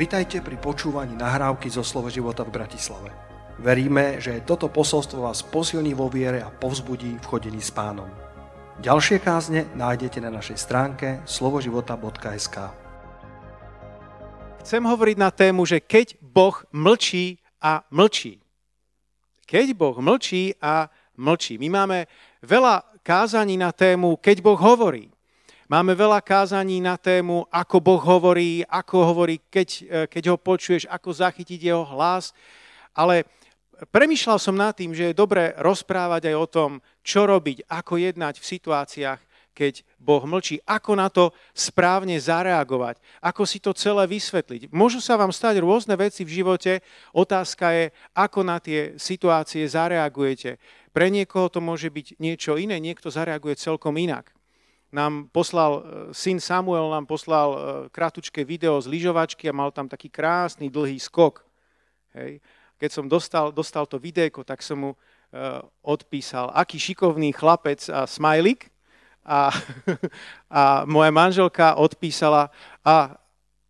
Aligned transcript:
Vitajte 0.00 0.40
pri 0.40 0.56
počúvaní 0.56 1.12
nahrávky 1.12 1.68
zo 1.68 1.84
Slovo 1.84 2.08
života 2.08 2.40
v 2.40 2.56
Bratislave. 2.56 3.12
Veríme, 3.60 4.16
že 4.16 4.40
toto 4.48 4.72
posolstvo 4.72 5.28
vás 5.28 5.44
posilní 5.44 5.92
vo 5.92 6.08
viere 6.08 6.40
a 6.40 6.48
povzbudí 6.48 7.20
v 7.20 7.28
chodení 7.28 7.60
s 7.60 7.68
pánom. 7.68 8.08
Ďalšie 8.80 9.20
kázne 9.20 9.68
nájdete 9.76 10.24
na 10.24 10.32
našej 10.32 10.56
stránke 10.56 11.20
slovoživota.sk 11.28 12.56
Chcem 14.64 14.80
hovoriť 14.80 15.16
na 15.20 15.28
tému, 15.28 15.68
že 15.68 15.84
keď 15.84 16.16
Boh 16.24 16.56
mlčí 16.72 17.36
a 17.60 17.84
mlčí. 17.92 18.40
Keď 19.44 19.76
Boh 19.76 20.00
mlčí 20.00 20.56
a 20.64 20.88
mlčí. 21.20 21.60
My 21.60 21.68
máme 21.76 22.08
veľa 22.40 23.04
kázaní 23.04 23.60
na 23.60 23.68
tému, 23.68 24.16
keď 24.16 24.40
Boh 24.40 24.56
hovorí. 24.56 25.09
Máme 25.70 25.94
veľa 25.94 26.18
kázaní 26.18 26.82
na 26.82 26.98
tému, 26.98 27.46
ako 27.46 27.78
Boh 27.78 28.02
hovorí, 28.02 28.66
ako 28.66 29.06
hovorí, 29.06 29.38
keď, 29.38 29.68
e, 29.70 29.82
keď 30.10 30.34
ho 30.34 30.36
počuješ, 30.36 30.90
ako 30.90 31.14
zachytiť 31.14 31.70
jeho 31.70 31.86
hlas. 31.94 32.34
Ale 32.90 33.22
premyšľal 33.94 34.42
som 34.42 34.58
nad 34.58 34.74
tým, 34.74 34.90
že 34.90 35.14
je 35.14 35.20
dobré 35.22 35.54
rozprávať 35.62 36.26
aj 36.26 36.36
o 36.42 36.46
tom, 36.50 36.70
čo 37.06 37.22
robiť, 37.22 37.70
ako 37.70 38.02
jednať 38.02 38.42
v 38.42 38.50
situáciách, 38.50 39.20
keď 39.54 39.86
Boh 39.94 40.26
mlčí, 40.26 40.58
ako 40.66 40.98
na 40.98 41.06
to 41.06 41.30
správne 41.54 42.18
zareagovať, 42.18 42.98
ako 43.22 43.42
si 43.46 43.62
to 43.62 43.70
celé 43.70 44.10
vysvetliť. 44.10 44.74
Môžu 44.74 44.98
sa 44.98 45.14
vám 45.14 45.30
stať 45.30 45.62
rôzne 45.62 45.94
veci 45.94 46.26
v 46.26 46.34
živote, 46.34 46.82
otázka 47.14 47.70
je, 47.78 47.84
ako 48.18 48.42
na 48.42 48.58
tie 48.58 48.98
situácie 48.98 49.70
zareagujete. 49.70 50.58
Pre 50.90 51.06
niekoho 51.06 51.46
to 51.46 51.62
môže 51.62 51.94
byť 51.94 52.18
niečo 52.18 52.58
iné, 52.58 52.82
niekto 52.82 53.06
zareaguje 53.06 53.54
celkom 53.54 53.94
inak 53.94 54.34
nám 54.90 55.30
poslal, 55.30 55.72
e, 55.78 55.82
syn 56.14 56.42
Samuel 56.42 56.90
nám 56.90 57.06
poslal 57.06 57.48
e, 57.50 57.58
kratučké 57.94 58.42
video 58.42 58.78
z 58.82 58.90
lyžovačky 58.90 59.46
a 59.46 59.54
mal 59.54 59.70
tam 59.70 59.86
taký 59.86 60.10
krásny 60.10 60.66
dlhý 60.66 60.98
skok. 60.98 61.46
Hej. 62.14 62.42
Keď 62.80 62.90
som 62.90 63.06
dostal, 63.06 63.52
dostal 63.54 63.86
to 63.86 64.00
videjko, 64.00 64.40
tak 64.40 64.64
som 64.64 64.80
mu 64.80 64.90
uh, 64.96 65.60
odpísal, 65.84 66.48
aký 66.56 66.80
šikovný 66.80 67.36
chlapec 67.36 67.76
a 67.92 68.08
smajlik. 68.08 68.72
A, 69.20 69.52
a 70.48 70.62
moja 70.88 71.12
manželka 71.12 71.76
odpísala, 71.76 72.48
a 72.80 73.20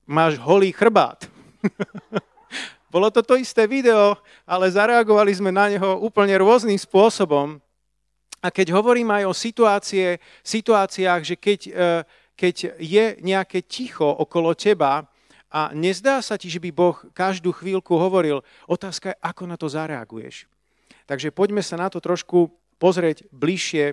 máš 0.07 0.39
holý 0.39 0.71
chrbát. 0.71 1.27
Bolo 2.95 3.11
to 3.11 3.23
to 3.23 3.35
isté 3.39 3.67
video, 3.67 4.15
ale 4.47 4.71
zareagovali 4.71 5.35
sme 5.35 5.51
na 5.51 5.71
neho 5.71 5.99
úplne 6.03 6.35
rôznym 6.39 6.79
spôsobom. 6.79 7.59
A 8.41 8.49
keď 8.49 8.73
hovorím 8.73 9.13
aj 9.13 9.25
o 9.29 9.37
situácie, 9.37 10.17
situáciách, 10.41 11.23
že 11.25 11.37
keď, 11.37 11.61
e, 11.69 11.73
keď 12.33 12.57
je 12.81 13.05
nejaké 13.21 13.61
ticho 13.69 14.09
okolo 14.09 14.57
teba 14.57 15.05
a 15.53 15.77
nezdá 15.77 16.25
sa 16.25 16.41
ti, 16.41 16.49
že 16.49 16.63
by 16.63 16.71
Boh 16.73 16.97
každú 17.13 17.53
chvíľku 17.53 17.93
hovoril, 18.01 18.41
otázka 18.65 19.13
je, 19.13 19.21
ako 19.21 19.43
na 19.45 19.61
to 19.61 19.69
zareaguješ. 19.69 20.49
Takže 21.05 21.35
poďme 21.35 21.61
sa 21.61 21.77
na 21.77 21.93
to 21.93 21.99
trošku 21.99 22.49
pozrieť 22.81 23.29
bližšie. 23.35 23.93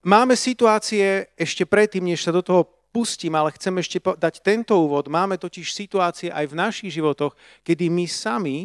Máme 0.00 0.34
situácie 0.34 1.28
ešte 1.36 1.68
predtým, 1.68 2.08
než 2.08 2.24
sa 2.24 2.32
do 2.32 2.40
toho 2.40 2.64
pustím, 2.90 3.38
ale 3.38 3.54
chcem 3.54 3.76
ešte 3.78 4.00
dať 4.02 4.42
tento 4.42 4.74
úvod. 4.74 5.06
Máme 5.06 5.38
totiž 5.38 5.70
situácie 5.70 6.32
aj 6.32 6.50
v 6.50 6.58
našich 6.58 6.90
životoch, 6.96 7.38
kedy 7.62 7.86
my 7.86 8.08
sami 8.10 8.58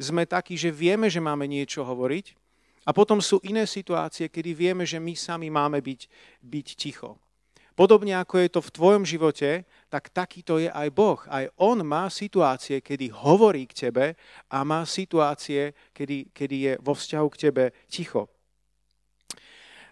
sme 0.00 0.26
takí, 0.26 0.58
že 0.58 0.74
vieme, 0.74 1.06
že 1.06 1.22
máme 1.22 1.46
niečo 1.46 1.86
hovoriť, 1.86 2.34
a 2.88 2.90
potom 2.96 3.20
sú 3.20 3.36
iné 3.44 3.68
situácie, 3.68 4.32
kedy 4.32 4.56
vieme, 4.56 4.88
že 4.88 4.96
my 4.96 5.12
sami 5.12 5.52
máme 5.52 5.84
byť, 5.84 6.08
byť 6.40 6.68
ticho. 6.72 7.20
Podobne 7.76 8.16
ako 8.16 8.40
je 8.40 8.48
to 8.48 8.60
v 8.64 8.74
tvojom 8.74 9.04
živote, 9.04 9.68
tak 9.92 10.08
takýto 10.10 10.56
je 10.56 10.72
aj 10.72 10.88
Boh. 10.90 11.20
Aj 11.28 11.46
On 11.60 11.76
má 11.84 12.08
situácie, 12.08 12.80
kedy 12.80 13.12
hovorí 13.12 13.68
k 13.68 13.86
tebe 13.86 14.16
a 14.50 14.64
má 14.64 14.88
situácie, 14.88 15.76
kedy, 15.92 16.32
kedy 16.32 16.56
je 16.64 16.72
vo 16.80 16.96
vzťahu 16.96 17.28
k 17.28 17.40
tebe 17.44 17.64
ticho. 17.86 18.26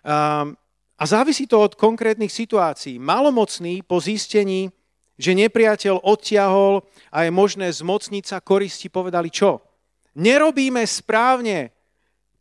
Um, 0.02 0.56
a 0.96 1.04
závisí 1.04 1.44
to 1.44 1.60
od 1.60 1.76
konkrétnych 1.76 2.32
situácií. 2.32 2.96
Malomocný 2.96 3.84
po 3.84 4.00
zistení, 4.00 4.72
že 5.20 5.36
nepriateľ 5.36 6.00
odtiahol 6.00 6.80
a 7.12 7.28
je 7.28 7.30
možné 7.30 7.68
zmocniť 7.68 8.24
sa 8.24 8.38
koristi, 8.40 8.88
povedali 8.88 9.28
čo? 9.28 9.60
Nerobíme 10.16 10.80
správne, 10.88 11.75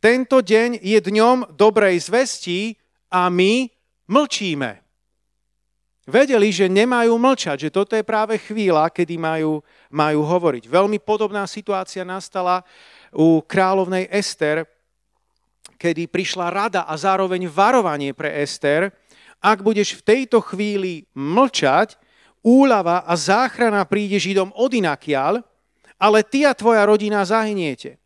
tento 0.06 0.38
deň 0.38 0.86
je 0.86 1.02
dňom 1.02 1.58
dobrej 1.58 1.98
zvesti 2.06 2.78
a 3.10 3.26
my 3.26 3.66
mlčíme. 4.06 4.78
Vedeli, 6.06 6.54
že 6.54 6.70
nemajú 6.70 7.18
mlčať, 7.18 7.66
že 7.66 7.74
toto 7.74 7.98
je 7.98 8.06
práve 8.06 8.38
chvíľa, 8.38 8.86
kedy 8.94 9.18
majú, 9.18 9.58
majú 9.90 10.20
hovoriť. 10.22 10.70
Veľmi 10.70 11.02
podobná 11.02 11.42
situácia 11.50 12.06
nastala 12.06 12.62
u 13.10 13.42
kráľovnej 13.42 14.06
Ester, 14.14 14.62
kedy 15.74 16.06
prišla 16.06 16.54
rada 16.54 16.86
a 16.86 16.94
zároveň 16.94 17.50
varovanie 17.50 18.14
pre 18.14 18.30
Ester, 18.38 18.94
ak 19.42 19.58
budeš 19.58 19.98
v 19.98 20.06
tejto 20.06 20.38
chvíli 20.38 21.02
mlčať, 21.18 21.98
úlava 22.46 23.02
a 23.02 23.18
záchrana 23.18 23.82
príde 23.82 24.22
Židom 24.22 24.54
od 24.54 24.70
inakiaľ, 24.70 25.42
ale 25.98 26.22
ty 26.22 26.46
a 26.46 26.54
tvoja 26.54 26.86
rodina 26.86 27.26
zahyniete. 27.26 27.98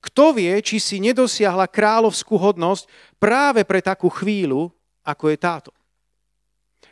Kto 0.00 0.32
vie, 0.32 0.56
či 0.64 0.80
si 0.80 0.96
nedosiahla 0.96 1.68
kráľovskú 1.68 2.40
hodnosť 2.40 2.88
práve 3.20 3.68
pre 3.68 3.84
takú 3.84 4.08
chvíľu, 4.08 4.72
ako 5.04 5.28
je 5.28 5.36
táto. 5.36 5.70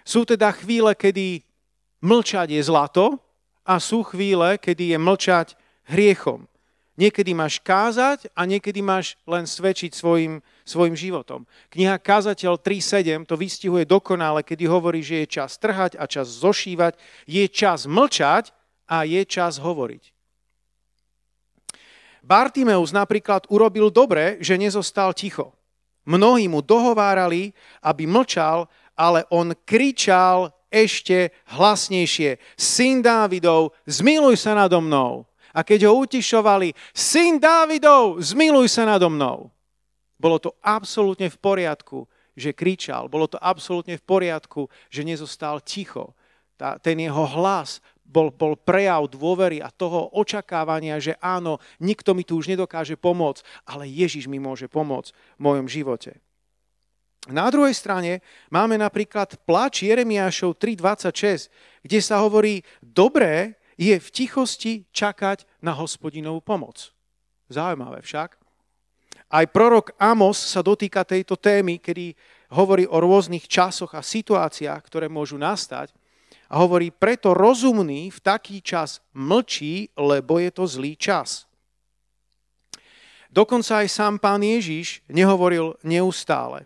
Sú 0.05 0.29
teda 0.29 0.53
chvíle, 0.53 0.93
kedy 0.93 1.45
mlčať 2.05 2.53
je 2.53 2.63
zlato 2.65 3.17
a 3.65 3.81
sú 3.81 4.05
chvíle, 4.05 4.61
kedy 4.61 4.97
je 4.97 4.99
mlčať 5.01 5.49
hriechom. 5.89 6.45
Niekedy 6.99 7.31
máš 7.31 7.63
kázať 7.63 8.27
a 8.35 8.43
niekedy 8.43 8.83
máš 8.83 9.15
len 9.23 9.47
svedčiť 9.47 9.95
svojim, 9.95 10.43
svojim 10.67 10.99
životom. 10.99 11.47
Kniha 11.71 11.95
Kázateľ 11.95 12.59
3.7 12.59 13.23
to 13.23 13.39
vystihuje 13.39 13.87
dokonale, 13.87 14.43
kedy 14.43 14.67
hovorí, 14.67 14.99
že 14.99 15.23
je 15.23 15.39
čas 15.39 15.63
trhať 15.63 15.95
a 15.95 16.11
čas 16.11 16.27
zošívať, 16.27 16.99
je 17.31 17.45
čas 17.47 17.87
mlčať 17.87 18.51
a 18.91 19.07
je 19.07 19.23
čas 19.23 19.63
hovoriť. 19.63 20.18
Bartimeus 22.29 22.93
napríklad 22.93 23.49
urobil 23.49 23.89
dobre, 23.89 24.37
že 24.45 24.61
nezostal 24.61 25.17
ticho. 25.17 25.57
Mnohí 26.05 26.45
mu 26.45 26.61
dohovárali, 26.61 27.57
aby 27.81 28.05
mlčal, 28.05 28.69
ale 28.93 29.25
on 29.33 29.57
kričal 29.65 30.53
ešte 30.69 31.33
hlasnejšie. 31.57 32.37
Syn 32.53 33.01
Dávidov, 33.01 33.73
zmiluj 33.89 34.37
sa 34.37 34.53
nado 34.53 34.77
mnou. 34.85 35.25
A 35.57 35.65
keď 35.65 35.89
ho 35.89 36.05
utišovali, 36.05 36.77
syn 36.93 37.41
Dávidov, 37.41 38.21
zmiluj 38.21 38.69
sa 38.69 38.85
nado 38.85 39.09
mnou. 39.09 39.49
Bolo 40.21 40.37
to 40.37 40.53
absolútne 40.61 41.33
v 41.33 41.41
poriadku, 41.41 42.05
že 42.37 42.53
kričal. 42.53 43.09
Bolo 43.09 43.25
to 43.25 43.41
absolútne 43.41 43.97
v 43.97 44.05
poriadku, 44.05 44.69
že 44.93 45.01
nezostal 45.01 45.65
ticho. 45.65 46.13
Tá, 46.59 46.77
ten 46.77 46.99
jeho 46.99 47.25
hlas 47.39 47.79
bol, 48.09 48.33
bol 48.33 48.57
prejav 48.57 49.05
dôvery 49.13 49.61
a 49.61 49.69
toho 49.69 50.09
očakávania, 50.17 50.97
že 50.97 51.15
áno, 51.21 51.61
nikto 51.77 52.17
mi 52.17 52.25
tu 52.25 52.41
už 52.41 52.49
nedokáže 52.49 52.97
pomôcť, 52.97 53.45
ale 53.69 53.85
Ježiš 53.85 54.27
mi 54.27 54.41
môže 54.41 54.67
pomôcť 54.67 55.13
v 55.13 55.41
mojom 55.45 55.69
živote. 55.69 56.17
Na 57.29 57.53
druhej 57.53 57.77
strane 57.77 58.25
máme 58.49 58.81
napríklad 58.81 59.37
plač 59.45 59.85
Jeremiášov 59.85 60.57
3.26, 60.57 61.53
kde 61.85 61.99
sa 62.01 62.25
hovorí, 62.25 62.65
dobré 62.81 63.61
je 63.77 64.01
v 64.01 64.09
tichosti 64.09 64.89
čakať 64.91 65.45
na 65.61 65.77
hospodinovú 65.77 66.41
pomoc. 66.41 66.97
Zaujímavé 67.53 68.01
však. 68.01 68.41
Aj 69.29 69.45
prorok 69.45 69.93
Amos 70.01 70.41
sa 70.41 70.65
dotýka 70.65 71.05
tejto 71.05 71.37
témy, 71.37 71.77
kedy 71.77 72.17
hovorí 72.57 72.89
o 72.89 72.97
rôznych 72.97 73.45
časoch 73.45 73.93
a 73.93 74.01
situáciách, 74.01 74.81
ktoré 74.89 75.07
môžu 75.13 75.37
nastať. 75.37 75.93
A 76.49 76.65
hovorí, 76.65 76.89
preto 76.89 77.37
rozumný 77.37 78.09
v 78.09 78.19
taký 78.25 78.65
čas 78.65 79.05
mlčí, 79.13 79.93
lebo 80.01 80.41
je 80.41 80.49
to 80.49 80.65
zlý 80.65 80.97
čas. 80.97 81.45
Dokonca 83.29 83.85
aj 83.85 83.89
sám 83.93 84.17
pán 84.17 84.41
Ježíš 84.41 85.05
nehovoril 85.13 85.77
neustále. 85.85 86.65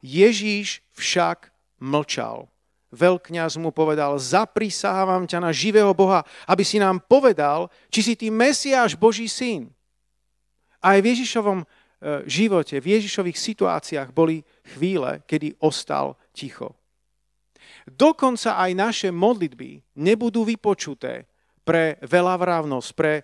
Ježíš 0.00 0.80
však 0.96 1.52
mlčal. 1.76 2.48
Veľkňaz 2.90 3.60
mu 3.60 3.70
povedal, 3.70 4.18
zaprisávam 4.18 5.28
ťa 5.28 5.38
na 5.38 5.52
živého 5.54 5.92
Boha, 5.94 6.26
aby 6.48 6.64
si 6.64 6.80
nám 6.80 6.98
povedal, 7.04 7.70
či 7.92 8.02
si 8.02 8.14
ty 8.16 8.32
Mesiáš, 8.32 8.98
Boží 8.98 9.30
syn. 9.30 9.70
Aj 10.80 10.96
v 10.98 11.12
Ježišovom 11.12 11.62
e, 11.62 11.66
živote, 12.26 12.80
v 12.80 12.98
Ježišových 12.98 13.38
situáciách 13.38 14.08
boli 14.10 14.42
chvíle, 14.74 15.22
kedy 15.28 15.60
ostal 15.60 16.16
ticho. 16.32 16.79
Dokonca 17.90 18.54
aj 18.54 18.70
naše 18.78 19.08
modlitby 19.10 19.98
nebudú 19.98 20.46
vypočuté 20.46 21.26
pre 21.66 21.98
veľavravnosť, 22.06 22.88
pre, 22.94 23.20
e, 23.20 23.22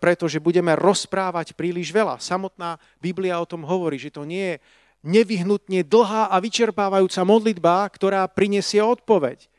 pretože 0.00 0.40
budeme 0.40 0.72
rozprávať 0.72 1.52
príliš 1.52 1.92
veľa. 1.92 2.16
Samotná 2.16 2.80
Biblia 2.98 3.36
o 3.36 3.48
tom 3.48 3.68
hovorí, 3.68 4.00
že 4.00 4.12
to 4.12 4.24
nie 4.24 4.56
je 4.56 4.60
nevyhnutne 5.02 5.82
dlhá 5.82 6.30
a 6.30 6.36
vyčerpávajúca 6.38 7.22
modlitba, 7.26 7.84
ktorá 7.90 8.24
prinesie 8.30 8.80
odpoveď. 8.80 9.50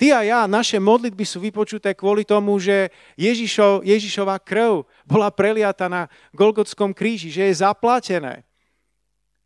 Ty 0.00 0.06
a 0.16 0.20
ja, 0.24 0.40
naše 0.48 0.80
modlitby 0.80 1.28
sú 1.28 1.44
vypočuté 1.44 1.92
kvôli 1.92 2.24
tomu, 2.24 2.56
že 2.56 2.88
Ježišov, 3.20 3.84
Ježišová 3.84 4.40
krv 4.40 4.88
bola 5.04 5.28
preliata 5.28 5.92
na 5.92 6.08
Golgotskom 6.32 6.96
kríži, 6.96 7.28
že 7.28 7.52
je 7.52 7.60
zaplatené. 7.60 8.48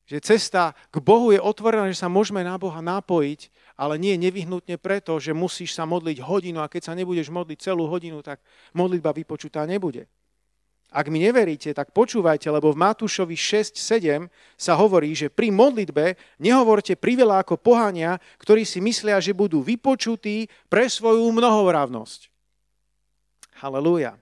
Že 0.07 0.23
cesta 0.23 0.71
k 0.95 1.03
Bohu 1.03 1.35
je 1.35 1.43
otvorená, 1.43 1.91
že 1.91 1.99
sa 1.99 2.07
môžeme 2.07 2.47
na 2.47 2.55
Boha 2.55 2.79
napojiť, 2.79 3.51
ale 3.75 3.99
nie 3.99 4.15
nevyhnutne 4.15 4.79
preto, 4.79 5.19
že 5.19 5.35
musíš 5.35 5.75
sa 5.75 5.83
modliť 5.83 6.23
hodinu 6.23 6.63
a 6.63 6.71
keď 6.71 6.91
sa 6.91 6.95
nebudeš 6.95 7.31
modliť 7.31 7.59
celú 7.59 7.91
hodinu, 7.91 8.23
tak 8.23 8.39
modlitba 8.71 9.11
vypočutá 9.11 9.67
nebude. 9.67 10.07
Ak 10.95 11.11
mi 11.11 11.19
neveríte, 11.19 11.75
tak 11.75 11.91
počúvajte, 11.91 12.47
lebo 12.55 12.71
v 12.71 12.79
Matúšovi 12.79 13.35
6.7 13.35 14.31
sa 14.55 14.79
hovorí, 14.79 15.11
že 15.11 15.27
pri 15.27 15.51
modlitbe 15.51 16.15
nehovorte 16.39 16.95
priveľa 16.95 17.43
ako 17.43 17.59
pohania, 17.59 18.23
ktorí 18.39 18.63
si 18.63 18.79
myslia, 18.79 19.19
že 19.19 19.35
budú 19.35 19.59
vypočutí 19.59 20.47
pre 20.71 20.87
svoju 20.87 21.27
mnohovravnosť. 21.35 22.31
Halelúja. 23.59 24.15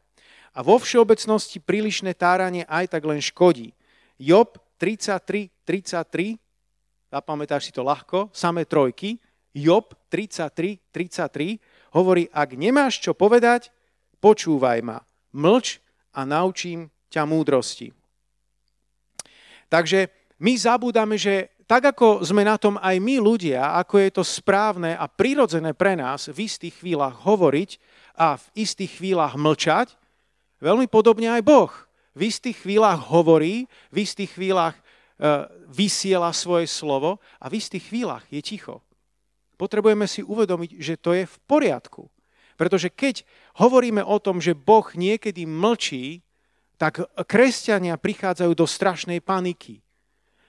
A 0.57 0.65
vo 0.65 0.81
všeobecnosti 0.81 1.61
prílišné 1.61 2.17
táranie 2.17 2.65
aj 2.65 2.97
tak 2.97 3.05
len 3.05 3.21
škodí. 3.21 3.77
Job 4.17 4.57
33, 4.81 5.53
33, 5.69 6.41
zapamätáš 7.13 7.69
si 7.69 7.73
to 7.77 7.85
ľahko, 7.85 8.33
samé 8.33 8.65
trojky, 8.65 9.21
Job 9.53 9.93
33, 10.09 10.81
33 10.91 11.61
hovorí, 11.93 12.29
ak 12.33 12.57
nemáš 12.57 13.05
čo 13.05 13.13
povedať, 13.13 13.69
počúvaj 14.21 14.81
ma, 14.81 14.99
mlč 15.37 15.81
a 16.17 16.25
naučím 16.25 16.89
ťa 17.13 17.29
múdrosti. 17.29 17.93
Takže 19.69 20.09
my 20.41 20.53
zabúdame, 20.57 21.17
že 21.17 21.53
tak 21.65 21.97
ako 21.97 22.21
sme 22.21 22.45
na 22.45 22.61
tom 22.61 22.77
aj 22.77 23.01
my 23.01 23.17
ľudia, 23.17 23.73
ako 23.81 23.95
je 23.97 24.11
to 24.13 24.25
správne 24.25 24.93
a 24.93 25.09
prirodzené 25.09 25.73
pre 25.73 25.97
nás 25.97 26.29
v 26.29 26.45
istých 26.45 26.85
chvíľach 26.85 27.25
hovoriť 27.25 27.81
a 28.21 28.37
v 28.37 28.47
istých 28.61 29.01
chvíľach 29.01 29.41
mlčať, 29.41 29.97
veľmi 30.61 30.85
podobne 30.93 31.33
aj 31.33 31.43
Boh. 31.45 31.73
V 32.13 32.29
istých 32.29 32.61
chvíľach 32.61 33.09
hovorí, 33.09 33.65
v 33.89 33.97
istých 34.05 34.37
chvíľach 34.37 34.77
e, 34.77 34.83
vysiela 35.73 36.29
svoje 36.37 36.69
slovo 36.69 37.17
a 37.41 37.49
v 37.49 37.57
istých 37.57 37.89
chvíľach 37.89 38.29
je 38.29 38.45
ticho. 38.45 38.85
Potrebujeme 39.63 40.11
si 40.11 40.27
uvedomiť, 40.27 40.83
že 40.83 40.99
to 40.99 41.15
je 41.15 41.23
v 41.23 41.37
poriadku. 41.47 42.11
Pretože 42.59 42.91
keď 42.91 43.23
hovoríme 43.63 44.03
o 44.03 44.19
tom, 44.19 44.43
že 44.43 44.59
Boh 44.59 44.83
niekedy 44.91 45.47
mlčí, 45.47 46.27
tak 46.83 47.07
kresťania 47.31 47.95
prichádzajú 47.95 48.59
do 48.59 48.67
strašnej 48.67 49.23
paniky. 49.23 49.79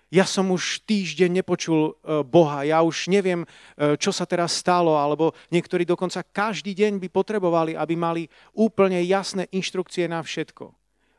Ja 0.09 0.25
som 0.25 0.49
už 0.49 0.81
týždeň 0.89 1.41
nepočul 1.41 1.93
e, 1.93 2.21
Boha, 2.25 2.65
ja 2.65 2.81
už 2.81 3.05
neviem, 3.09 3.45
e, 3.45 3.97
čo 4.01 4.09
sa 4.09 4.25
teraz 4.25 4.57
stalo, 4.57 4.97
alebo 4.97 5.37
niektorí 5.53 5.85
dokonca 5.85 6.25
každý 6.25 6.73
deň 6.73 6.97
by 6.97 7.09
potrebovali, 7.13 7.77
aby 7.77 7.93
mali 7.93 8.23
úplne 8.53 8.97
jasné 9.05 9.45
inštrukcie 9.53 10.09
na 10.09 10.25
všetko. 10.25 10.73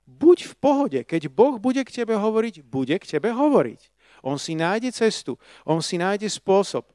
Buď 0.06 0.50
v 0.50 0.54
pohode, 0.58 1.00
keď 1.02 1.26
Boh 1.26 1.58
bude 1.58 1.82
k 1.82 1.90
tebe 1.90 2.14
hovoriť, 2.14 2.62
bude 2.62 2.94
k 2.98 3.18
tebe 3.18 3.34
hovoriť. 3.34 3.80
On 4.22 4.38
si 4.38 4.54
nájde 4.54 4.94
cestu, 4.94 5.38
on 5.66 5.82
si 5.82 5.98
nájde 5.98 6.30
spôsob. 6.30 6.93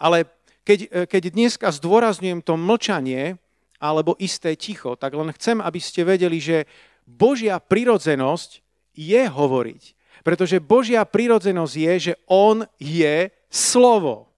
Ale 0.00 0.28
keď, 0.64 0.78
e, 0.88 1.04
keď 1.06 1.22
dneska 1.30 1.68
zdôrazňujem 1.70 2.40
to 2.40 2.58
mlčanie 2.58 3.36
alebo 3.78 4.16
isté 4.16 4.56
ticho, 4.56 4.96
tak 4.96 5.12
len 5.12 5.30
chcem, 5.36 5.60
aby 5.60 5.80
ste 5.80 6.08
vedeli, 6.08 6.40
že 6.40 6.64
Božia 7.04 7.60
prirodzenosť 7.60 8.64
je 8.96 9.22
hovoriť. 9.28 9.82
Pretože 10.24 10.62
Božia 10.62 11.04
prirodzenosť 11.04 11.74
je, 11.76 11.94
že 12.00 12.14
On 12.26 12.64
je 12.80 13.28
slovo. 13.52 14.33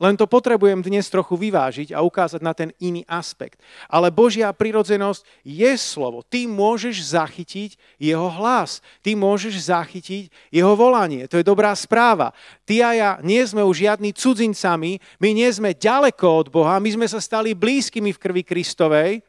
Len 0.00 0.16
to 0.16 0.24
potrebujem 0.24 0.80
dnes 0.80 1.12
trochu 1.12 1.36
vyvážiť 1.36 1.92
a 1.92 2.00
ukázať 2.00 2.40
na 2.40 2.56
ten 2.56 2.72
iný 2.80 3.04
aspekt. 3.04 3.60
Ale 3.84 4.08
Božia 4.08 4.48
prirodzenosť 4.48 5.28
je 5.44 5.72
slovo. 5.76 6.24
Ty 6.24 6.48
môžeš 6.48 7.12
zachytiť 7.12 7.76
jeho 8.00 8.32
hlas. 8.32 8.80
Ty 9.04 9.12
môžeš 9.20 9.68
zachytiť 9.68 10.32
jeho 10.48 10.72
volanie. 10.72 11.28
To 11.28 11.36
je 11.36 11.44
dobrá 11.44 11.76
správa. 11.76 12.32
Ty 12.64 12.74
a 12.80 12.90
ja 12.96 13.10
nie 13.20 13.44
sme 13.44 13.60
už 13.60 13.84
žiadni 13.84 14.16
cudzincami, 14.16 15.04
my 15.20 15.30
nie 15.36 15.50
sme 15.52 15.76
ďaleko 15.76 16.26
od 16.32 16.48
Boha, 16.48 16.80
my 16.80 16.90
sme 16.96 17.04
sa 17.04 17.20
stali 17.20 17.52
blízkymi 17.52 18.16
v 18.16 18.22
krvi 18.24 18.42
Kristovej. 18.42 19.20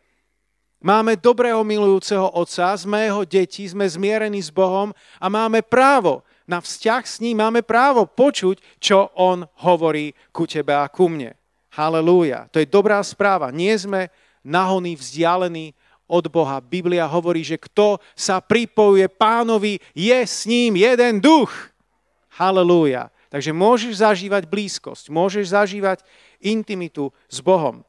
Máme 0.81 1.19
dobrého 1.19 1.61
milujúceho 1.61 2.31
Otca, 2.31 2.73
sme 2.79 3.11
jeho 3.11 3.21
deti, 3.27 3.67
sme 3.67 3.85
zmierení 3.85 4.39
s 4.39 4.49
Bohom 4.49 4.95
a 5.19 5.27
máme 5.27 5.61
právo 5.61 6.23
na 6.49 6.59
vzťah 6.59 7.03
s 7.05 7.21
ním 7.21 7.39
máme 7.39 7.61
právo 7.61 8.05
počuť, 8.09 8.59
čo 8.81 9.13
on 9.17 9.45
hovorí 9.65 10.13
ku 10.33 10.49
tebe 10.49 10.73
a 10.73 10.89
ku 10.89 11.07
mne. 11.07 11.37
Halelúja. 11.71 12.51
To 12.51 12.59
je 12.59 12.67
dobrá 12.67 12.99
správa. 12.99 13.53
Nie 13.53 13.79
sme 13.79 14.11
nahony 14.43 14.99
vzdialení 14.99 15.71
od 16.11 16.27
Boha. 16.27 16.59
Biblia 16.59 17.07
hovorí, 17.07 17.47
že 17.47 17.55
kto 17.55 18.03
sa 18.11 18.43
pripojuje 18.43 19.07
pánovi, 19.07 19.79
je 19.95 20.19
s 20.19 20.43
ním 20.43 20.75
jeden 20.75 21.23
duch. 21.23 21.71
Halelúja. 22.35 23.07
Takže 23.31 23.55
môžeš 23.55 24.03
zažívať 24.03 24.43
blízkosť, 24.43 25.07
môžeš 25.07 25.55
zažívať 25.55 26.03
intimitu 26.43 27.15
s 27.31 27.39
Bohom. 27.39 27.87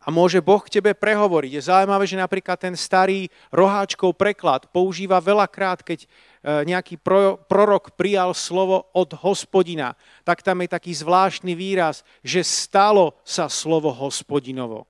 A 0.00 0.08
môže 0.08 0.40
Boh 0.40 0.64
k 0.64 0.80
tebe 0.80 0.96
prehovoriť. 0.96 1.60
Je 1.60 1.68
zaujímavé, 1.68 2.08
že 2.08 2.16
napríklad 2.16 2.56
ten 2.56 2.72
starý 2.72 3.28
roháčkov 3.52 4.16
preklad 4.16 4.64
používa 4.72 5.20
veľakrát, 5.20 5.84
keď 5.84 6.08
E, 6.40 6.64
nejaký 6.64 6.96
prorok 7.44 7.92
prijal 8.00 8.32
slovo 8.32 8.88
od 8.96 9.12
hospodina, 9.20 9.92
tak 10.24 10.40
tam 10.40 10.64
je 10.64 10.72
taký 10.72 10.96
zvláštny 10.96 11.52
výraz, 11.52 12.00
že 12.24 12.40
stalo 12.40 13.12
sa 13.28 13.52
slovo 13.52 13.92
hospodinovo. 13.92 14.88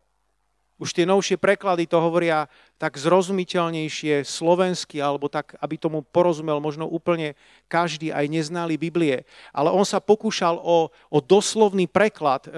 Už 0.79 0.95
tie 0.95 1.03
novšie 1.03 1.43
preklady 1.43 1.91
to 1.91 1.99
hovoria 1.99 2.47
tak 2.81 2.97
zrozumiteľnejšie 2.97 4.25
slovensky, 4.25 5.05
alebo 5.05 5.29
tak, 5.29 5.53
aby 5.61 5.77
tomu 5.77 6.00
porozumel 6.00 6.65
možno 6.65 6.88
úplne 6.88 7.37
každý, 7.69 8.09
aj 8.09 8.25
neznali 8.25 8.81
Biblie. 8.81 9.29
Ale 9.53 9.69
on 9.69 9.85
sa 9.85 10.00
pokúšal 10.00 10.56
o, 10.56 10.88
o 11.12 11.19
doslovný 11.21 11.85
preklad 11.85 12.49
e, 12.49 12.50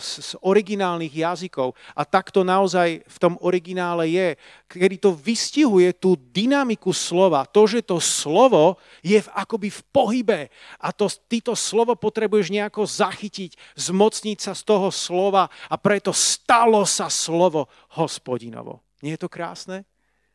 z, 0.00 0.32
z 0.32 0.40
originálnych 0.40 1.12
jazykov. 1.12 1.76
A 1.92 2.08
tak 2.08 2.32
to 2.32 2.40
naozaj 2.40 3.04
v 3.04 3.18
tom 3.20 3.36
originále 3.44 4.08
je, 4.08 4.40
kedy 4.64 4.96
to 4.96 5.12
vystihuje 5.12 5.92
tú 5.92 6.16
dynamiku 6.16 6.96
slova. 6.96 7.44
To, 7.44 7.68
že 7.68 7.84
to 7.84 8.00
slovo 8.00 8.80
je 9.04 9.20
v, 9.20 9.28
akoby 9.36 9.68
v 9.68 9.80
pohybe. 9.92 10.40
A 10.80 10.88
to, 10.88 11.04
ty 11.28 11.44
to 11.44 11.52
slovo 11.52 11.92
potrebuješ 12.00 12.48
nejako 12.48 12.88
zachytiť, 12.88 13.76
zmocniť 13.76 14.38
sa 14.40 14.56
z 14.56 14.62
toho 14.64 14.88
slova 14.88 15.52
a 15.68 15.76
preto 15.76 16.16
stalo 16.16 16.80
sa 16.88 17.12
slovo 17.12 17.68
hospodinovo. 17.92 18.85
Nie 19.04 19.16
je 19.16 19.24
to 19.24 19.28
krásne? 19.28 19.84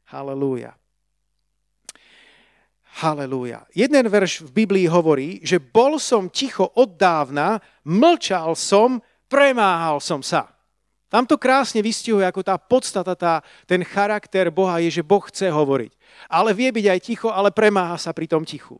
Halelúja. 0.09 0.77
Halelúja. 2.99 3.63
Jeden 3.71 4.05
verš 4.11 4.43
v 4.45 4.63
Biblii 4.63 4.85
hovorí, 4.91 5.39
že 5.41 5.63
bol 5.63 5.95
som 5.95 6.27
ticho 6.27 6.67
od 6.75 6.99
dávna, 6.99 7.63
mlčal 7.87 8.51
som, 8.59 8.99
premáhal 9.31 10.03
som 10.03 10.19
sa. 10.19 10.51
Tam 11.11 11.27
to 11.27 11.35
krásne 11.35 11.83
vystihuje, 11.83 12.23
ako 12.23 12.39
tá 12.39 12.55
podstata, 12.55 13.15
tá, 13.19 13.43
ten 13.67 13.83
charakter 13.83 14.47
Boha 14.47 14.79
je, 14.79 14.99
že 14.99 15.03
Boh 15.03 15.23
chce 15.23 15.51
hovoriť. 15.51 15.91
Ale 16.31 16.55
vie 16.55 16.71
byť 16.71 16.85
aj 16.87 16.99
ticho, 17.03 17.27
ale 17.27 17.51
premáha 17.51 17.99
sa 17.99 18.15
pri 18.15 18.31
tom 18.31 18.47
tichu. 18.47 18.79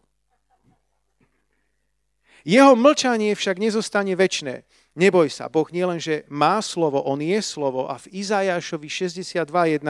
Jeho 2.47 2.73
mlčanie 2.73 3.35
však 3.35 3.59
nezostane 3.59 4.15
väčné. 4.15 4.63
Neboj 4.91 5.31
sa, 5.31 5.47
Boh 5.47 5.67
nielenže 5.71 6.27
má 6.27 6.59
slovo, 6.59 6.99
On 7.07 7.15
je 7.15 7.39
slovo 7.39 7.87
a 7.87 7.95
v 7.95 8.11
Izajašovi 8.11 8.91
62.1 8.91 9.87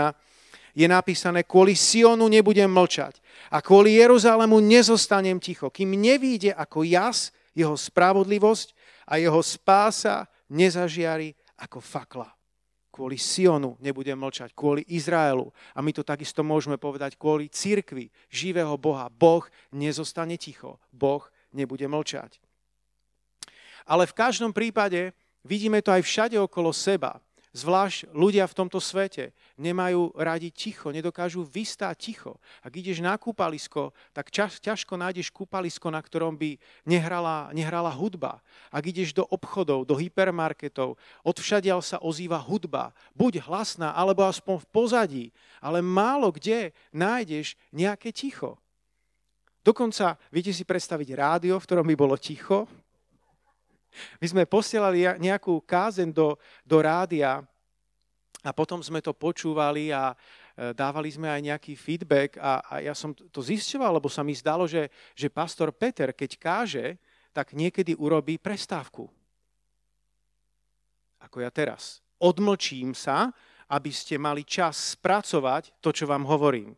je 0.78 0.88
napísané, 0.88 1.42
kvôli 1.44 1.74
Sionu 1.74 2.30
nebudem 2.30 2.70
mlčať 2.70 3.18
a 3.50 3.60
kvôli 3.66 3.98
Jeruzalému 3.98 4.62
nezostanem 4.62 5.42
ticho, 5.42 5.74
kým 5.74 5.98
nevíde 5.98 6.54
ako 6.54 6.86
jas 6.86 7.34
jeho 7.58 7.74
spravodlivosť 7.74 8.78
a 9.10 9.18
jeho 9.18 9.42
spása 9.42 10.30
nezažiari 10.54 11.34
ako 11.60 11.82
fakla. 11.82 12.30
Kvôli 12.92 13.16
Sionu 13.16 13.80
nebudem 13.80 14.20
mlčať, 14.20 14.52
kvôli 14.52 14.84
Izraelu. 14.92 15.48
A 15.74 15.80
my 15.80 15.96
to 15.96 16.04
takisto 16.04 16.44
môžeme 16.44 16.76
povedať 16.76 17.16
kvôli 17.16 17.48
cirkvi 17.48 18.12
živého 18.28 18.76
Boha. 18.76 19.08
Boh 19.08 19.48
nezostane 19.72 20.36
ticho. 20.36 20.76
Boh 20.92 21.24
nebude 21.56 21.88
mlčať. 21.88 22.36
Ale 23.86 24.10
v 24.10 24.18
každom 24.18 24.52
prípade 24.54 25.14
vidíme 25.46 25.82
to 25.82 25.94
aj 25.94 26.02
všade 26.06 26.38
okolo 26.38 26.70
seba. 26.74 27.22
Zvlášť 27.52 28.16
ľudia 28.16 28.48
v 28.48 28.56
tomto 28.64 28.80
svete 28.80 29.36
nemajú 29.60 30.16
radi 30.16 30.48
ticho, 30.56 30.88
nedokážu 30.88 31.44
vystáť 31.44 32.00
ticho. 32.00 32.40
Ak 32.64 32.72
ideš 32.72 33.04
na 33.04 33.12
kúpalisko, 33.20 33.92
tak 34.16 34.32
ťažko 34.32 34.96
nájdeš 34.96 35.36
kúpalisko, 35.36 35.92
na 35.92 36.00
ktorom 36.00 36.40
by 36.40 36.56
nehrala, 36.88 37.52
nehrala 37.52 37.92
hudba. 37.92 38.40
Ak 38.72 38.88
ideš 38.88 39.12
do 39.12 39.28
obchodov, 39.28 39.84
do 39.84 40.00
hypermarketov, 40.00 40.96
odvšadiaľ 41.28 41.84
sa 41.84 42.00
ozýva 42.00 42.40
hudba. 42.40 42.96
Buď 43.12 43.44
hlasná, 43.44 43.92
alebo 43.92 44.24
aspoň 44.24 44.64
v 44.64 44.70
pozadí. 44.72 45.26
Ale 45.60 45.84
málo 45.84 46.32
kde 46.32 46.72
nájdeš 46.96 47.60
nejaké 47.76 48.16
ticho. 48.16 48.56
Dokonca, 49.60 50.16
viete 50.32 50.56
si 50.56 50.64
predstaviť 50.64 51.20
rádio, 51.20 51.60
v 51.60 51.68
ktorom 51.68 51.84
by 51.84 51.96
bolo 52.00 52.16
ticho? 52.16 52.64
My 54.20 54.28
sme 54.28 54.44
posielali 54.48 55.04
nejakú 55.20 55.60
kázen 55.68 56.12
do, 56.12 56.40
do 56.64 56.78
rádia 56.80 57.44
a 58.42 58.50
potom 58.56 58.82
sme 58.82 59.04
to 59.04 59.14
počúvali 59.14 59.94
a 59.94 60.16
e, 60.58 60.74
dávali 60.74 61.14
sme 61.14 61.30
aj 61.30 61.42
nejaký 61.46 61.74
feedback 61.78 62.40
a, 62.42 62.64
a 62.66 62.74
ja 62.82 62.96
som 62.98 63.14
to 63.14 63.40
zisťoval, 63.44 64.02
lebo 64.02 64.10
sa 64.10 64.26
mi 64.26 64.34
zdalo, 64.34 64.66
že, 64.66 64.90
že 65.14 65.30
pastor 65.30 65.70
Peter, 65.76 66.10
keď 66.16 66.32
káže, 66.42 66.88
tak 67.32 67.54
niekedy 67.54 67.94
urobí 67.96 68.42
prestávku. 68.42 69.08
Ako 71.22 71.38
ja 71.46 71.54
teraz. 71.54 72.02
Odmlčím 72.18 72.98
sa, 72.98 73.30
aby 73.72 73.94
ste 73.94 74.18
mali 74.18 74.44
čas 74.44 74.98
spracovať 74.98 75.78
to, 75.80 75.94
čo 75.94 76.10
vám 76.10 76.26
hovorím. 76.28 76.76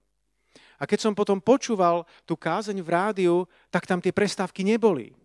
A 0.77 0.83
keď 0.83 1.09
som 1.09 1.13
potom 1.15 1.39
počúval 1.39 2.03
tú 2.27 2.35
kázeň 2.35 2.83
v 2.83 2.89
rádiu, 2.91 3.35
tak 3.71 3.87
tam 3.87 4.03
tie 4.03 4.11
prestávky 4.11 4.67
neboli 4.67 5.15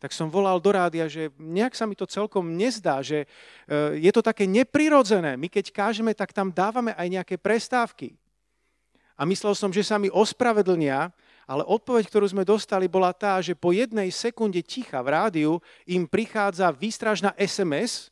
tak 0.00 0.16
som 0.16 0.32
volal 0.32 0.56
do 0.56 0.72
rádia, 0.72 1.04
že 1.12 1.28
nejak 1.36 1.76
sa 1.76 1.84
mi 1.84 1.92
to 1.92 2.08
celkom 2.08 2.56
nezdá, 2.56 3.04
že 3.04 3.28
e, 3.68 4.00
je 4.00 4.08
to 4.08 4.24
také 4.24 4.48
neprirodzené. 4.48 5.36
My 5.36 5.52
keď 5.52 5.68
kážeme, 5.68 6.16
tak 6.16 6.32
tam 6.32 6.48
dávame 6.48 6.96
aj 6.96 7.20
nejaké 7.20 7.36
prestávky. 7.36 8.16
A 9.20 9.28
myslel 9.28 9.52
som, 9.52 9.68
že 9.68 9.84
sa 9.84 10.00
mi 10.00 10.08
ospravedlnia, 10.08 11.12
ale 11.44 11.62
odpoveď, 11.68 12.08
ktorú 12.08 12.32
sme 12.32 12.48
dostali, 12.48 12.88
bola 12.88 13.12
tá, 13.12 13.36
že 13.44 13.52
po 13.52 13.76
jednej 13.76 14.08
sekunde 14.08 14.64
ticha 14.64 15.04
v 15.04 15.12
rádiu 15.12 15.52
im 15.84 16.08
prichádza 16.08 16.72
výstražná 16.72 17.36
SMS 17.36 18.08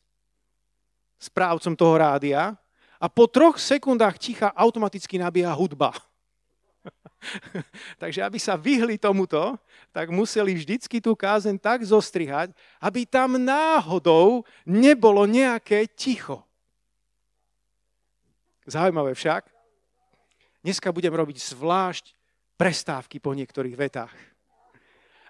správcom 1.17 1.73
toho 1.73 1.97
rádia 1.97 2.53
a 3.01 3.07
po 3.09 3.25
troch 3.25 3.57
sekundách 3.57 4.21
ticha 4.21 4.53
automaticky 4.53 5.17
nabíja 5.17 5.49
hudba. 5.57 5.97
Takže 8.01 8.23
aby 8.23 8.39
sa 8.39 8.55
vyhli 8.55 8.95
tomuto, 8.95 9.59
tak 9.91 10.09
museli 10.09 10.55
vždycky 10.55 11.03
tú 11.03 11.15
kázen 11.15 11.59
tak 11.59 11.83
zostrihať, 11.83 12.55
aby 12.79 13.03
tam 13.03 13.35
náhodou 13.35 14.47
nebolo 14.63 15.27
nejaké 15.27 15.87
ticho. 15.91 16.43
Zaujímavé 18.69 19.17
však. 19.17 19.49
Dneska 20.61 20.91
budem 20.91 21.15
robiť 21.15 21.41
zvlášť 21.55 22.13
prestávky 22.59 23.17
po 23.23 23.31
niektorých 23.31 23.75
vetách. 23.79 24.13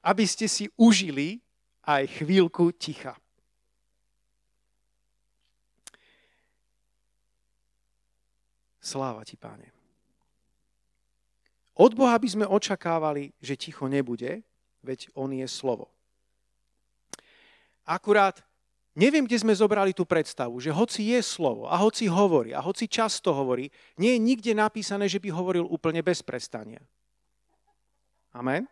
Aby 0.02 0.26
ste 0.26 0.50
si 0.50 0.68
užili 0.76 1.40
aj 1.86 2.22
chvíľku 2.22 2.74
ticha. 2.76 3.16
Sláva 8.80 9.22
ti, 9.22 9.38
páne. 9.38 9.79
Od 11.80 11.96
Boha 11.96 12.20
by 12.20 12.28
sme 12.28 12.44
očakávali, 12.44 13.32
že 13.40 13.56
ticho 13.56 13.88
nebude, 13.88 14.44
veď 14.84 15.08
On 15.16 15.32
je 15.32 15.48
slovo. 15.48 15.88
Akurát 17.88 18.44
neviem, 19.00 19.24
kde 19.24 19.40
sme 19.40 19.56
zobrali 19.56 19.96
tú 19.96 20.04
predstavu, 20.04 20.60
že 20.60 20.76
hoci 20.76 21.16
je 21.16 21.24
slovo 21.24 21.72
a 21.72 21.80
hoci 21.80 22.12
hovorí 22.12 22.52
a 22.52 22.60
hoci 22.60 22.92
často 22.92 23.32
hovorí, 23.32 23.72
nie 23.96 24.12
je 24.12 24.20
nikde 24.20 24.52
napísané, 24.52 25.08
že 25.08 25.24
by 25.24 25.32
hovoril 25.32 25.64
úplne 25.72 26.04
bez 26.04 26.20
prestania. 26.20 26.84
Amen? 28.36 28.68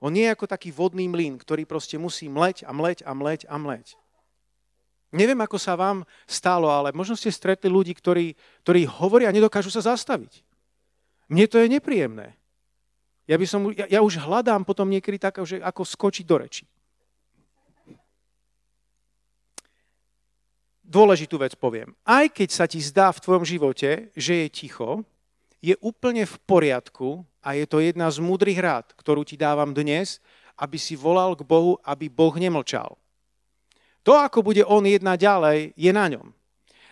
On 0.00 0.08
nie 0.08 0.24
je 0.24 0.32
ako 0.32 0.48
taký 0.48 0.72
vodný 0.72 1.12
mlyn, 1.12 1.36
ktorý 1.36 1.68
proste 1.68 2.00
musí 2.00 2.32
mleť 2.32 2.64
a 2.64 2.72
mleť 2.72 3.04
a 3.04 3.12
mleť 3.12 3.40
a 3.52 3.60
mleť. 3.60 4.00
Neviem, 5.12 5.44
ako 5.44 5.60
sa 5.60 5.76
vám 5.76 6.08
stalo, 6.24 6.72
ale 6.72 6.96
možno 6.96 7.20
ste 7.20 7.28
stretli 7.28 7.68
ľudí, 7.68 7.92
ktorí, 7.92 8.32
ktorí 8.64 8.88
hovoria 8.88 9.28
a 9.28 9.36
nedokážu 9.36 9.68
sa 9.68 9.84
zastaviť. 9.84 10.49
Mne 11.30 11.46
to 11.46 11.62
je 11.62 11.70
nepríjemné. 11.70 12.34
Ja, 13.30 13.38
by 13.38 13.46
som, 13.46 13.70
ja, 13.70 13.86
ja 13.86 14.00
už 14.02 14.18
hľadám 14.18 14.66
potom 14.66 14.90
niekedy 14.90 15.22
tak, 15.22 15.38
že 15.46 15.62
ako 15.62 15.86
skočiť 15.86 16.26
do 16.26 16.36
reči. 16.42 16.66
Dôležitú 20.82 21.38
vec 21.38 21.54
poviem. 21.54 21.94
Aj 22.02 22.26
keď 22.26 22.48
sa 22.50 22.66
ti 22.66 22.82
zdá 22.82 23.14
v 23.14 23.22
tvojom 23.22 23.46
živote, 23.46 24.10
že 24.18 24.42
je 24.42 24.48
ticho, 24.50 25.06
je 25.62 25.78
úplne 25.78 26.26
v 26.26 26.34
poriadku 26.42 27.22
a 27.38 27.54
je 27.54 27.62
to 27.70 27.78
jedna 27.78 28.10
z 28.10 28.18
múdrych 28.18 28.58
rád, 28.58 28.90
ktorú 28.98 29.22
ti 29.22 29.38
dávam 29.38 29.70
dnes, 29.70 30.18
aby 30.58 30.82
si 30.82 30.98
volal 30.98 31.38
k 31.38 31.46
Bohu, 31.46 31.78
aby 31.86 32.10
Boh 32.10 32.34
nemlčal. 32.34 32.98
To, 34.02 34.18
ako 34.18 34.42
bude 34.42 34.66
on 34.66 34.82
jedna 34.82 35.14
ďalej, 35.14 35.78
je 35.78 35.92
na 35.94 36.10
ňom. 36.10 36.34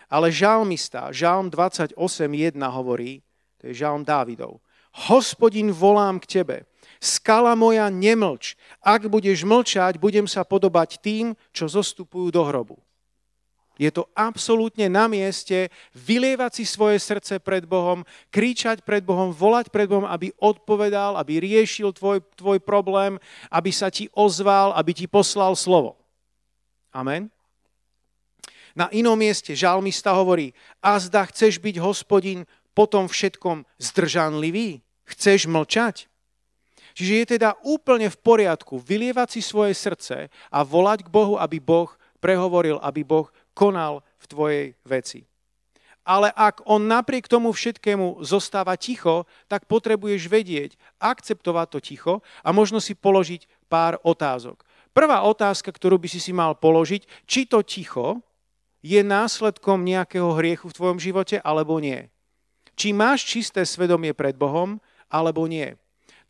Ale 0.07 0.31
žalmista, 0.31 1.11
žalm 1.11 1.51
28.1 1.51 1.99
hovorí, 2.71 3.19
to 3.59 3.67
je 3.67 3.75
žalm 3.75 4.07
Dávidov. 4.07 4.63
Hospodin, 5.11 5.69
volám 5.69 6.17
k 6.17 6.41
tebe. 6.41 6.57
Skala 6.97 7.53
moja, 7.53 7.87
nemlč. 7.87 8.57
Ak 8.83 9.07
budeš 9.07 9.45
mlčať, 9.45 10.01
budem 10.01 10.25
sa 10.25 10.43
podobať 10.43 10.99
tým, 10.99 11.37
čo 11.53 11.69
zostupujú 11.69 12.33
do 12.33 12.41
hrobu. 12.43 12.79
Je 13.79 13.87
to 13.95 14.11
absolútne 14.11 14.91
na 14.91 15.07
mieste 15.07 15.71
vylievať 15.95 16.59
si 16.59 16.63
svoje 16.67 16.99
srdce 16.99 17.39
pred 17.39 17.63
Bohom, 17.63 18.03
kričať 18.27 18.83
pred 18.83 18.99
Bohom, 18.99 19.31
volať 19.31 19.71
pred 19.71 19.87
Bohom, 19.87 20.03
aby 20.03 20.35
odpovedal, 20.35 21.15
aby 21.15 21.39
riešil 21.39 21.95
tvoj, 21.95 22.19
tvoj 22.35 22.59
problém, 22.59 23.15
aby 23.47 23.71
sa 23.71 23.87
ti 23.87 24.11
ozval, 24.11 24.75
aby 24.75 24.91
ti 24.91 25.07
poslal 25.07 25.55
slovo. 25.55 25.95
Amen. 26.91 27.31
Na 28.75 28.91
inom 28.91 29.15
mieste 29.15 29.55
žalmista 29.55 30.11
hovorí, 30.11 30.51
a 30.83 30.99
zda 30.99 31.23
chceš 31.31 31.55
byť 31.57 31.79
hospodin, 31.79 32.43
potom 32.77 33.09
všetkom 33.09 33.65
zdržanlivý? 33.81 34.81
Chceš 35.09 35.49
mlčať? 35.49 36.09
Čiže 36.99 37.13
je 37.15 37.25
teda 37.39 37.55
úplne 37.63 38.11
v 38.11 38.17
poriadku 38.19 38.75
vylievať 38.81 39.39
si 39.39 39.41
svoje 39.45 39.71
srdce 39.71 40.27
a 40.29 40.59
volať 40.67 41.07
k 41.07 41.13
Bohu, 41.13 41.39
aby 41.39 41.61
Boh 41.61 41.87
prehovoril, 42.19 42.75
aby 42.83 43.07
Boh 43.07 43.31
konal 43.55 44.03
v 44.19 44.25
tvojej 44.27 44.65
veci. 44.83 45.23
Ale 46.03 46.33
ak 46.33 46.65
on 46.65 46.89
napriek 46.89 47.29
tomu 47.29 47.53
všetkému 47.53 48.25
zostáva 48.25 48.75
ticho, 48.75 49.29
tak 49.45 49.69
potrebuješ 49.69 50.25
vedieť, 50.25 50.75
akceptovať 50.97 51.67
to 51.69 51.79
ticho 51.79 52.13
a 52.41 52.49
možno 52.49 52.81
si 52.81 52.97
položiť 52.97 53.47
pár 53.69 54.01
otázok. 54.01 54.65
Prvá 54.89 55.21
otázka, 55.23 55.69
ktorú 55.69 56.01
by 56.01 56.09
si 56.09 56.19
si 56.19 56.33
mal 56.33 56.57
položiť, 56.57 57.05
či 57.29 57.45
to 57.45 57.61
ticho 57.61 58.25
je 58.81 58.99
následkom 59.05 59.85
nejakého 59.85 60.33
hriechu 60.35 60.67
v 60.67 60.75
tvojom 60.75 60.99
živote 60.99 61.37
alebo 61.39 61.77
nie 61.77 62.09
či 62.79 62.95
máš 62.95 63.27
čisté 63.27 63.67
svedomie 63.67 64.15
pred 64.15 64.39
Bohom, 64.39 64.79
alebo 65.11 65.43
nie. 65.51 65.75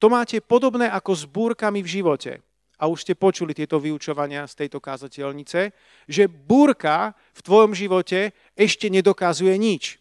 To 0.01 0.09
máte 0.09 0.41
podobné 0.41 0.89
ako 0.89 1.11
s 1.13 1.23
búrkami 1.29 1.85
v 1.85 2.01
živote. 2.01 2.41
A 2.79 2.87
už 2.87 3.03
ste 3.05 3.13
počuli 3.13 3.51
tieto 3.53 3.77
vyučovania 3.77 4.47
z 4.47 4.65
tejto 4.65 4.79
kázateľnice, 4.81 5.75
že 6.07 6.23
búrka 6.25 7.13
v 7.35 7.41
tvojom 7.43 7.75
živote 7.75 8.33
ešte 8.55 8.87
nedokazuje 8.87 9.53
nič. 9.59 9.99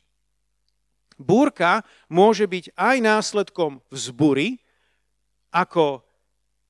Búrka 1.19 1.83
môže 2.07 2.47
byť 2.47 2.78
aj 2.78 2.97
následkom 3.02 3.83
vzbury, 3.90 4.62
ako 5.50 6.07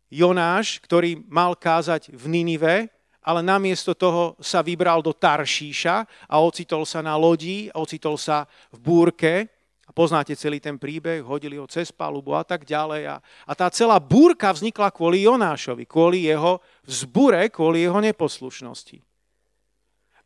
Jonáš, 0.09 0.81
ktorý 0.81 1.21
mal 1.29 1.53
kázať 1.53 2.17
v 2.17 2.25
Ninive, 2.33 2.89
ale 3.21 3.45
namiesto 3.45 3.93
toho 3.93 4.41
sa 4.41 4.65
vybral 4.65 5.05
do 5.05 5.13
Taršíša 5.13 6.09
a 6.25 6.41
ocitol 6.41 6.89
sa 6.89 7.05
na 7.05 7.13
lodi, 7.21 7.69
ocitol 7.77 8.17
sa 8.17 8.49
v 8.73 8.79
búrke 8.81 9.58
poznáte 9.99 10.39
celý 10.39 10.63
ten 10.63 10.79
príbeh, 10.79 11.27
hodili 11.27 11.59
ho 11.59 11.67
cez 11.67 11.91
palubu 11.91 12.39
a 12.39 12.47
tak 12.47 12.63
ďalej. 12.63 13.11
A, 13.11 13.17
a 13.19 13.53
tá 13.59 13.67
celá 13.67 13.99
búrka 13.99 14.55
vznikla 14.55 14.95
kvôli 14.95 15.27
Jonášovi, 15.27 15.91
kvôli 15.91 16.31
jeho 16.31 16.63
vzbure, 16.87 17.51
kvôli 17.51 17.83
jeho 17.83 17.99
neposlušnosti. 17.99 19.03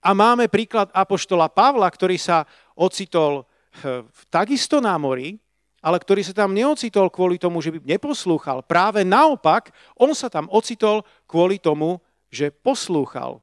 A 0.04 0.12
máme 0.12 0.52
príklad 0.52 0.92
apoštola 0.92 1.48
Pavla, 1.48 1.88
ktorý 1.88 2.20
sa 2.20 2.44
ocitol 2.76 3.48
eh, 3.80 4.04
takisto 4.28 4.84
na 4.84 4.92
mori, 5.00 5.40
ale 5.80 5.96
ktorý 5.96 6.20
sa 6.20 6.36
tam 6.36 6.52
neocitol 6.52 7.08
kvôli 7.08 7.40
tomu, 7.40 7.64
že 7.64 7.72
by 7.72 7.80
neposlúchal. 7.96 8.60
Práve 8.68 9.08
naopak, 9.08 9.72
on 9.96 10.12
sa 10.12 10.28
tam 10.28 10.52
ocitol 10.52 11.00
kvôli 11.24 11.56
tomu, 11.56 11.96
že 12.28 12.52
poslúchal. 12.52 13.40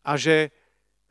A 0.00 0.16
že 0.16 0.50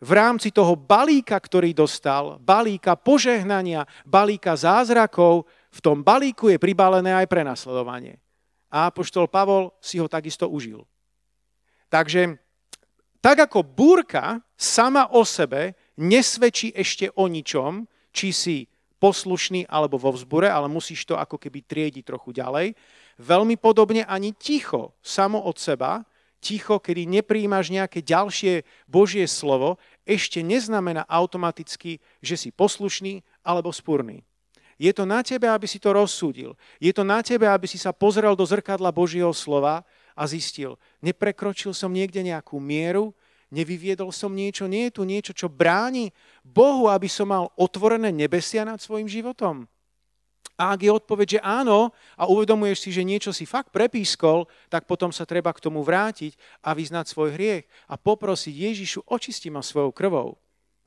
v 0.03 0.11
rámci 0.11 0.51
toho 0.51 0.75
balíka, 0.75 1.39
ktorý 1.39 1.71
dostal, 1.71 2.35
balíka 2.43 2.99
požehnania, 2.99 3.87
balíka 4.03 4.51
zázrakov, 4.59 5.47
v 5.71 5.79
tom 5.79 6.03
balíku 6.03 6.51
je 6.51 6.59
pribalené 6.59 7.15
aj 7.15 7.31
prenasledovanie. 7.31 8.19
A 8.67 8.91
apoštol 8.91 9.31
Pavol 9.31 9.71
si 9.79 9.97
ho 10.03 10.11
takisto 10.11 10.51
užil. 10.51 10.83
Takže 11.87 12.35
tak 13.23 13.47
ako 13.47 13.63
búrka 13.63 14.43
sama 14.59 15.07
o 15.15 15.23
sebe 15.23 15.79
nesvedčí 15.95 16.75
ešte 16.75 17.07
o 17.15 17.31
ničom, 17.31 17.87
či 18.11 18.35
si 18.35 18.57
poslušný 18.99 19.71
alebo 19.71 19.95
vo 19.95 20.11
vzbure, 20.11 20.51
ale 20.51 20.67
musíš 20.67 21.07
to 21.07 21.15
ako 21.15 21.39
keby 21.39 21.63
triediť 21.63 22.03
trochu 22.03 22.35
ďalej. 22.35 22.75
Veľmi 23.19 23.55
podobne 23.55 24.03
ani 24.03 24.35
ticho 24.35 24.99
samo 24.99 25.39
od 25.39 25.55
seba, 25.55 26.03
ticho, 26.43 26.83
kedy 26.83 27.07
nepríjmaš 27.07 27.71
nejaké 27.71 28.03
ďalšie 28.03 28.67
Božie 28.83 29.23
slovo, 29.31 29.79
ešte 30.03 30.43
neznamená 30.43 31.07
automaticky, 31.07 31.99
že 32.19 32.35
si 32.35 32.49
poslušný 32.51 33.23
alebo 33.43 33.71
spúrny. 33.71 34.23
Je 34.81 34.91
to 34.91 35.07
na 35.07 35.23
tebe, 35.23 35.47
aby 35.47 35.69
si 35.69 35.77
to 35.77 35.93
rozsúdil. 35.93 36.57
Je 36.81 36.91
to 36.91 37.05
na 37.05 37.23
tebe, 37.23 37.45
aby 37.47 37.69
si 37.69 37.79
sa 37.79 37.93
pozrel 37.93 38.33
do 38.35 38.43
zrkadla 38.43 38.91
Božieho 38.91 39.31
slova 39.31 39.85
a 40.13 40.23
zistil, 40.29 40.77
neprekročil 41.01 41.73
som 41.73 41.89
niekde 41.89 42.21
nejakú 42.21 42.61
mieru, 42.61 43.13
nevyviedol 43.53 44.09
som 44.09 44.33
niečo, 44.33 44.65
nie 44.65 44.89
je 44.89 44.97
tu 44.97 45.03
niečo, 45.05 45.31
čo 45.33 45.49
bráni 45.49 46.09
Bohu, 46.41 46.89
aby 46.89 47.05
som 47.05 47.29
mal 47.29 47.53
otvorené 47.53 48.09
nebesia 48.09 48.65
nad 48.65 48.81
svojim 48.81 49.05
životom. 49.05 49.69
A 50.53 50.77
ak 50.77 50.85
je 50.85 50.91
odpoveď, 50.93 51.27
že 51.27 51.39
áno 51.41 51.89
a 52.13 52.29
uvedomuješ 52.29 52.77
si, 52.85 52.89
že 52.93 53.01
niečo 53.01 53.33
si 53.33 53.49
fakt 53.49 53.73
prepískol, 53.73 54.45
tak 54.69 54.85
potom 54.85 55.09
sa 55.09 55.25
treba 55.25 55.49
k 55.49 55.63
tomu 55.63 55.81
vrátiť 55.81 56.37
a 56.61 56.77
vyznať 56.77 57.09
svoj 57.09 57.33
hriech 57.33 57.65
a 57.89 57.97
poprosiť 57.97 58.53
Ježišu, 58.53 58.99
očisti 59.09 59.49
ma 59.49 59.65
svojou 59.65 59.89
krvou. 59.89 60.37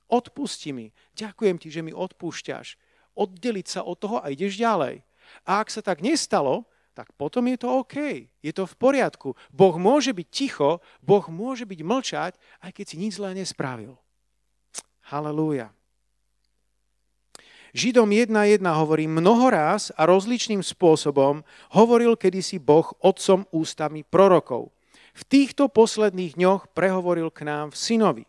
Odpusti 0.06 0.70
mi. 0.70 0.94
Ďakujem 1.18 1.56
ti, 1.58 1.68
že 1.74 1.82
mi 1.82 1.90
odpúšťaš. 1.90 2.78
Oddeliť 3.18 3.66
sa 3.66 3.80
od 3.82 3.98
toho 3.98 4.22
a 4.22 4.30
ideš 4.30 4.54
ďalej. 4.54 5.02
A 5.42 5.58
ak 5.58 5.68
sa 5.74 5.82
tak 5.82 5.98
nestalo, 5.98 6.70
tak 6.94 7.10
potom 7.18 7.44
je 7.50 7.58
to 7.58 7.68
OK. 7.68 8.30
Je 8.40 8.52
to 8.54 8.64
v 8.64 8.78
poriadku. 8.78 9.34
Boh 9.50 9.74
môže 9.76 10.14
byť 10.14 10.28
ticho, 10.30 10.78
Boh 11.02 11.26
môže 11.26 11.66
byť 11.66 11.80
mlčať, 11.82 12.32
aj 12.62 12.70
keď 12.70 12.84
si 12.86 12.96
nič 12.96 13.18
zlé 13.18 13.34
nespravil. 13.34 13.98
Halelúja. 15.10 15.74
Židom 17.76 18.08
1.1 18.08 18.64
hovorí 18.72 19.04
mnohoraz 19.04 19.92
a 20.00 20.08
rozličným 20.08 20.64
spôsobom 20.64 21.44
hovoril 21.76 22.16
kedysi 22.16 22.56
Boh 22.56 22.88
otcom 23.04 23.44
ústami 23.52 24.00
prorokov. 24.00 24.72
V 25.12 25.22
týchto 25.28 25.68
posledných 25.68 26.40
dňoch 26.40 26.72
prehovoril 26.72 27.28
k 27.28 27.44
nám 27.44 27.66
v 27.68 27.76
synovi. 27.76 28.24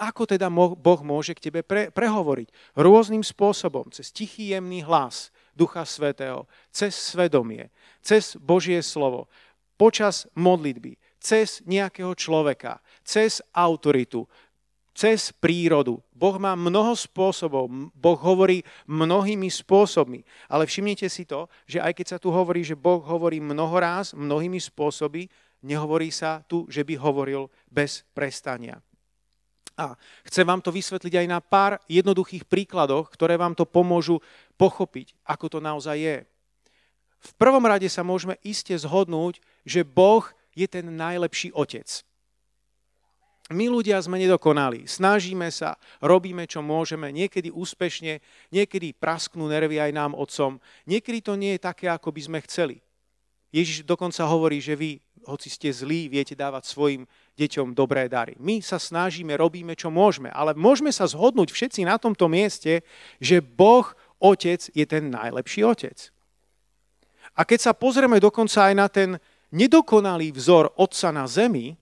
Ako 0.00 0.24
teda 0.24 0.48
Boh 0.56 1.00
môže 1.04 1.36
k 1.36 1.52
tebe 1.52 1.60
pre, 1.60 1.92
prehovoriť? 1.92 2.48
Rôznym 2.80 3.20
spôsobom, 3.20 3.92
cez 3.92 4.08
tichý 4.08 4.56
jemný 4.56 4.88
hlas 4.88 5.28
Ducha 5.52 5.84
Svetého, 5.84 6.48
cez 6.72 6.96
svedomie, 6.96 7.68
cez 8.00 8.40
Božie 8.40 8.80
slovo, 8.80 9.28
počas 9.76 10.24
modlitby, 10.32 10.96
cez 11.20 11.60
nejakého 11.68 12.16
človeka, 12.16 12.80
cez 13.04 13.44
autoritu, 13.52 14.24
cez 15.00 15.32
prírodu. 15.32 15.96
Boh 16.12 16.36
má 16.36 16.52
mnoho 16.52 16.92
spôsobov, 16.92 17.72
Boh 17.96 18.20
hovorí 18.20 18.60
mnohými 18.84 19.48
spôsobmi. 19.48 20.20
Ale 20.52 20.68
všimnite 20.68 21.08
si 21.08 21.24
to, 21.24 21.48
že 21.64 21.80
aj 21.80 21.96
keď 21.96 22.06
sa 22.12 22.18
tu 22.20 22.28
hovorí, 22.28 22.60
že 22.60 22.76
Boh 22.76 23.00
hovorí 23.00 23.40
mnohoráz, 23.40 24.12
mnohými 24.12 24.60
spôsoby, 24.60 25.24
nehovorí 25.64 26.12
sa 26.12 26.44
tu, 26.44 26.68
že 26.68 26.84
by 26.84 27.00
hovoril 27.00 27.48
bez 27.72 28.04
prestania. 28.12 28.76
A 29.80 29.96
chcem 30.28 30.44
vám 30.44 30.60
to 30.60 30.68
vysvetliť 30.68 31.24
aj 31.24 31.26
na 31.32 31.40
pár 31.40 31.80
jednoduchých 31.88 32.44
príkladoch, 32.44 33.08
ktoré 33.08 33.40
vám 33.40 33.56
to 33.56 33.64
pomôžu 33.64 34.20
pochopiť, 34.60 35.16
ako 35.24 35.56
to 35.56 35.58
naozaj 35.64 35.96
je. 35.96 36.28
V 37.24 37.32
prvom 37.40 37.64
rade 37.64 37.88
sa 37.88 38.04
môžeme 38.04 38.36
iste 38.44 38.76
zhodnúť, 38.76 39.40
že 39.64 39.80
Boh 39.80 40.28
je 40.52 40.68
ten 40.68 40.84
najlepší 40.84 41.56
otec. 41.56 42.04
My 43.50 43.66
ľudia 43.66 43.98
sme 43.98 44.22
nedokonali, 44.22 44.86
snažíme 44.86 45.50
sa, 45.50 45.74
robíme, 45.98 46.46
čo 46.46 46.62
môžeme, 46.62 47.10
niekedy 47.10 47.50
úspešne, 47.50 48.22
niekedy 48.54 48.94
prasknú 48.94 49.50
nervy 49.50 49.82
aj 49.82 49.90
nám, 49.90 50.14
otcom, 50.14 50.62
niekedy 50.86 51.18
to 51.18 51.34
nie 51.34 51.58
je 51.58 51.66
také, 51.66 51.90
ako 51.90 52.14
by 52.14 52.20
sme 52.22 52.38
chceli. 52.46 52.78
Ježiš 53.50 53.82
dokonca 53.82 54.22
hovorí, 54.30 54.62
že 54.62 54.78
vy, 54.78 55.02
hoci 55.26 55.50
ste 55.50 55.66
zlí, 55.74 56.06
viete 56.06 56.38
dávať 56.38 56.70
svojim 56.70 57.02
deťom 57.34 57.74
dobré 57.74 58.06
dary. 58.06 58.38
My 58.38 58.62
sa 58.62 58.78
snažíme, 58.78 59.34
robíme, 59.34 59.74
čo 59.74 59.90
môžeme, 59.90 60.30
ale 60.30 60.54
môžeme 60.54 60.94
sa 60.94 61.10
zhodnúť 61.10 61.50
všetci 61.50 61.82
na 61.82 61.98
tomto 61.98 62.30
mieste, 62.30 62.86
že 63.18 63.42
Boh, 63.42 63.90
Otec, 64.22 64.62
je 64.70 64.86
ten 64.86 65.10
najlepší 65.10 65.66
Otec. 65.66 66.14
A 67.34 67.42
keď 67.42 67.58
sa 67.66 67.72
pozrieme 67.74 68.22
dokonca 68.22 68.70
aj 68.70 68.74
na 68.78 68.86
ten 68.86 69.18
nedokonalý 69.50 70.30
vzor 70.30 70.70
Otca 70.78 71.10
na 71.10 71.26
zemi, 71.26 71.79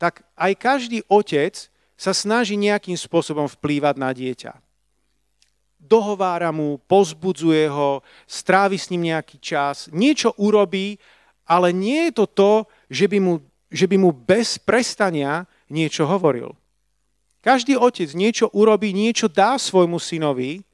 tak 0.00 0.24
aj 0.32 0.56
každý 0.56 1.04
otec 1.12 1.68
sa 2.00 2.16
snaží 2.16 2.56
nejakým 2.56 2.96
spôsobom 2.96 3.44
vplývať 3.44 3.94
na 4.00 4.16
dieťa. 4.16 4.56
Dohovára 5.76 6.48
mu, 6.48 6.80
pozbudzuje 6.88 7.68
ho, 7.68 8.00
strávi 8.24 8.80
s 8.80 8.88
ním 8.88 9.12
nejaký 9.12 9.36
čas, 9.36 9.92
niečo 9.92 10.32
urobí, 10.40 10.96
ale 11.44 11.76
nie 11.76 12.08
je 12.08 12.12
to 12.16 12.24
to, 12.24 12.52
že 12.88 13.04
by 13.04 13.18
mu, 13.20 13.34
že 13.68 13.84
by 13.84 13.96
mu 14.00 14.16
bez 14.16 14.56
prestania 14.56 15.44
niečo 15.68 16.08
hovoril. 16.08 16.56
Každý 17.44 17.76
otec 17.76 18.08
niečo 18.16 18.48
urobí, 18.52 18.96
niečo 18.96 19.28
dá 19.28 19.60
svojmu 19.60 20.00
synovi, 20.00 20.64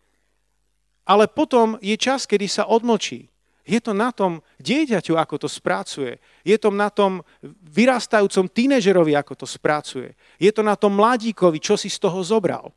ale 1.06 1.30
potom 1.30 1.78
je 1.78 1.94
čas, 1.98 2.26
kedy 2.26 2.46
sa 2.50 2.66
odmlčí. 2.66 3.30
Je 3.66 3.82
to 3.82 3.90
na 3.90 4.14
tom 4.14 4.38
dieťaťu, 4.62 5.18
ako 5.18 5.42
to 5.42 5.48
spracuje. 5.50 6.22
Je 6.46 6.54
to 6.54 6.70
na 6.70 6.86
tom 6.86 7.26
vyrastajúcom 7.66 8.46
tínežerovi, 8.46 9.18
ako 9.18 9.42
to 9.42 9.46
spracuje. 9.46 10.14
Je 10.38 10.54
to 10.54 10.62
na 10.62 10.78
tom 10.78 10.94
mladíkovi, 10.94 11.58
čo 11.58 11.74
si 11.74 11.90
z 11.90 11.98
toho 11.98 12.22
zobral. 12.22 12.70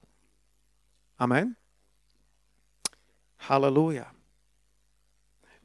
Amen? 1.22 1.54
Halelúja. 3.46 4.10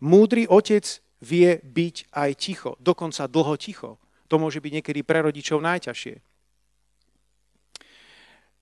Múdry 0.05 0.45
otec 0.45 0.85
vie 1.25 1.57
byť 1.65 2.13
aj 2.13 2.31
ticho, 2.37 2.77
dokonca 2.85 3.25
dlho 3.25 3.57
ticho. 3.57 3.97
To 4.29 4.37
môže 4.37 4.61
byť 4.61 4.73
niekedy 4.81 5.01
pre 5.01 5.25
rodičov 5.25 5.65
najťažšie. 5.65 6.21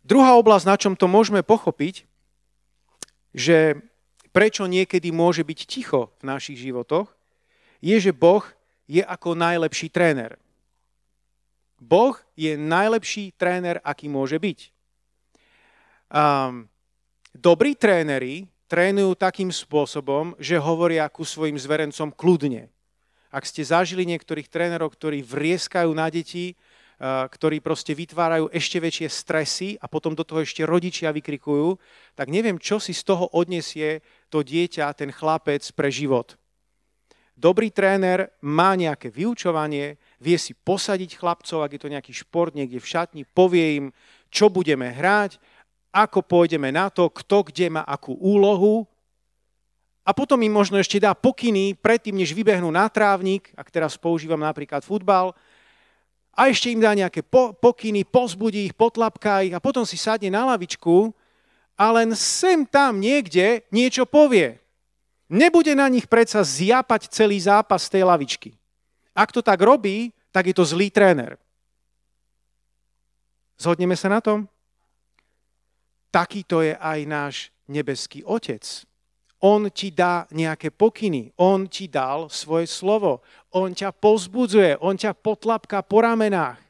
Druhá 0.06 0.38
oblasť, 0.38 0.66
na 0.66 0.76
čom 0.78 0.94
to 0.94 1.10
môžeme 1.10 1.42
pochopiť, 1.42 2.06
že 3.34 3.82
prečo 4.32 4.64
niekedy 4.64 5.12
môže 5.12 5.44
byť 5.44 5.60
ticho 5.68 6.10
v 6.18 6.22
našich 6.26 6.58
životoch, 6.58 7.12
je, 7.84 7.96
že 8.00 8.12
Boh 8.16 8.42
je 8.88 9.04
ako 9.04 9.36
najlepší 9.36 9.92
tréner. 9.92 10.40
Boh 11.76 12.14
je 12.34 12.56
najlepší 12.56 13.36
tréner, 13.36 13.78
aký 13.84 14.08
môže 14.08 14.38
byť. 14.40 14.58
Um, 16.12 16.68
dobrí 17.34 17.76
tréneri 17.76 18.46
trénujú 18.68 19.12
takým 19.18 19.52
spôsobom, 19.52 20.32
že 20.40 20.56
hovoria 20.56 21.04
ku 21.12 21.28
svojim 21.28 21.60
zverencom 21.60 22.08
kľudne. 22.14 22.72
Ak 23.32 23.44
ste 23.44 23.64
zažili 23.64 24.08
niektorých 24.08 24.48
trénerov, 24.48 24.92
ktorí 24.92 25.24
vrieskajú 25.24 25.92
na 25.92 26.08
deti, 26.12 26.56
ktorí 27.02 27.58
proste 27.58 27.98
vytvárajú 27.98 28.46
ešte 28.54 28.78
väčšie 28.78 29.08
stresy 29.10 29.68
a 29.82 29.90
potom 29.90 30.14
do 30.14 30.22
toho 30.22 30.46
ešte 30.46 30.62
rodičia 30.62 31.10
vykrikujú, 31.10 31.74
tak 32.14 32.30
neviem, 32.30 32.62
čo 32.62 32.78
si 32.78 32.94
z 32.94 33.02
toho 33.02 33.26
odniesie 33.34 34.06
to 34.32 34.40
dieťa, 34.40 34.96
ten 34.96 35.12
chlapec 35.12 35.60
pre 35.76 35.92
život. 35.92 36.40
Dobrý 37.36 37.68
tréner 37.68 38.32
má 38.40 38.72
nejaké 38.72 39.12
vyučovanie, 39.12 40.00
vie 40.16 40.36
si 40.40 40.56
posadiť 40.56 41.20
chlapcov, 41.20 41.60
ak 41.60 41.76
je 41.76 41.80
to 41.84 41.92
nejaký 41.92 42.12
šport 42.16 42.56
niekde 42.56 42.80
v 42.80 42.88
šatni, 42.88 43.22
povie 43.28 43.76
im, 43.76 43.86
čo 44.32 44.48
budeme 44.48 44.88
hrať, 44.88 45.36
ako 45.92 46.24
pôjdeme 46.24 46.72
na 46.72 46.88
to, 46.88 47.12
kto 47.12 47.52
kde 47.52 47.68
má 47.68 47.84
akú 47.84 48.16
úlohu 48.16 48.88
a 50.02 50.10
potom 50.16 50.40
im 50.40 50.50
možno 50.50 50.80
ešte 50.80 50.98
dá 50.98 51.12
pokyny 51.12 51.76
predtým, 51.76 52.16
než 52.16 52.32
vybehnú 52.32 52.72
na 52.72 52.88
trávnik, 52.88 53.52
ak 53.52 53.68
teraz 53.68 53.94
používam 54.00 54.40
napríklad 54.40 54.82
futbal, 54.82 55.36
a 56.32 56.48
ešte 56.48 56.72
im 56.72 56.80
dá 56.80 56.96
nejaké 56.96 57.20
po, 57.20 57.52
pokyny, 57.52 58.08
pozbudí 58.08 58.72
ich, 58.72 58.74
potlapká 58.74 59.44
ich 59.44 59.52
a 59.52 59.60
potom 59.60 59.84
si 59.84 60.00
sadne 60.00 60.32
na 60.32 60.48
lavičku 60.48 61.12
a 61.82 61.90
len 61.90 62.14
sem 62.14 62.62
tam 62.62 63.02
niekde 63.02 63.66
niečo 63.74 64.06
povie. 64.06 64.62
Nebude 65.26 65.74
na 65.74 65.90
nich 65.90 66.06
predsa 66.06 66.46
zjapať 66.46 67.10
celý 67.10 67.42
zápas 67.42 67.90
tej 67.90 68.06
lavičky. 68.06 68.54
Ak 69.10 69.34
to 69.34 69.42
tak 69.42 69.58
robí, 69.58 70.14
tak 70.30 70.46
je 70.46 70.54
to 70.54 70.62
zlý 70.62 70.94
tréner. 70.94 71.34
Zhodneme 73.58 73.98
sa 73.98 74.06
na 74.06 74.22
tom? 74.22 74.46
Takýto 76.14 76.62
je 76.62 76.78
aj 76.78 76.98
náš 77.02 77.34
nebeský 77.66 78.22
Otec. 78.22 78.62
On 79.42 79.66
ti 79.66 79.90
dá 79.90 80.30
nejaké 80.30 80.70
pokyny, 80.70 81.34
on 81.34 81.66
ti 81.66 81.90
dal 81.90 82.30
svoje 82.30 82.70
slovo, 82.70 83.26
on 83.50 83.74
ťa 83.74 83.90
pozbudzuje, 83.90 84.78
on 84.78 84.94
ťa 84.94 85.18
potlapká 85.18 85.82
po 85.82 85.98
ramenách. 86.06 86.61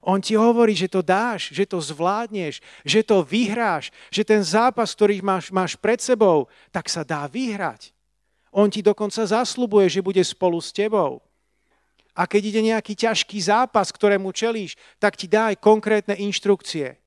On 0.00 0.16
ti 0.16 0.32
hovorí, 0.32 0.72
že 0.72 0.88
to 0.88 1.04
dáš, 1.04 1.52
že 1.52 1.68
to 1.68 1.76
zvládneš, 1.76 2.64
že 2.88 3.04
to 3.04 3.20
vyhráš, 3.20 3.92
že 4.08 4.24
ten 4.24 4.40
zápas, 4.40 4.96
ktorý 4.96 5.20
máš, 5.20 5.52
máš 5.52 5.76
pred 5.76 6.00
sebou, 6.00 6.48
tak 6.72 6.88
sa 6.88 7.04
dá 7.04 7.28
vyhrať. 7.28 7.92
On 8.48 8.66
ti 8.72 8.80
dokonca 8.80 9.20
zaslubuje, 9.20 9.92
že 9.92 10.00
bude 10.00 10.24
spolu 10.24 10.56
s 10.58 10.72
tebou. 10.72 11.20
A 12.16 12.26
keď 12.26 12.42
ide 12.48 12.60
nejaký 12.74 12.96
ťažký 12.96 13.38
zápas, 13.44 13.92
ktorému 13.92 14.32
čelíš, 14.34 14.74
tak 14.98 15.14
ti 15.14 15.30
dá 15.30 15.52
aj 15.52 15.62
konkrétne 15.62 16.16
inštrukcie. 16.16 16.98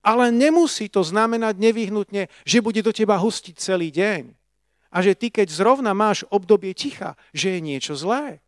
Ale 0.00 0.32
nemusí 0.32 0.88
to 0.88 1.04
znamenať 1.04 1.60
nevyhnutne, 1.60 2.32
že 2.48 2.64
bude 2.64 2.80
do 2.80 2.90
teba 2.90 3.20
hustiť 3.20 3.54
celý 3.60 3.92
deň. 3.92 4.32
A 4.90 5.04
že 5.04 5.14
ty, 5.14 5.30
keď 5.30 5.52
zrovna 5.52 5.94
máš 5.94 6.26
obdobie 6.32 6.74
ticha, 6.74 7.14
že 7.30 7.54
je 7.54 7.60
niečo 7.62 7.94
zlé. 7.94 8.42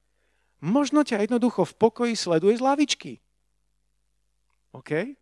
Možno 0.58 1.06
ťa 1.06 1.22
jednoducho 1.28 1.68
v 1.68 1.76
pokoji 1.78 2.14
sleduje 2.18 2.58
z 2.58 2.62
lavičky. 2.64 3.12
OK? 4.72 5.16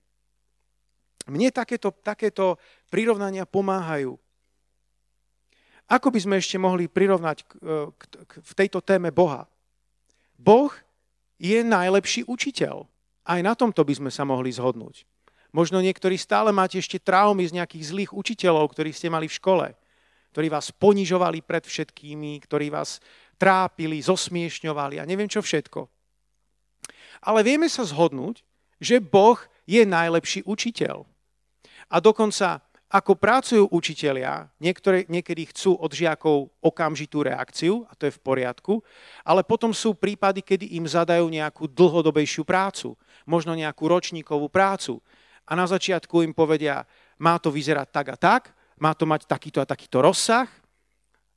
Mne 1.31 1.53
takéto, 1.53 1.95
takéto 2.03 2.57
prirovnania 2.89 3.45
pomáhajú. 3.45 4.17
Ako 5.91 6.15
by 6.15 6.19
sme 6.23 6.35
ešte 6.39 6.55
mohli 6.55 6.87
prirovnať 6.87 7.43
k, 7.45 7.51
k, 7.99 8.03
k, 8.27 8.33
v 8.47 8.53
tejto 8.55 8.79
téme 8.79 9.11
Boha? 9.11 9.51
Boh 10.39 10.71
je 11.37 11.61
najlepší 11.67 12.25
učiteľ. 12.31 12.87
Aj 13.27 13.41
na 13.43 13.59
tomto 13.59 13.83
by 13.83 13.95
sme 13.99 14.11
sa 14.11 14.23
mohli 14.23 14.55
zhodnúť. 14.55 15.05
Možno 15.51 15.83
niektorí 15.83 16.15
stále 16.15 16.55
máte 16.55 16.79
ešte 16.79 17.03
traumy 17.03 17.43
z 17.43 17.59
nejakých 17.59 17.85
zlých 17.91 18.11
učiteľov, 18.15 18.71
ktorých 18.71 18.95
ste 18.95 19.11
mali 19.11 19.27
v 19.27 19.35
škole, 19.35 19.67
ktorí 20.31 20.47
vás 20.47 20.71
ponižovali 20.71 21.43
pred 21.43 21.67
všetkými, 21.67 22.39
ktorí 22.47 22.71
vás 22.71 23.03
trápili, 23.35 23.99
zosmiešňovali 23.99 25.03
a 25.03 25.09
neviem 25.09 25.27
čo 25.27 25.43
všetko. 25.43 25.91
Ale 27.27 27.43
vieme 27.43 27.67
sa 27.67 27.83
zhodnúť, 27.83 28.47
že 28.81 28.99
Boh 28.99 29.39
je 29.69 29.85
najlepší 29.87 30.43
učiteľ. 30.49 31.05
A 31.93 31.97
dokonca 32.01 32.65
ako 32.91 33.15
pracujú 33.15 33.71
učitelia, 33.71 34.51
niektoré, 34.59 35.07
niekedy 35.07 35.47
chcú 35.55 35.79
od 35.79 35.95
žiakov 35.95 36.51
okamžitú 36.59 37.23
reakciu, 37.23 37.87
a 37.87 37.95
to 37.95 38.11
je 38.11 38.17
v 38.19 38.19
poriadku, 38.19 38.83
ale 39.23 39.47
potom 39.47 39.71
sú 39.71 39.95
prípady, 39.95 40.43
kedy 40.43 40.75
im 40.75 40.91
zadajú 40.91 41.31
nejakú 41.31 41.71
dlhodobejšiu 41.71 42.43
prácu, 42.43 42.99
možno 43.23 43.55
nejakú 43.55 43.87
ročníkovú 43.87 44.51
prácu. 44.51 44.99
A 45.47 45.55
na 45.55 45.71
začiatku 45.71 46.27
im 46.27 46.35
povedia, 46.35 46.83
má 47.15 47.39
to 47.39 47.55
vyzerať 47.55 47.89
tak 47.95 48.07
a 48.11 48.17
tak, 48.19 48.43
má 48.83 48.91
to 48.99 49.07
mať 49.07 49.31
takýto 49.31 49.63
a 49.63 49.71
takýto 49.71 50.03
rozsah, 50.03 50.51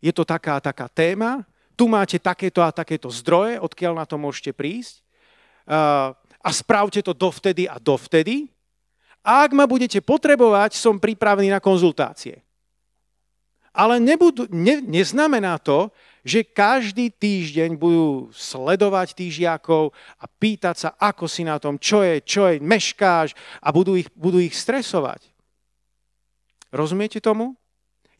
je 0.01 0.09
to 0.09 0.25
taká 0.25 0.57
a 0.57 0.63
taká 0.63 0.89
téma, 0.89 1.45
tu 1.77 1.85
máte 1.85 2.17
takéto 2.17 2.65
a 2.65 2.73
takéto 2.73 3.13
zdroje, 3.13 3.61
odkiaľ 3.61 3.93
na 4.01 4.05
to 4.09 4.17
môžete 4.17 4.57
prísť 4.57 5.05
a 6.43 6.49
spravte 6.51 6.99
to 6.99 7.15
dovtedy 7.15 7.65
a 7.71 7.79
dovtedy 7.79 8.51
a 9.23 9.47
ak 9.47 9.55
ma 9.55 9.63
budete 9.63 10.03
potrebovať, 10.03 10.75
som 10.75 10.99
pripravený 10.99 11.47
na 11.47 11.63
konzultácie. 11.63 12.43
Ale 13.73 13.97
nebudu, 13.97 14.45
ne, 14.51 14.83
neznamená 14.83 15.57
to, 15.57 15.89
že 16.21 16.45
každý 16.45 17.09
týždeň 17.09 17.73
budú 17.79 18.29
sledovať 18.29 19.17
tých 19.17 19.43
žiakov 19.43 19.95
a 20.19 20.29
pýtať 20.29 20.75
sa, 20.77 20.89
ako 20.99 21.25
si 21.25 21.41
na 21.47 21.57
tom, 21.57 21.79
čo 21.79 22.05
je, 22.05 22.21
čo 22.21 22.51
je, 22.51 22.61
meškáš 22.61 23.33
a 23.63 23.73
budú 23.73 23.97
ich, 23.97 24.11
budú 24.13 24.37
ich 24.37 24.53
stresovať. 24.53 25.25
Rozumiete 26.69 27.17
tomu? 27.17 27.57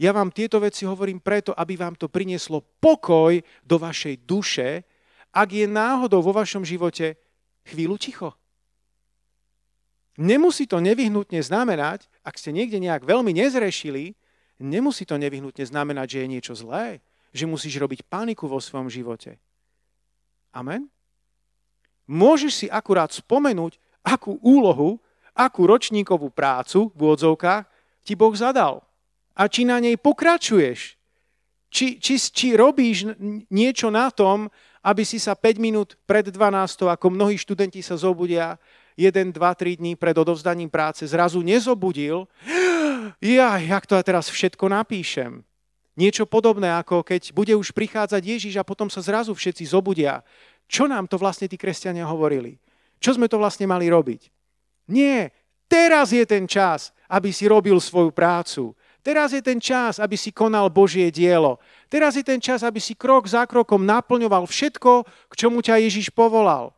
Ja 0.01 0.09
vám 0.09 0.33
tieto 0.33 0.57
veci 0.57 0.89
hovorím 0.89 1.21
preto, 1.21 1.53
aby 1.53 1.77
vám 1.77 1.93
to 1.93 2.09
prinieslo 2.09 2.65
pokoj 2.81 3.37
do 3.61 3.75
vašej 3.77 4.25
duše, 4.25 4.83
ak 5.29 5.49
je 5.53 5.65
náhodou 5.69 6.19
vo 6.25 6.33
vašom 6.33 6.65
živote 6.65 7.22
chvíľu 7.67 7.95
ticho. 7.99 8.29
Nemusí 10.19 10.69
to 10.69 10.77
nevyhnutne 10.77 11.41
znamenať, 11.41 12.05
ak 12.21 12.37
ste 12.37 12.53
niekde 12.53 12.77
nejak 12.77 13.01
veľmi 13.01 13.33
nezrešili, 13.33 14.13
nemusí 14.61 15.09
to 15.09 15.17
nevyhnutne 15.17 15.65
znamenať, 15.65 16.07
že 16.07 16.19
je 16.21 16.27
niečo 16.29 16.53
zlé, 16.53 17.01
že 17.33 17.49
musíš 17.49 17.81
robiť 17.81 18.05
paniku 18.05 18.45
vo 18.45 18.61
svojom 18.61 18.93
živote. 18.93 19.41
Amen? 20.53 20.85
Môžeš 22.05 22.53
si 22.53 22.67
akurát 22.69 23.09
spomenúť, 23.09 23.81
akú 24.05 24.37
úlohu, 24.45 25.01
akú 25.33 25.65
ročníkovú 25.65 26.29
prácu 26.29 26.93
v 26.93 26.99
úvodzovkách 27.09 27.65
ti 28.05 28.13
Boh 28.13 28.35
zadal. 28.37 28.85
A 29.33 29.49
či 29.49 29.65
na 29.65 29.81
nej 29.81 29.97
pokračuješ. 29.97 30.99
Či, 31.73 31.97
či, 31.97 32.21
či 32.21 32.47
robíš 32.53 33.09
niečo 33.49 33.89
na 33.89 34.13
tom, 34.13 34.45
aby 34.85 35.01
si 35.01 35.17
sa 35.17 35.33
5 35.33 35.57
minút 35.57 35.97
pred 36.05 36.29
12, 36.29 36.85
ako 36.85 37.07
mnohí 37.09 37.33
študenti 37.33 37.81
sa 37.81 37.97
zobudia, 37.97 38.61
1, 38.93 39.33
2, 39.33 39.41
3 39.41 39.81
dní 39.81 39.97
pred 39.97 40.13
odovzdaním 40.13 40.69
práce 40.69 41.01
zrazu 41.09 41.41
nezobudil, 41.41 42.29
ja, 43.19 43.57
jak 43.57 43.89
to 43.89 43.97
ja 43.97 44.03
teraz 44.05 44.29
všetko 44.29 44.69
napíšem. 44.69 45.41
Niečo 45.93 46.25
podobné, 46.25 46.73
ako 46.77 47.05
keď 47.05 47.33
bude 47.33 47.53
už 47.53 47.73
prichádzať 47.73 48.21
Ježiš 48.21 48.53
a 48.57 48.65
potom 48.65 48.89
sa 48.89 49.01
zrazu 49.01 49.33
všetci 49.33 49.65
zobudia. 49.65 50.25
Čo 50.65 50.89
nám 50.89 51.05
to 51.09 51.21
vlastne 51.21 51.45
tí 51.45 51.57
kresťania 51.57 52.05
hovorili? 52.05 52.57
Čo 52.97 53.17
sme 53.17 53.29
to 53.29 53.37
vlastne 53.37 53.69
mali 53.69 53.89
robiť? 53.89 54.29
Nie, 54.89 55.29
teraz 55.69 56.09
je 56.09 56.25
ten 56.25 56.49
čas, 56.49 56.93
aby 57.05 57.29
si 57.29 57.45
robil 57.45 57.77
svoju 57.77 58.09
prácu. 58.09 58.73
Teraz 59.03 59.35
je 59.35 59.43
ten 59.43 59.59
čas, 59.59 59.99
aby 59.99 60.15
si 60.15 60.31
konal 60.31 60.71
Božie 60.71 61.11
dielo. 61.11 61.59
Teraz 61.91 62.15
je 62.15 62.23
ten 62.23 62.39
čas, 62.39 62.63
aby 62.63 62.79
si 62.79 62.95
krok 62.95 63.27
za 63.27 63.43
krokom 63.43 63.83
naplňoval 63.83 64.47
všetko, 64.47 65.03
k 65.03 65.33
čomu 65.35 65.59
ťa 65.59 65.83
Ježiš 65.83 66.07
povolal. 66.15 66.71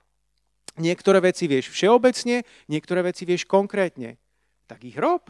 Niektoré 0.76 1.22
veci 1.22 1.46
vieš 1.46 1.70
všeobecne, 1.70 2.42
niektoré 2.66 3.06
veci 3.06 3.24
vieš 3.30 3.46
konkrétne. 3.46 4.18
Tak 4.66 4.82
ich 4.84 4.98
rob. 4.98 5.30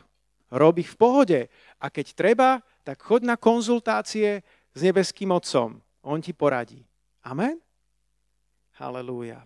Rob 0.55 0.79
ich 0.79 0.87
v 0.87 0.97
pohode. 0.97 1.39
A 1.83 1.91
keď 1.91 2.15
treba, 2.15 2.49
tak 2.87 3.03
choď 3.03 3.27
na 3.27 3.35
konzultácie 3.35 4.39
s 4.71 4.79
nebeským 4.79 5.35
Otcom. 5.35 5.83
On 5.99 6.19
ti 6.23 6.31
poradí. 6.31 6.87
Amen? 7.27 7.59
Halelúja. 8.79 9.43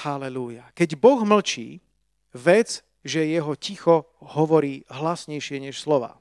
Halelúja. 0.00 0.64
Keď 0.72 0.96
Boh 0.96 1.20
mlčí, 1.28 1.84
vec, 2.32 2.80
že 3.02 3.26
jeho 3.26 3.54
ticho 3.58 4.06
hovorí 4.22 4.86
hlasnejšie 4.90 5.58
než 5.58 5.82
slova. 5.82 6.18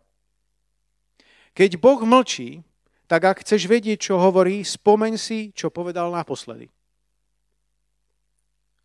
Keď 1.53 1.77
Boh 1.77 2.01
mlčí, 2.01 2.65
tak 3.05 3.27
ak 3.27 3.43
chceš 3.43 3.67
vedieť, 3.67 4.11
čo 4.11 4.15
hovorí, 4.17 4.63
spomeň 4.63 5.13
si, 5.19 5.51
čo 5.51 5.67
povedal 5.67 6.09
naposledy. 6.09 6.71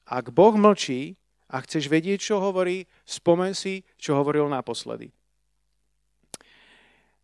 Ak 0.07 0.31
Boh 0.31 0.55
mlčí 0.55 1.19
a 1.47 1.63
chceš 1.63 1.87
vedieť, 1.87 2.19
čo 2.19 2.43
hovorí, 2.43 2.91
spomen 3.07 3.55
si, 3.55 3.87
čo 3.99 4.19
hovoril 4.19 4.51
naposledy. 4.51 5.15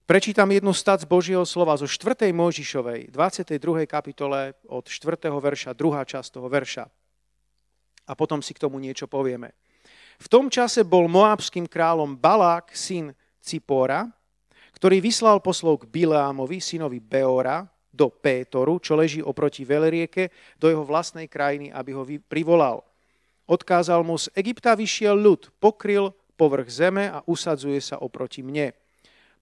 Prečítam 0.02 0.50
jednu 0.50 0.74
stac 0.74 1.02
Božieho 1.06 1.46
slova 1.46 1.78
zo 1.78 1.86
4. 1.86 2.34
Mojžišovej, 2.34 3.14
22. 3.14 3.86
kapitole 3.86 4.54
od 4.66 4.86
4. 4.86 5.30
verša, 5.30 5.78
druhá 5.78 6.02
časť 6.02 6.38
toho 6.38 6.50
verša. 6.50 6.84
A 8.10 8.12
potom 8.18 8.42
si 8.42 8.50
k 8.50 8.62
tomu 8.62 8.82
niečo 8.82 9.06
povieme. 9.06 9.54
V 10.22 10.30
tom 10.30 10.46
čase 10.46 10.86
bol 10.86 11.10
moábským 11.10 11.66
kráľom 11.66 12.14
Balák, 12.14 12.70
syn 12.78 13.10
Cipora, 13.42 14.06
ktorý 14.78 15.02
vyslal 15.02 15.42
poslov 15.42 15.82
k 15.82 15.90
Bileámovi, 15.90 16.62
synovi 16.62 17.02
Beora, 17.02 17.66
do 17.90 18.06
Pétoru, 18.08 18.78
čo 18.78 18.94
leží 18.94 19.18
oproti 19.18 19.66
Velerieke, 19.66 20.30
do 20.56 20.70
jeho 20.70 20.86
vlastnej 20.86 21.26
krajiny, 21.26 21.74
aby 21.74 21.90
ho 21.92 22.06
privolal. 22.30 22.86
Odkázal 23.50 24.00
mu, 24.06 24.16
z 24.16 24.30
Egypta 24.38 24.78
vyšiel 24.78 25.18
ľud, 25.18 25.50
pokryl 25.58 26.14
povrch 26.38 26.70
zeme 26.70 27.10
a 27.10 27.20
usadzuje 27.26 27.82
sa 27.82 27.98
oproti 28.00 28.40
mne. 28.40 28.72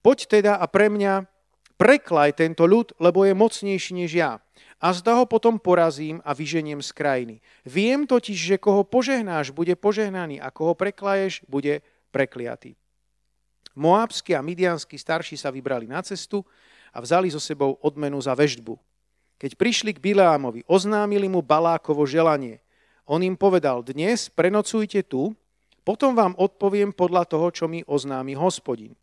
Poď 0.01 0.41
teda 0.41 0.53
a 0.57 0.65
pre 0.65 0.89
mňa 0.89 1.29
preklaj 1.77 2.41
tento 2.41 2.65
ľud, 2.65 2.97
lebo 2.97 3.23
je 3.23 3.37
mocnejší 3.37 3.91
než 4.01 4.11
ja. 4.17 4.41
A 4.81 4.89
zda 4.97 5.13
ho 5.21 5.29
potom 5.29 5.61
porazím 5.61 6.17
a 6.25 6.33
vyženiem 6.33 6.81
z 6.81 6.89
krajiny. 6.89 7.35
Viem 7.61 8.09
totiž, 8.09 8.33
že 8.35 8.57
koho 8.57 8.81
požehnáš, 8.81 9.53
bude 9.53 9.77
požehnaný 9.77 10.41
a 10.41 10.49
koho 10.49 10.73
preklaješ, 10.73 11.45
bude 11.45 11.85
prekliatý. 12.09 12.73
Moábsky 13.77 14.33
a 14.33 14.41
midianskí 14.41 14.97
starší 14.97 15.37
sa 15.37 15.53
vybrali 15.53 15.85
na 15.85 16.01
cestu, 16.01 16.43
a 16.91 16.97
vzali 16.99 17.31
so 17.31 17.39
sebou 17.39 17.79
odmenu 17.79 18.19
za 18.19 18.35
veždbu. 18.35 18.75
Keď 19.39 19.57
prišli 19.57 19.91
k 19.97 20.03
Bileámovi, 20.03 20.67
oznámili 20.69 21.25
mu 21.25 21.41
Balákovo 21.41 22.05
želanie. 22.05 22.61
On 23.09 23.17
im 23.23 23.33
povedal, 23.33 23.81
dnes 23.81 24.29
prenocujte 24.29 25.01
tu, 25.01 25.33
potom 25.81 26.13
vám 26.13 26.37
odpoviem 26.37 26.93
podľa 26.93 27.25
toho, 27.25 27.47
čo 27.49 27.65
mi 27.65 27.81
oznámi 27.81 28.37
hospodin. 28.37 28.93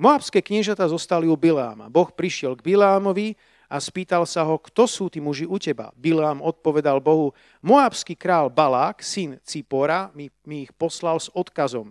Moabské 0.00 0.40
kniežata 0.40 0.88
zostali 0.88 1.28
u 1.28 1.36
Bileáma. 1.36 1.92
Boh 1.92 2.08
prišiel 2.08 2.56
k 2.56 2.72
Bileámovi 2.72 3.36
a 3.72 3.80
spýtal 3.80 4.28
sa 4.28 4.44
ho, 4.44 4.60
kto 4.60 4.84
sú 4.84 5.08
tí 5.08 5.16
muži 5.16 5.48
u 5.48 5.56
teba. 5.56 5.96
Bileám 5.96 6.44
odpovedal 6.44 7.00
Bohu, 7.00 7.32
Moabský 7.64 8.12
král 8.12 8.52
Balák, 8.52 9.00
syn 9.00 9.40
Cipora, 9.40 10.12
mi, 10.12 10.28
mi 10.44 10.68
ich 10.68 10.72
poslal 10.76 11.16
s 11.16 11.32
odkazom. 11.32 11.88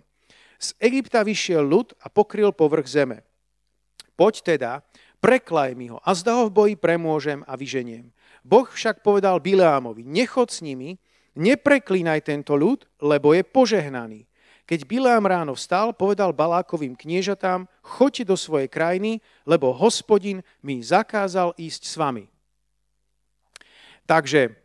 Z 0.62 0.78
Egypta 0.78 1.26
vyšiel 1.26 1.66
ľud 1.66 1.90
a 1.98 2.06
pokryl 2.06 2.54
povrch 2.54 2.86
zeme. 2.86 3.26
Poď 4.14 4.34
teda, 4.54 4.72
preklaj 5.18 5.74
mi 5.74 5.90
ho 5.90 5.98
a 5.98 6.14
zda 6.14 6.38
ho 6.38 6.46
v 6.46 6.54
boji 6.54 6.74
premôžem 6.78 7.42
a 7.50 7.58
vyženiem. 7.58 8.14
Boh 8.46 8.70
však 8.70 9.02
povedal 9.02 9.42
Bileámovi, 9.42 10.06
nechod 10.06 10.54
s 10.54 10.62
nimi, 10.62 11.02
nepreklínaj 11.34 12.22
tento 12.22 12.54
ľud, 12.54 12.86
lebo 13.02 13.34
je 13.34 13.42
požehnaný. 13.42 14.30
Keď 14.72 14.88
Bileám 14.88 15.28
ráno 15.28 15.52
vstal, 15.52 15.92
povedal 15.92 16.32
Balákovým 16.32 16.96
kniežatám, 16.96 17.68
choďte 17.84 18.32
do 18.32 18.40
svojej 18.40 18.72
krajiny, 18.72 19.20
lebo 19.44 19.68
hospodin 19.68 20.40
mi 20.64 20.80
zakázal 20.80 21.52
ísť 21.60 21.82
s 21.84 21.94
vami. 22.00 22.24
Takže, 24.08 24.56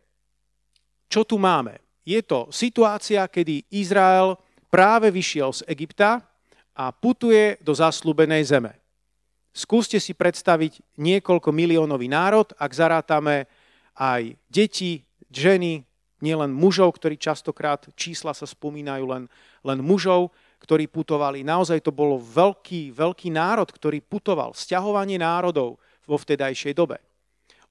čo 1.12 1.28
tu 1.28 1.36
máme? 1.36 1.76
Je 2.08 2.24
to 2.24 2.48
situácia, 2.48 3.20
kedy 3.28 3.68
Izrael 3.68 4.40
práve 4.72 5.12
vyšiel 5.12 5.52
z 5.52 5.68
Egypta 5.68 6.24
a 6.72 6.88
putuje 6.88 7.60
do 7.60 7.76
zaslúbenej 7.76 8.48
zeme. 8.48 8.80
Skúste 9.52 10.00
si 10.00 10.16
predstaviť 10.16 10.80
niekoľko 10.96 11.52
miliónový 11.52 12.08
národ, 12.08 12.48
ak 12.56 12.72
zarátame 12.72 13.44
aj 13.92 14.40
deti, 14.48 15.04
ženy, 15.28 15.84
nielen 16.18 16.50
mužov, 16.50 16.98
ktorí 16.98 17.18
častokrát 17.18 17.86
čísla 17.94 18.34
sa 18.34 18.46
spomínajú 18.46 19.04
len, 19.06 19.24
len 19.62 19.78
mužov, 19.82 20.34
ktorí 20.58 20.90
putovali. 20.90 21.46
Naozaj 21.46 21.86
to 21.86 21.94
bolo 21.94 22.18
veľký, 22.18 22.90
veľký 22.90 23.30
národ, 23.30 23.70
ktorý 23.70 24.02
putoval. 24.02 24.54
Sťahovanie 24.54 25.22
národov 25.22 25.78
vo 26.08 26.16
vtedajšej 26.18 26.74
dobe. 26.74 26.98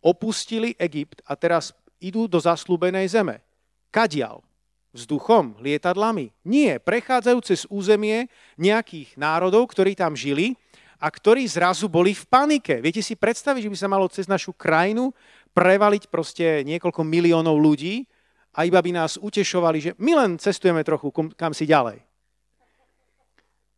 opustili 0.01 0.77
Egypt 0.77 1.25
a 1.25 1.33
teraz 1.33 1.73
idú 1.97 2.29
do 2.29 2.37
zaslúbenej 2.37 3.09
zeme. 3.09 3.41
Kadial? 3.89 4.45
Vzduchom, 4.93 5.59
lietadlami? 5.61 6.33
Nie, 6.41 6.81
prechádzajú 6.81 7.39
cez 7.43 7.67
územie 7.69 8.31
nejakých 8.57 9.13
národov, 9.19 9.69
ktorí 9.69 9.93
tam 9.93 10.17
žili 10.17 10.57
a 10.97 11.11
ktorí 11.11 11.45
zrazu 11.45 11.85
boli 11.85 12.17
v 12.17 12.25
panike. 12.25 12.81
Viete 12.81 13.05
si 13.05 13.13
predstaviť, 13.13 13.69
že 13.69 13.71
by 13.73 13.77
sa 13.77 13.91
malo 13.91 14.09
cez 14.09 14.25
našu 14.25 14.55
krajinu 14.55 15.13
prevaliť 15.53 16.09
proste 16.09 16.65
niekoľko 16.65 17.01
miliónov 17.05 17.57
ľudí 17.61 18.09
a 18.57 18.65
iba 18.65 18.81
by 18.81 18.89
nás 18.89 19.21
utešovali, 19.21 19.77
že 19.77 19.91
my 20.01 20.17
len 20.17 20.31
cestujeme 20.41 20.81
trochu 20.81 21.13
kam 21.13 21.53
si 21.53 21.69
ďalej. 21.69 22.01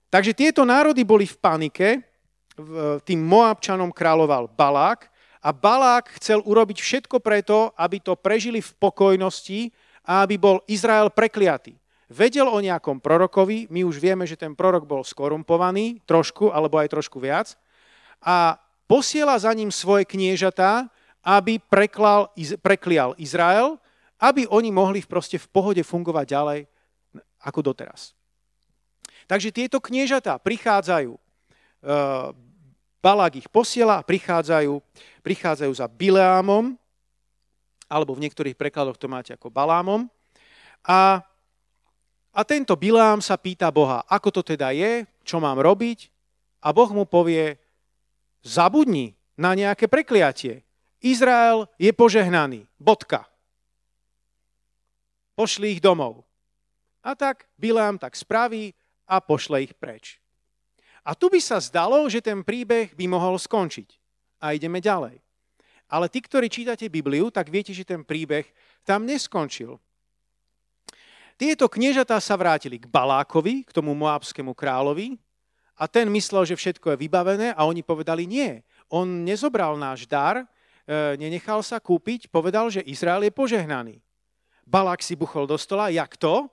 Takže 0.08 0.32
tieto 0.32 0.64
národy 0.64 1.04
boli 1.04 1.28
v 1.28 1.38
panike, 1.38 1.88
tým 3.04 3.20
Moabčanom 3.20 3.92
kráľoval 3.92 4.48
Balák 4.56 5.12
a 5.44 5.52
Balák 5.52 6.16
chcel 6.18 6.40
urobiť 6.44 6.80
všetko 6.80 7.20
preto, 7.20 7.76
aby 7.76 8.00
to 8.00 8.16
prežili 8.16 8.64
v 8.64 8.72
pokojnosti 8.80 9.70
a 10.08 10.26
aby 10.26 10.40
bol 10.40 10.64
Izrael 10.66 11.12
prekliatý. 11.14 11.76
Vedel 12.10 12.50
o 12.50 12.58
nejakom 12.58 12.98
prorokovi, 12.98 13.70
my 13.70 13.86
už 13.86 14.02
vieme, 14.02 14.26
že 14.26 14.34
ten 14.34 14.58
prorok 14.58 14.90
bol 14.90 15.06
skorumpovaný, 15.06 16.02
trošku, 16.10 16.50
alebo 16.50 16.82
aj 16.82 16.90
trošku 16.90 17.22
viac, 17.22 17.54
a 18.18 18.58
posiela 18.90 19.38
za 19.38 19.54
ním 19.54 19.70
svoje 19.70 20.10
kniežatá, 20.10 20.90
aby 21.22 21.62
preklal, 21.62 22.34
preklial 22.66 23.14
Izrael, 23.22 23.78
aby 24.20 24.48
oni 24.52 24.70
mohli 24.70 25.00
proste 25.04 25.40
v 25.40 25.48
pohode 25.48 25.84
fungovať 25.84 26.26
ďalej 26.28 26.60
ako 27.44 27.60
doteraz. 27.64 28.12
Takže 29.30 29.54
tieto 29.54 29.80
kniežatá 29.80 30.42
prichádzajú, 30.42 31.14
e, 31.16 31.20
Balák 33.00 33.40
ich 33.40 33.48
posiela 33.48 34.02
a 34.02 34.06
prichádzajú, 34.06 34.76
prichádzajú 35.24 35.72
za 35.72 35.88
Bileámom, 35.88 36.76
alebo 37.88 38.12
v 38.18 38.28
niektorých 38.28 38.60
prekladoch 38.60 39.00
to 39.00 39.08
máte 39.08 39.32
ako 39.32 39.48
Balámom. 39.54 40.10
A, 40.84 41.24
a 42.34 42.42
tento 42.44 42.76
Bileám 42.76 43.24
sa 43.24 43.40
pýta 43.40 43.72
Boha, 43.72 44.04
ako 44.10 44.42
to 44.42 44.42
teda 44.44 44.76
je, 44.76 45.08
čo 45.24 45.40
mám 45.40 45.62
robiť. 45.62 46.12
A 46.60 46.76
Boh 46.76 46.92
mu 46.92 47.08
povie, 47.08 47.56
zabudni 48.44 49.16
na 49.40 49.56
nejaké 49.56 49.88
prekliatie. 49.88 50.68
Izrael 51.00 51.70
je 51.80 51.94
požehnaný. 51.96 52.68
Bodka. 52.76 53.29
Pošli 55.40 55.80
ich 55.80 55.82
domov. 55.82 56.28
A 57.00 57.16
tak 57.16 57.48
Bileám 57.56 57.96
tak 57.96 58.20
spraví 58.20 58.76
a 59.08 59.24
pošle 59.24 59.64
ich 59.64 59.72
preč. 59.72 60.20
A 61.08 61.16
tu 61.16 61.32
by 61.32 61.40
sa 61.40 61.64
zdalo, 61.64 62.04
že 62.12 62.20
ten 62.20 62.44
príbeh 62.44 62.92
by 62.92 63.08
mohol 63.08 63.40
skončiť. 63.40 63.96
A 64.44 64.52
ideme 64.52 64.84
ďalej. 64.84 65.24
Ale 65.88 66.12
tí, 66.12 66.20
ktorí 66.20 66.52
čítate 66.52 66.92
Bibliu, 66.92 67.32
tak 67.32 67.48
viete, 67.48 67.72
že 67.72 67.88
ten 67.88 68.04
príbeh 68.04 68.52
tam 68.84 69.08
neskončil. 69.08 69.80
Tieto 71.40 71.72
kniežatá 71.72 72.20
sa 72.20 72.36
vrátili 72.36 72.76
k 72.76 72.92
Balákovi, 72.92 73.64
k 73.64 73.72
tomu 73.72 73.96
moábskému 73.96 74.52
kráľovi, 74.52 75.16
a 75.80 75.88
ten 75.88 76.12
myslel, 76.12 76.44
že 76.44 76.60
všetko 76.60 76.92
je 76.92 77.02
vybavené 77.08 77.56
a 77.56 77.64
oni 77.64 77.80
povedali 77.80 78.28
nie. 78.28 78.60
On 78.92 79.08
nezobral 79.08 79.80
náš 79.80 80.04
dar, 80.04 80.44
e, 80.44 81.16
nenechal 81.16 81.64
sa 81.64 81.80
kúpiť, 81.80 82.28
povedal, 82.28 82.68
že 82.68 82.84
Izrael 82.84 83.24
je 83.24 83.32
požehnaný. 83.32 84.04
Balák 84.70 85.02
si 85.02 85.18
buchol 85.18 85.50
do 85.50 85.58
stola, 85.58 85.90
jak 85.90 86.14
to? 86.14 86.46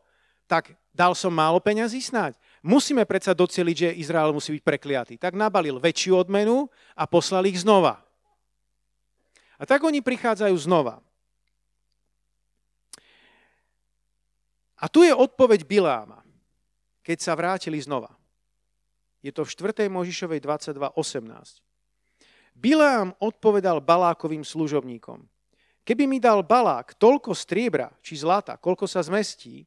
Tak 0.48 0.72
dal 0.96 1.12
som 1.12 1.28
málo 1.28 1.60
peňazí 1.60 2.00
snáď. 2.00 2.40
Musíme 2.64 3.04
predsa 3.04 3.36
doceliť, 3.36 3.76
že 3.76 3.98
Izrael 4.00 4.32
musí 4.32 4.56
byť 4.56 4.64
prekliatý. 4.64 5.14
Tak 5.20 5.36
nabalil 5.36 5.76
väčšiu 5.76 6.24
odmenu 6.24 6.72
a 6.96 7.04
poslal 7.04 7.44
ich 7.44 7.60
znova. 7.60 8.00
A 9.60 9.68
tak 9.68 9.84
oni 9.84 10.00
prichádzajú 10.00 10.56
znova. 10.56 11.04
A 14.80 14.88
tu 14.88 15.04
je 15.04 15.12
odpoveď 15.12 15.68
Biláma, 15.68 16.24
keď 17.04 17.18
sa 17.20 17.32
vrátili 17.36 17.80
znova. 17.80 18.12
Je 19.24 19.32
to 19.32 19.44
v 19.44 19.52
4. 19.52 19.92
Možišovej 19.92 20.40
22.18. 20.40 21.60
Bilám 22.56 23.12
odpovedal 23.20 23.84
Balákovým 23.84 24.44
služobníkom. 24.44 25.28
Keby 25.86 26.10
mi 26.10 26.18
dal 26.18 26.42
Balák 26.42 26.98
toľko 26.98 27.30
striebra 27.30 27.94
či 28.02 28.18
zlata, 28.18 28.58
koľko 28.58 28.90
sa 28.90 29.06
zmestí, 29.06 29.62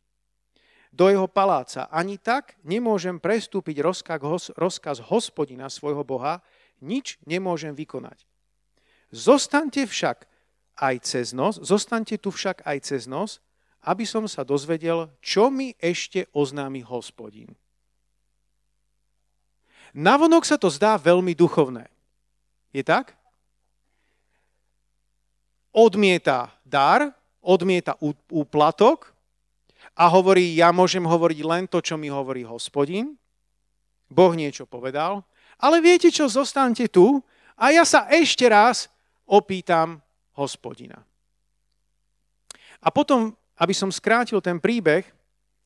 do 0.89 1.05
jeho 1.07 1.29
paláca. 1.29 1.87
Ani 1.93 2.17
tak 2.17 2.57
nemôžem 2.65 3.21
prestúpiť 3.21 3.79
rozkaz, 3.79 4.51
rozkaz 4.57 4.97
hospodina 5.05 5.69
svojho 5.69 6.01
Boha, 6.01 6.41
nič 6.81 7.21
nemôžem 7.23 7.71
vykonať. 7.77 8.25
Zostaňte 9.13 9.85
však 9.85 10.25
aj 10.79 10.95
cez 11.05 11.31
nos, 11.31 11.61
zostaňte 11.61 12.17
tu 12.17 12.33
však 12.33 12.65
aj 12.65 12.77
cez 12.83 13.05
nos, 13.05 13.39
aby 13.85 14.03
som 14.03 14.27
sa 14.27 14.43
dozvedel, 14.43 15.07
čo 15.23 15.47
mi 15.47 15.71
ešte 15.79 16.27
oznámi 16.35 16.83
hospodin. 16.83 17.55
Navonok 19.95 20.45
sa 20.45 20.59
to 20.59 20.69
zdá 20.69 20.99
veľmi 20.99 21.33
duchovné. 21.33 21.89
Je 22.69 22.85
tak? 22.85 23.18
Odmieta 25.79 26.51
dar, 26.67 27.15
odmieta 27.39 27.95
úplatok, 28.27 29.15
a 29.99 30.07
hovorí, 30.07 30.55
ja 30.55 30.71
môžem 30.71 31.03
hovoriť 31.03 31.39
len 31.43 31.63
to, 31.67 31.83
čo 31.83 31.99
mi 31.99 32.07
hovorí 32.07 32.47
hospodin. 32.47 33.19
Boh 34.07 34.31
niečo 34.31 34.63
povedal. 34.63 35.27
Ale 35.59 35.83
viete 35.83 36.07
čo, 36.07 36.31
zostaňte 36.31 36.87
tu 36.87 37.19
a 37.59 37.75
ja 37.75 37.83
sa 37.83 38.07
ešte 38.07 38.47
raz 38.47 38.87
opýtam 39.27 39.99
hospodina. 40.39 41.03
A 42.79 42.87
potom, 42.95 43.35
aby 43.59 43.75
som 43.75 43.91
skrátil 43.91 44.39
ten 44.39 44.55
príbeh, 44.55 45.03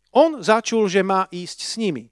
on 0.10 0.42
začul, 0.42 0.90
že 0.90 1.06
má 1.06 1.30
ísť 1.30 1.60
s 1.62 1.74
nimi. 1.78 2.10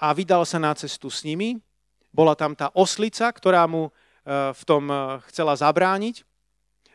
A 0.00 0.16
vydal 0.16 0.48
sa 0.48 0.56
na 0.56 0.72
cestu 0.72 1.12
s 1.12 1.20
nimi. 1.20 1.60
Bola 2.08 2.32
tam 2.32 2.56
tá 2.56 2.72
oslica, 2.72 3.28
ktorá 3.28 3.68
mu 3.68 3.88
e, 3.88 3.90
v 4.56 4.62
tom 4.64 4.88
e, 4.88 5.20
chcela 5.28 5.52
zabrániť. 5.52 6.24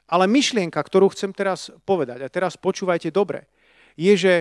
Ale 0.08 0.26
myšlienka, 0.26 0.80
ktorú 0.80 1.12
chcem 1.12 1.36
teraz 1.36 1.68
povedať, 1.84 2.24
a 2.24 2.32
teraz 2.32 2.56
počúvajte 2.56 3.12
dobre, 3.12 3.48
je, 4.00 4.14
že 4.16 4.34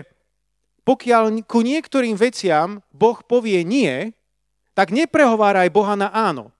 pokiaľ 0.87 1.43
ku 1.51 1.67
niektorým 1.67 2.15
veciam 2.15 2.79
Boh 2.95 3.19
povie 3.27 3.67
nie, 3.67 4.15
tak 4.79 4.95
neprehováraj 4.95 5.67
Boha 5.75 5.99
na 5.99 6.15
áno. 6.15 6.55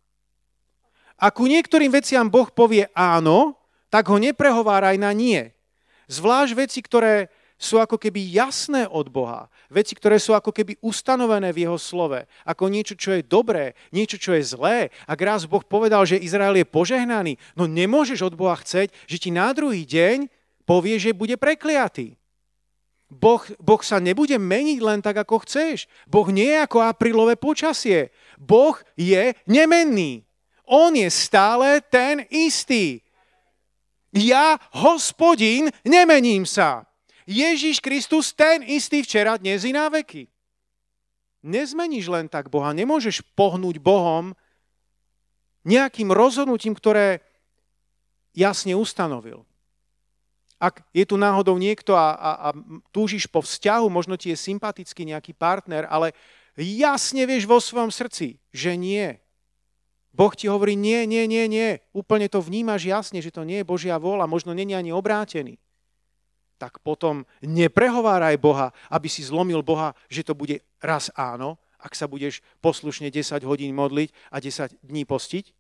A 1.17 1.31
ku 1.31 1.47
niektorým 1.47 1.95
veciam 1.95 2.27
Boh 2.27 2.51
povie 2.51 2.91
áno, 2.93 3.55
tak 3.87 4.11
ho 4.11 4.19
neprehováraj 4.19 4.99
na 4.99 5.15
nie. 5.15 5.55
Zvlášť 6.11 6.53
veci, 6.59 6.83
ktoré 6.83 7.31
sú 7.57 7.81
ako 7.81 7.97
keby 7.97 8.21
jasné 8.37 8.85
od 8.85 9.09
Boha. 9.09 9.49
Veci, 9.73 9.97
ktoré 9.97 10.21
sú 10.21 10.37
ako 10.37 10.53
keby 10.53 10.77
ustanovené 10.85 11.51
v 11.57 11.65
jeho 11.65 11.81
slove. 11.81 12.29
Ako 12.45 12.69
niečo, 12.69 12.93
čo 12.93 13.17
je 13.17 13.25
dobré, 13.25 13.73
niečo, 13.89 14.21
čo 14.21 14.37
je 14.37 14.45
zlé. 14.45 14.93
Ak 15.09 15.17
raz 15.25 15.49
Boh 15.49 15.65
povedal, 15.65 16.05
že 16.05 16.21
Izrael 16.21 16.61
je 16.61 16.69
požehnaný, 16.69 17.41
no 17.57 17.65
nemôžeš 17.65 18.29
od 18.29 18.37
Boha 18.37 18.61
chceť, 18.61 18.93
že 19.09 19.17
ti 19.17 19.33
na 19.33 19.51
druhý 19.57 19.89
deň 19.89 20.29
povie, 20.69 21.01
že 21.01 21.17
bude 21.17 21.41
prekliatý. 21.41 22.21
Boh, 23.07 23.39
boh 23.63 23.83
sa 23.87 24.03
nebude 24.03 24.35
meniť 24.35 24.79
len 24.83 24.99
tak, 24.99 25.15
ako 25.23 25.47
chceš. 25.47 25.87
Boh 26.11 26.27
nie 26.27 26.51
je 26.51 26.59
ako 26.59 26.83
aprílové 26.83 27.39
počasie. 27.39 28.11
Boh 28.35 28.75
je 28.99 29.31
nemenný. 29.47 30.27
On 30.67 30.91
je 30.91 31.07
stále 31.07 31.79
ten 31.87 32.27
istý. 32.35 32.99
Ja, 34.11 34.59
hospodin, 34.75 35.71
nemením 35.87 36.43
sa. 36.43 36.83
Ježiš 37.27 37.83
Kristus 37.83 38.31
ten 38.31 38.63
istý 38.63 39.03
včera, 39.03 39.35
dnes 39.35 39.67
i 39.67 39.75
na 39.75 39.91
veky. 39.91 40.31
Nezmeníš 41.43 42.07
len 42.07 42.31
tak 42.31 42.47
Boha. 42.47 42.71
Nemôžeš 42.71 43.27
pohnúť 43.35 43.83
Bohom 43.83 44.35
nejakým 45.67 46.15
rozhodnutím, 46.15 46.79
ktoré 46.79 47.19
jasne 48.31 48.79
ustanovil. 48.79 49.43
Ak 50.57 50.87
je 50.95 51.05
tu 51.05 51.19
náhodou 51.19 51.59
niekto 51.59 51.99
a, 51.99 52.15
a, 52.15 52.31
a 52.49 52.49
túžiš 52.95 53.29
po 53.29 53.43
vzťahu, 53.43 53.91
možno 53.91 54.15
ti 54.15 54.33
je 54.33 54.39
sympatický 54.39 55.05
nejaký 55.05 55.35
partner, 55.35 55.85
ale 55.91 56.17
jasne 56.57 57.27
vieš 57.29 57.45
vo 57.45 57.61
svojom 57.61 57.91
srdci, 57.93 58.41
že 58.55 58.79
nie. 58.79 59.19
Boh 60.17 60.33
ti 60.33 60.49
hovorí 60.49 60.73
nie, 60.73 61.05
nie, 61.05 61.29
nie, 61.29 61.45
nie. 61.45 61.85
Úplne 61.93 62.33
to 62.33 62.41
vnímaš 62.41 62.89
jasne, 62.89 63.21
že 63.21 63.35
to 63.35 63.45
nie 63.45 63.61
je 63.61 63.69
Božia 63.69 64.01
vôľa, 64.01 64.25
možno 64.31 64.57
není 64.57 64.73
ani 64.73 64.95
obrátený. 64.95 65.61
Tak 66.57 66.81
potom 66.81 67.29
neprehováraj 67.45 68.41
Boha, 68.41 68.73
aby 68.89 69.13
si 69.13 69.21
zlomil 69.21 69.61
Boha, 69.61 69.93
že 70.09 70.25
to 70.25 70.33
bude 70.33 70.65
raz 70.81 71.13
áno, 71.13 71.61
ak 71.77 71.93
sa 71.93 72.09
budeš 72.09 72.41
poslušne 72.65 73.13
10 73.13 73.45
hodín 73.45 73.77
modliť 73.77 74.09
a 74.33 74.41
10 74.41 74.81
dní 74.81 75.05
postiť. 75.05 75.53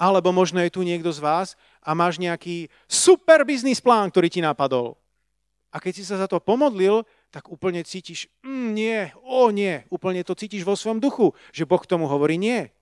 Alebo 0.00 0.32
možno 0.32 0.58
je 0.64 0.72
tu 0.72 0.80
niekto 0.82 1.12
z 1.12 1.20
vás 1.20 1.54
a 1.84 1.92
máš 1.92 2.16
nejaký 2.16 2.72
super 2.88 3.44
biznis 3.44 3.78
plán, 3.78 4.08
ktorý 4.08 4.32
ti 4.32 4.40
napadol. 4.40 4.96
A 5.72 5.80
keď 5.80 5.92
si 6.00 6.04
sa 6.04 6.20
za 6.20 6.28
to 6.28 6.40
pomodlil, 6.40 7.04
tak 7.32 7.48
úplne 7.48 7.80
cítiš, 7.84 8.28
mm, 8.44 8.68
nie, 8.76 9.08
o 9.24 9.48
nie, 9.48 9.84
úplne 9.88 10.20
to 10.20 10.36
cítiš 10.36 10.68
vo 10.68 10.76
svojom 10.76 11.00
duchu, 11.00 11.32
že 11.52 11.68
Boh 11.68 11.80
tomu 11.84 12.08
hovorí 12.08 12.36
nie. 12.36 12.72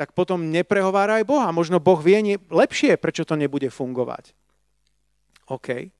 tak 0.00 0.16
potom 0.16 0.48
neprehovára 0.48 1.20
aj 1.20 1.28
Boha. 1.28 1.52
Možno 1.52 1.76
Boh 1.76 2.00
vie 2.00 2.24
nie, 2.24 2.40
lepšie, 2.48 2.96
prečo 2.96 3.28
to 3.28 3.36
nebude 3.36 3.68
fungovať. 3.68 4.32
OK. 5.50 5.90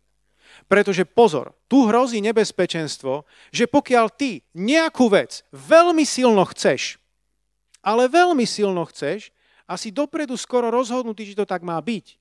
Pretože 0.67 1.07
pozor, 1.07 1.55
tu 1.67 1.87
hrozí 1.87 2.23
nebezpečenstvo, 2.23 3.27
že 3.51 3.67
pokiaľ 3.67 4.07
ty 4.15 4.43
nejakú 4.55 5.11
vec 5.11 5.43
veľmi 5.51 6.03
silno 6.07 6.43
chceš, 6.51 6.99
ale 7.83 8.07
veľmi 8.11 8.47
silno 8.47 8.87
chceš 8.87 9.35
a 9.67 9.75
si 9.75 9.95
dopredu 9.95 10.35
skoro 10.39 10.71
rozhodnutý, 10.71 11.27
že 11.27 11.39
to 11.43 11.47
tak 11.47 11.63
má 11.67 11.79
byť 11.79 12.19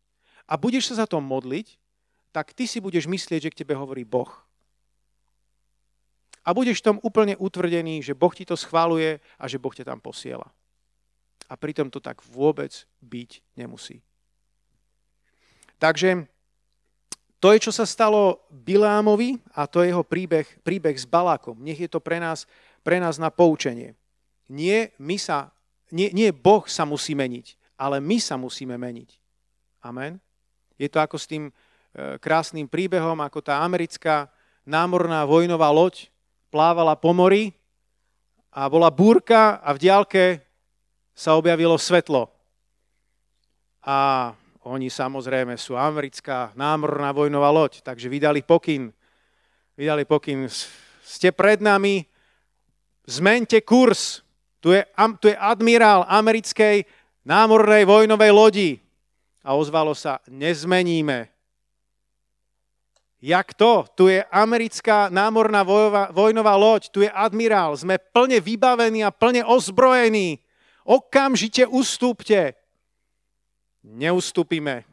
a 0.50 0.58
budeš 0.58 0.94
sa 0.94 1.06
za 1.06 1.06
to 1.10 1.22
modliť, 1.22 1.78
tak 2.30 2.54
ty 2.54 2.70
si 2.70 2.78
budeš 2.78 3.10
myslieť, 3.10 3.50
že 3.50 3.52
k 3.54 3.60
tebe 3.66 3.74
hovorí 3.74 4.06
Boh. 4.06 4.30
A 6.46 6.54
budeš 6.54 6.82
tom 6.82 6.98
úplne 7.06 7.38
utvrdený, 7.38 8.02
že 8.02 8.18
Boh 8.18 8.34
ti 8.34 8.46
to 8.46 8.58
schváluje 8.58 9.22
a 9.38 9.46
že 9.46 9.62
Boh 9.62 9.74
ťa 9.74 9.86
tam 9.86 10.02
posiela 10.02 10.50
a 11.50 11.58
pritom 11.58 11.90
to 11.90 11.98
tak 11.98 12.22
vôbec 12.30 12.86
byť 13.02 13.42
nemusí. 13.58 14.06
Takže 15.82 16.30
to 17.40 17.56
je, 17.56 17.64
čo 17.64 17.72
sa 17.72 17.88
stalo 17.88 18.44
Bilámovi 18.52 19.40
a 19.56 19.64
to 19.64 19.80
je 19.80 19.96
jeho 19.96 20.04
príbeh, 20.04 20.44
príbeh 20.60 20.96
s 20.96 21.08
Balákom. 21.08 21.56
Nech 21.64 21.80
je 21.80 21.88
to 21.88 22.04
pre 22.04 22.20
nás, 22.20 22.44
pre 22.84 23.00
nás 23.00 23.16
na 23.16 23.32
poučenie. 23.32 23.96
Nie, 24.52 24.92
my 25.00 25.16
sa, 25.16 25.56
nie, 25.88 26.12
nie 26.12 26.36
Boh 26.36 26.68
sa 26.68 26.84
musí 26.84 27.16
meniť, 27.16 27.80
ale 27.80 28.04
my 28.04 28.20
sa 28.20 28.36
musíme 28.36 28.76
meniť. 28.76 29.16
Amen. 29.88 30.20
Je 30.76 30.92
to 30.92 31.00
ako 31.00 31.16
s 31.16 31.32
tým 31.32 31.48
e, 31.48 31.54
krásnym 32.20 32.68
príbehom, 32.68 33.16
ako 33.24 33.40
tá 33.40 33.64
americká 33.64 34.28
námorná 34.68 35.24
vojnová 35.24 35.72
loď 35.72 36.12
plávala 36.52 37.00
po 37.00 37.16
mori 37.16 37.56
a 38.52 38.68
bola 38.68 38.92
búrka 38.92 39.64
a 39.64 39.72
v 39.72 39.82
diálke 39.88 40.24
sa 41.16 41.40
objavilo 41.40 41.80
svetlo. 41.80 42.28
A 43.80 44.32
oni 44.68 44.92
samozrejme 44.92 45.56
sú 45.56 45.80
americká 45.80 46.52
námorná 46.52 47.16
vojnová 47.16 47.48
loď, 47.48 47.80
takže 47.80 48.12
vydali 48.12 48.44
pokyn. 48.44 48.92
Vydali 49.80 50.04
pokyn, 50.04 50.52
ste 51.00 51.32
pred 51.32 51.64
nami, 51.64 52.04
zmente 53.08 53.64
kurz. 53.64 54.20
Tu 54.60 54.76
je, 54.76 54.84
tu 55.24 55.32
je 55.32 55.38
admirál 55.40 56.04
americkej 56.04 56.84
námornej 57.24 57.88
vojnovej 57.88 58.32
lodi. 58.36 58.72
A 59.40 59.56
ozvalo 59.56 59.96
sa, 59.96 60.20
nezmeníme. 60.28 61.32
Jak 63.24 63.56
to? 63.56 63.88
Tu 63.96 64.20
je 64.20 64.20
americká 64.28 65.08
námorná 65.08 65.64
vojnová, 65.64 66.12
vojnová 66.12 66.56
loď, 66.60 66.92
tu 66.92 67.00
je 67.04 67.12
admirál, 67.12 67.76
sme 67.80 67.96
plne 67.96 68.44
vybavení 68.44 69.08
a 69.08 69.16
plne 69.16 69.48
ozbrojení. 69.48 70.44
Okamžite 70.84 71.64
ustúpte. 71.64 72.59
Neustúpime. 73.84 74.84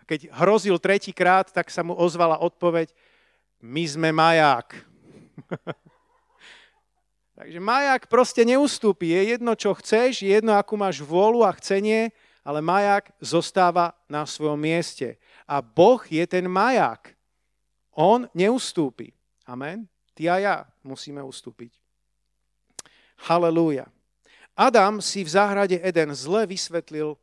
A 0.00 0.02
keď 0.08 0.32
hrozil 0.32 0.80
tretíkrát, 0.80 1.52
tak 1.52 1.68
sa 1.68 1.84
mu 1.84 1.94
ozvala 1.94 2.40
odpoveď, 2.40 2.90
my 3.62 3.84
sme 3.86 4.10
maják. 4.10 4.74
Takže 7.38 7.58
maják 7.58 8.10
proste 8.10 8.42
neustúpi. 8.42 9.14
Je 9.14 9.34
jedno, 9.34 9.54
čo 9.54 9.74
chceš, 9.78 10.22
je 10.22 10.30
jedno, 10.30 10.54
akú 10.54 10.74
máš 10.78 11.02
vôľu 11.02 11.46
a 11.46 11.54
chcenie, 11.58 12.10
ale 12.42 12.58
maják 12.58 13.14
zostáva 13.22 13.94
na 14.10 14.26
svojom 14.26 14.58
mieste. 14.58 15.18
A 15.46 15.62
Boh 15.62 16.02
je 16.06 16.22
ten 16.26 16.46
maják. 16.50 17.14
On 17.94 18.26
neustúpi. 18.34 19.14
Amen. 19.46 19.86
Ty 20.12 20.22
a 20.28 20.36
ja 20.38 20.54
musíme 20.84 21.22
ustúpiť. 21.22 21.72
Halelúja. 23.26 23.86
Adam 24.52 25.00
si 25.00 25.24
v 25.24 25.32
záhrade 25.32 25.80
Eden 25.80 26.12
zle 26.12 26.44
vysvetlil 26.44 27.16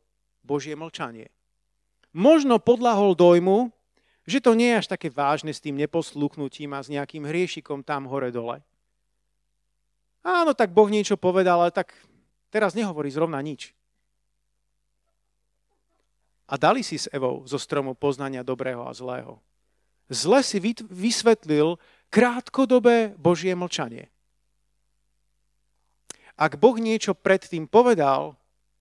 Božie 0.50 0.74
mlčanie. 0.74 1.30
Možno 2.10 2.58
podľahol 2.58 3.14
dojmu, 3.14 3.70
že 4.26 4.42
to 4.42 4.58
nie 4.58 4.74
je 4.74 4.82
až 4.82 4.86
také 4.90 5.06
vážne 5.06 5.54
s 5.54 5.62
tým 5.62 5.78
neposlúchnutím 5.78 6.74
a 6.74 6.82
s 6.82 6.90
nejakým 6.90 7.22
hriešikom 7.22 7.86
tam 7.86 8.10
hore-dole. 8.10 8.58
Áno, 10.26 10.52
tak 10.52 10.74
Boh 10.74 10.90
niečo 10.90 11.14
povedal, 11.14 11.62
ale 11.62 11.70
tak 11.70 11.94
teraz 12.50 12.74
nehovorí 12.74 13.08
zrovna 13.14 13.38
nič. 13.38 13.70
A 16.50 16.58
dali 16.58 16.82
si 16.82 16.98
s 16.98 17.06
Evou 17.14 17.46
zo 17.46 17.62
stromu 17.62 17.94
poznania 17.94 18.42
dobrého 18.42 18.82
a 18.82 18.90
zlého. 18.90 19.38
Zle 20.10 20.42
si 20.42 20.58
vysvetlil 20.90 21.78
krátkodobé 22.10 23.14
Božie 23.14 23.54
mlčanie. 23.54 24.10
Ak 26.34 26.58
Boh 26.58 26.74
niečo 26.74 27.14
predtým 27.14 27.70
povedal, 27.70 28.34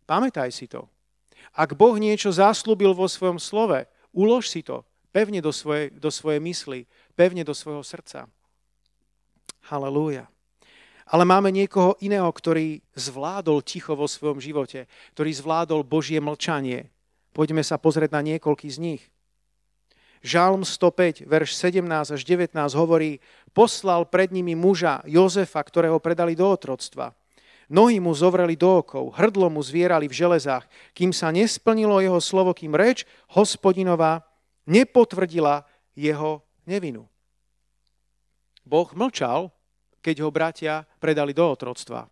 pamätaj 0.09 0.49
si 0.49 0.65
to. 0.65 0.89
Ak 1.53 1.73
Boh 1.75 1.95
niečo 1.97 2.29
zaslúbil 2.29 2.93
vo 2.93 3.09
svojom 3.09 3.41
slove, 3.41 3.89
ulož 4.13 4.49
si 4.49 4.61
to 4.61 4.85
pevne 5.09 5.41
do 5.41 5.49
svojej, 5.49 5.89
do 5.93 6.09
svojej 6.13 6.41
mysli, 6.41 6.85
pevne 7.17 7.41
do 7.41 7.53
svojho 7.53 7.81
srdca. 7.81 8.29
Halelúja. 9.69 10.29
Ale 11.09 11.25
máme 11.25 11.49
niekoho 11.49 11.97
iného, 12.05 12.29
ktorý 12.29 12.85
zvládol 12.93 13.65
ticho 13.65 13.97
vo 13.97 14.05
svojom 14.05 14.37
živote, 14.37 14.85
ktorý 15.17 15.31
zvládol 15.33 15.81
Božie 15.81 16.21
mlčanie. 16.21 16.93
Poďme 17.33 17.65
sa 17.65 17.81
pozrieť 17.81 18.13
na 18.13 18.21
niekoľký 18.21 18.69
z 18.69 18.77
nich. 18.77 19.03
Žalm 20.21 20.67
105, 20.67 21.25
verš 21.25 21.55
17 21.55 22.13
až 22.13 22.21
19 22.27 22.53
hovorí, 22.75 23.23
poslal 23.55 24.03
pred 24.05 24.29
nimi 24.29 24.53
muža 24.53 25.01
Jozefa, 25.07 25.63
ktorého 25.63 25.97
predali 25.97 26.35
do 26.35 26.45
otroctva. 26.45 27.15
Nohy 27.69 28.01
mu 28.01 28.17
zovreli 28.17 28.57
do 28.57 28.81
okov, 28.81 29.13
hrdlo 29.13 29.45
mu 29.53 29.61
zvierali 29.61 30.09
v 30.09 30.17
železách, 30.17 30.65
kým 30.97 31.13
sa 31.13 31.29
nesplnilo 31.29 32.01
jeho 32.01 32.17
slovo, 32.17 32.49
kým 32.57 32.73
reč 32.73 33.05
hospodinová 33.29 34.25
nepotvrdila 34.65 35.69
jeho 35.93 36.41
nevinu. 36.65 37.05
Boh 38.65 38.89
mlčal, 38.97 39.53
keď 40.01 40.15
ho 40.25 40.29
bratia 40.33 40.85
predali 40.97 41.29
do 41.29 41.45
otroctva. 41.45 42.09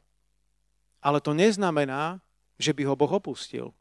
Ale 1.02 1.22
to 1.22 1.34
neznamená, 1.34 2.22
že 2.58 2.74
by 2.74 2.86
ho 2.86 2.94
Boh 2.94 3.14
opustil. 3.18 3.74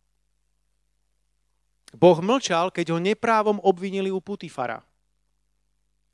Boh 1.97 2.19
mlčal, 2.21 2.73
keď 2.73 2.97
ho 2.97 2.99
neprávom 3.01 3.61
obvinili 3.65 4.13
u 4.13 4.21
Putifara. 4.21 4.85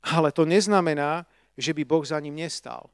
Ale 0.03 0.31
to 0.35 0.43
neznamená, 0.43 1.27
že 1.55 1.71
by 1.71 1.83
Boh 1.87 2.03
za 2.03 2.19
ním 2.19 2.39
nestal. 2.39 2.91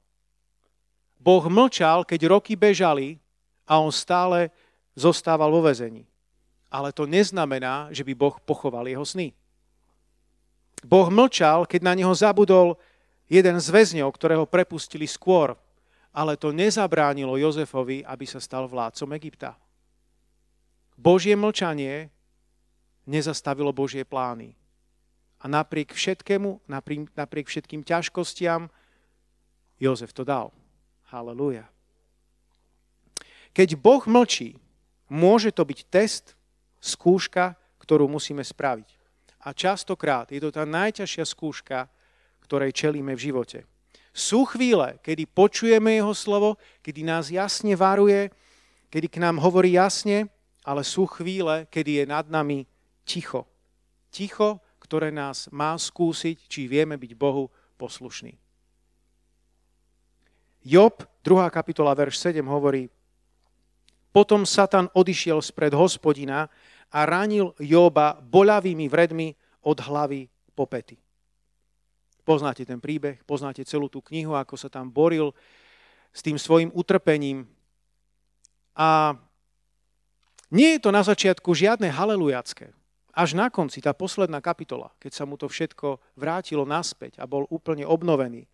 Boh 1.20 1.44
mlčal, 1.52 2.08
keď 2.08 2.32
roky 2.32 2.56
bežali 2.56 3.20
a 3.68 3.78
on 3.84 3.92
stále 3.92 4.50
zostával 4.96 5.52
vo 5.52 5.62
vezení. 5.62 6.08
Ale 6.72 6.96
to 6.96 7.04
neznamená, 7.04 7.92
že 7.92 8.08
by 8.08 8.14
Boh 8.16 8.36
pochoval 8.40 8.88
jeho 8.88 9.04
sny. 9.04 9.36
Boh 10.80 11.12
mlčal, 11.12 11.68
keď 11.68 11.82
na 11.84 11.94
neho 11.94 12.14
zabudol 12.16 12.80
jeden 13.28 13.60
z 13.60 13.68
väzňov, 13.68 14.10
ktorého 14.16 14.48
prepustili 14.48 15.06
skôr, 15.06 15.60
ale 16.16 16.40
to 16.40 16.56
nezabránilo 16.56 17.38
Jozefovi, 17.38 18.02
aby 18.08 18.26
sa 18.26 18.40
stal 18.40 18.66
vládcom 18.66 19.14
Egypta. 19.20 19.60
Božie 21.00 21.36
mlčanie 21.36 22.10
nezastavilo 23.08 23.72
Božie 23.72 24.04
plány. 24.04 24.56
A 25.40 25.48
napriek 25.48 25.96
všetkému, 25.96 26.68
napriek, 26.68 27.12
napriek 27.16 27.48
všetkým 27.48 27.88
ťažkostiam, 27.88 28.68
Jozef 29.80 30.12
to 30.12 30.28
dal. 30.28 30.52
Halelúja. 31.10 31.66
Keď 33.50 33.74
Boh 33.76 34.06
mlčí, 34.06 34.56
môže 35.10 35.50
to 35.50 35.66
byť 35.66 35.80
test, 35.90 36.38
skúška, 36.78 37.58
ktorú 37.82 38.06
musíme 38.06 38.46
spraviť. 38.46 38.90
A 39.44 39.52
častokrát 39.52 40.30
je 40.30 40.40
to 40.40 40.54
tá 40.54 40.64
najťažšia 40.70 41.26
skúška, 41.26 41.90
ktorej 42.46 42.76
čelíme 42.76 43.18
v 43.18 43.24
živote. 43.32 43.66
Sú 44.14 44.46
chvíle, 44.46 45.02
kedy 45.02 45.26
počujeme 45.30 45.98
Jeho 45.98 46.14
slovo, 46.14 46.62
kedy 46.86 47.02
nás 47.06 47.34
jasne 47.34 47.74
varuje, 47.74 48.30
kedy 48.90 49.08
k 49.10 49.22
nám 49.22 49.42
hovorí 49.42 49.78
jasne, 49.78 50.30
ale 50.66 50.86
sú 50.86 51.10
chvíle, 51.10 51.66
kedy 51.72 52.04
je 52.04 52.06
nad 52.06 52.26
nami 52.30 52.68
ticho. 53.06 53.50
Ticho, 54.14 54.62
ktoré 54.82 55.14
nás 55.14 55.50
má 55.54 55.78
skúsiť, 55.78 56.50
či 56.50 56.66
vieme 56.66 56.98
byť 56.98 57.12
Bohu 57.18 57.50
poslušní. 57.78 58.49
Job, 60.60 61.08
2. 61.24 61.48
kapitola, 61.56 61.96
verš 61.96 62.20
7 62.20 62.44
hovorí, 62.44 62.92
potom 64.12 64.44
Satan 64.44 64.92
odišiel 64.92 65.40
spred 65.40 65.72
hospodina 65.72 66.50
a 66.90 67.00
ranil 67.06 67.54
Joba 67.62 68.18
boľavými 68.20 68.90
vredmi 68.90 69.38
od 69.64 69.78
hlavy 69.80 70.28
po 70.58 70.66
pety. 70.68 71.00
Poznáte 72.26 72.68
ten 72.68 72.82
príbeh, 72.82 73.22
poznáte 73.24 73.64
celú 73.64 73.88
tú 73.88 74.04
knihu, 74.12 74.36
ako 74.36 74.58
sa 74.58 74.68
tam 74.70 74.92
boril 74.92 75.32
s 76.12 76.20
tým 76.26 76.36
svojim 76.36 76.74
utrpením. 76.76 77.48
A 78.76 79.16
nie 80.50 80.76
je 80.78 80.84
to 80.84 80.90
na 80.90 81.06
začiatku 81.06 81.54
žiadne 81.54 81.88
halelujacké. 81.88 82.74
Až 83.14 83.34
na 83.38 83.50
konci, 83.50 83.82
tá 83.82 83.94
posledná 83.94 84.42
kapitola, 84.42 84.94
keď 85.00 85.12
sa 85.14 85.24
mu 85.26 85.38
to 85.38 85.50
všetko 85.50 86.04
vrátilo 86.18 86.66
naspäť 86.66 87.18
a 87.22 87.26
bol 87.26 87.46
úplne 87.50 87.86
obnovený. 87.86 88.46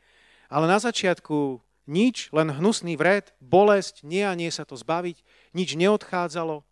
Ale 0.47 0.69
na 0.69 0.79
začiatku 0.79 1.64
Nič, 1.85 2.33
len 2.33 2.49
hnusný 2.49 2.97
vred, 2.97 3.29
bolesť, 3.37 4.01
nie 4.01 4.25
a 4.25 4.33
nie 4.33 4.49
sa 4.49 4.65
to 4.65 4.73
zbaviť, 4.73 5.21
nič 5.53 5.77
neodchádzalo, 5.77 6.65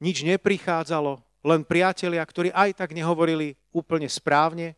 nič 0.00 0.24
neprichádzalo, 0.24 1.24
len 1.44 1.64
priatelia, 1.64 2.20
ktorí 2.20 2.52
aj 2.52 2.84
tak 2.84 2.92
nehovorili 2.92 3.56
úplne 3.72 4.08
správne. 4.08 4.76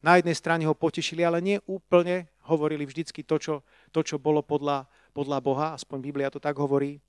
Na 0.00 0.16
jednej 0.16 0.36
strane 0.36 0.64
ho 0.64 0.76
potešili, 0.76 1.24
ale 1.24 1.44
nie 1.44 1.60
úplne 1.68 2.28
hovorili 2.44 2.84
vždycky 2.84 3.24
to, 3.24 3.36
čo, 3.40 3.54
to, 3.92 4.00
čo 4.04 4.16
bolo 4.20 4.44
podľa, 4.44 4.88
podľa 5.16 5.38
Boha, 5.40 5.66
aspoň 5.76 5.98
Biblia 6.00 6.28
to 6.32 6.40
tak 6.40 6.56
hovorí. 6.56 7.00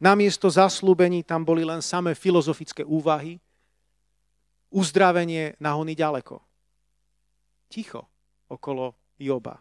Namiesto 0.00 0.48
zaslúbení 0.48 1.24
tam 1.24 1.44
boli 1.44 1.64
len 1.64 1.80
samé 1.80 2.16
filozofické 2.16 2.84
úvahy, 2.84 3.40
uzdravenie 4.72 5.56
na 5.60 5.76
hony 5.76 5.92
ďaleko. 5.92 6.40
Ticho 7.68 8.08
okolo 8.48 8.96
Joba. 9.16 9.60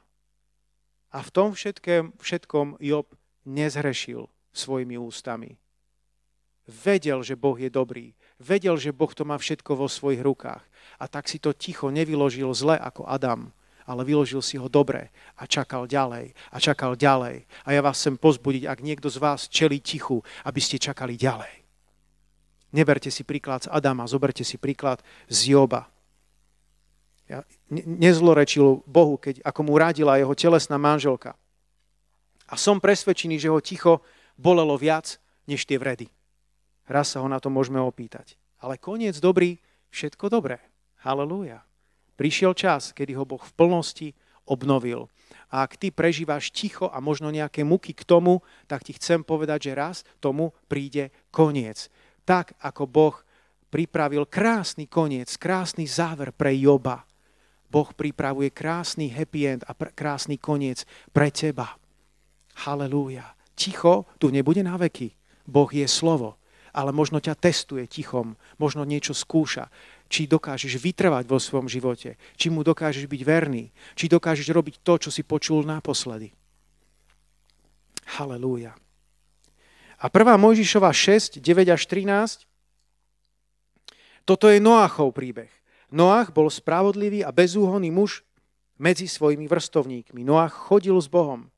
A 1.12 1.20
v 1.20 1.30
tom 1.32 1.52
všetkém, 1.52 2.16
všetkom 2.20 2.80
Job 2.80 3.12
nezhrešil 3.44 4.32
svojimi 4.56 4.96
ústami. 4.96 5.60
Vedel, 6.68 7.20
že 7.26 7.36
Boh 7.36 7.58
je 7.60 7.68
dobrý. 7.68 8.16
Vedel, 8.40 8.80
že 8.80 8.96
Boh 8.96 9.12
to 9.12 9.28
má 9.28 9.36
všetko 9.36 9.76
vo 9.76 9.88
svojich 9.92 10.24
rukách. 10.24 10.64
A 11.02 11.06
tak 11.12 11.28
si 11.28 11.42
to 11.42 11.52
ticho 11.52 11.92
nevyložil 11.92 12.48
zle 12.56 12.80
ako 12.80 13.04
Adam, 13.10 13.52
ale 13.84 14.08
vyložil 14.08 14.40
si 14.40 14.56
ho 14.56 14.72
dobre 14.72 15.12
a 15.36 15.44
čakal 15.50 15.90
ďalej 15.90 16.32
a 16.54 16.58
čakal 16.62 16.96
ďalej. 16.96 17.44
A 17.66 17.70
ja 17.76 17.82
vás 17.84 18.00
chcem 18.00 18.16
pozbudiť, 18.16 18.70
ak 18.70 18.80
niekto 18.86 19.12
z 19.12 19.18
vás 19.20 19.52
čelí 19.52 19.84
tichu, 19.84 20.24
aby 20.48 20.60
ste 20.64 20.80
čakali 20.80 21.20
ďalej. 21.20 21.62
Neberte 22.72 23.12
si 23.12 23.28
príklad 23.28 23.68
z 23.68 23.72
Adama, 23.74 24.08
zoberte 24.08 24.48
si 24.48 24.56
príklad 24.56 25.04
z 25.28 25.52
Joba. 25.52 25.92
Ja, 27.32 27.48
nezlorečil 27.72 28.84
Bohu, 28.84 29.16
keď, 29.16 29.40
ako 29.48 29.72
mu 29.72 29.80
radila 29.80 30.20
jeho 30.20 30.36
telesná 30.36 30.76
manželka. 30.76 31.40
A 32.52 32.60
som 32.60 32.84
presvedčený, 32.84 33.40
že 33.40 33.48
ho 33.48 33.64
ticho 33.64 34.04
bolelo 34.36 34.76
viac, 34.76 35.16
než 35.48 35.64
tie 35.64 35.80
vredy. 35.80 36.12
Raz 36.92 37.16
sa 37.16 37.24
ho 37.24 37.28
na 37.32 37.40
to 37.40 37.48
môžeme 37.48 37.80
opýtať. 37.80 38.36
Ale 38.60 38.76
koniec 38.76 39.16
dobrý, 39.24 39.64
všetko 39.96 40.28
dobré. 40.28 40.60
Halelúja. 41.08 41.64
Prišiel 42.20 42.52
čas, 42.52 42.92
kedy 42.92 43.16
ho 43.16 43.24
Boh 43.24 43.40
v 43.40 43.56
plnosti 43.56 44.12
obnovil. 44.44 45.08
A 45.56 45.64
ak 45.64 45.80
ty 45.80 45.88
prežívaš 45.88 46.52
ticho 46.52 46.92
a 46.92 47.00
možno 47.00 47.32
nejaké 47.32 47.64
muky 47.64 47.96
k 47.96 48.04
tomu, 48.04 48.44
tak 48.68 48.84
ti 48.84 48.92
chcem 48.92 49.24
povedať, 49.24 49.72
že 49.72 49.80
raz 49.80 49.98
tomu 50.20 50.52
príde 50.68 51.16
koniec. 51.32 51.88
Tak, 52.28 52.60
ako 52.60 52.84
Boh 52.92 53.16
pripravil 53.72 54.28
krásny 54.28 54.92
koniec, 54.92 55.32
krásny 55.40 55.88
záver 55.88 56.36
pre 56.36 56.52
Joba. 56.60 57.08
Boh 57.72 57.88
pripravuje 57.96 58.52
krásny 58.52 59.08
happy 59.08 59.48
end 59.48 59.64
a 59.64 59.72
pr- 59.72 59.96
krásny 59.96 60.36
koniec 60.36 60.84
pre 61.16 61.32
teba. 61.32 61.80
Halelúja. 62.68 63.32
Ticho 63.56 64.12
tu 64.20 64.28
nebude 64.28 64.60
na 64.60 64.76
veky. 64.76 65.16
Boh 65.48 65.72
je 65.72 65.88
slovo, 65.88 66.36
ale 66.76 66.92
možno 66.92 67.24
ťa 67.24 67.40
testuje 67.40 67.88
tichom, 67.88 68.36
možno 68.60 68.84
niečo 68.84 69.16
skúša. 69.16 69.72
Či 70.12 70.28
dokážeš 70.28 70.76
vytrvať 70.76 71.24
vo 71.24 71.40
svojom 71.40 71.72
živote, 71.72 72.20
či 72.36 72.52
mu 72.52 72.68
dokážeš 72.68 73.08
byť 73.08 73.22
verný, 73.24 73.72
či 73.96 74.12
dokážeš 74.12 74.52
robiť 74.52 74.84
to, 74.84 75.08
čo 75.08 75.10
si 75.10 75.24
počul 75.24 75.64
naposledy. 75.64 76.36
Halelúja. 78.20 78.76
A 80.02 80.10
1. 80.12 80.36
Mojžišova 80.36 80.92
6, 80.92 81.40
9 81.40 81.72
až 81.72 81.82
13. 81.88 82.44
Toto 84.28 84.52
je 84.52 84.60
Noachov 84.60 85.16
príbeh. 85.16 85.61
Noach 85.92 86.32
bol 86.32 86.48
spravodlivý 86.48 87.28
a 87.28 87.36
bezúhonný 87.36 87.92
muž 87.92 88.24
medzi 88.80 89.12
svojimi 89.12 89.46
vrstovníkmi. 89.46 90.24
Noach 90.24 90.72
chodil 90.72 90.96
s 90.96 91.12
Bohom. 91.12 91.52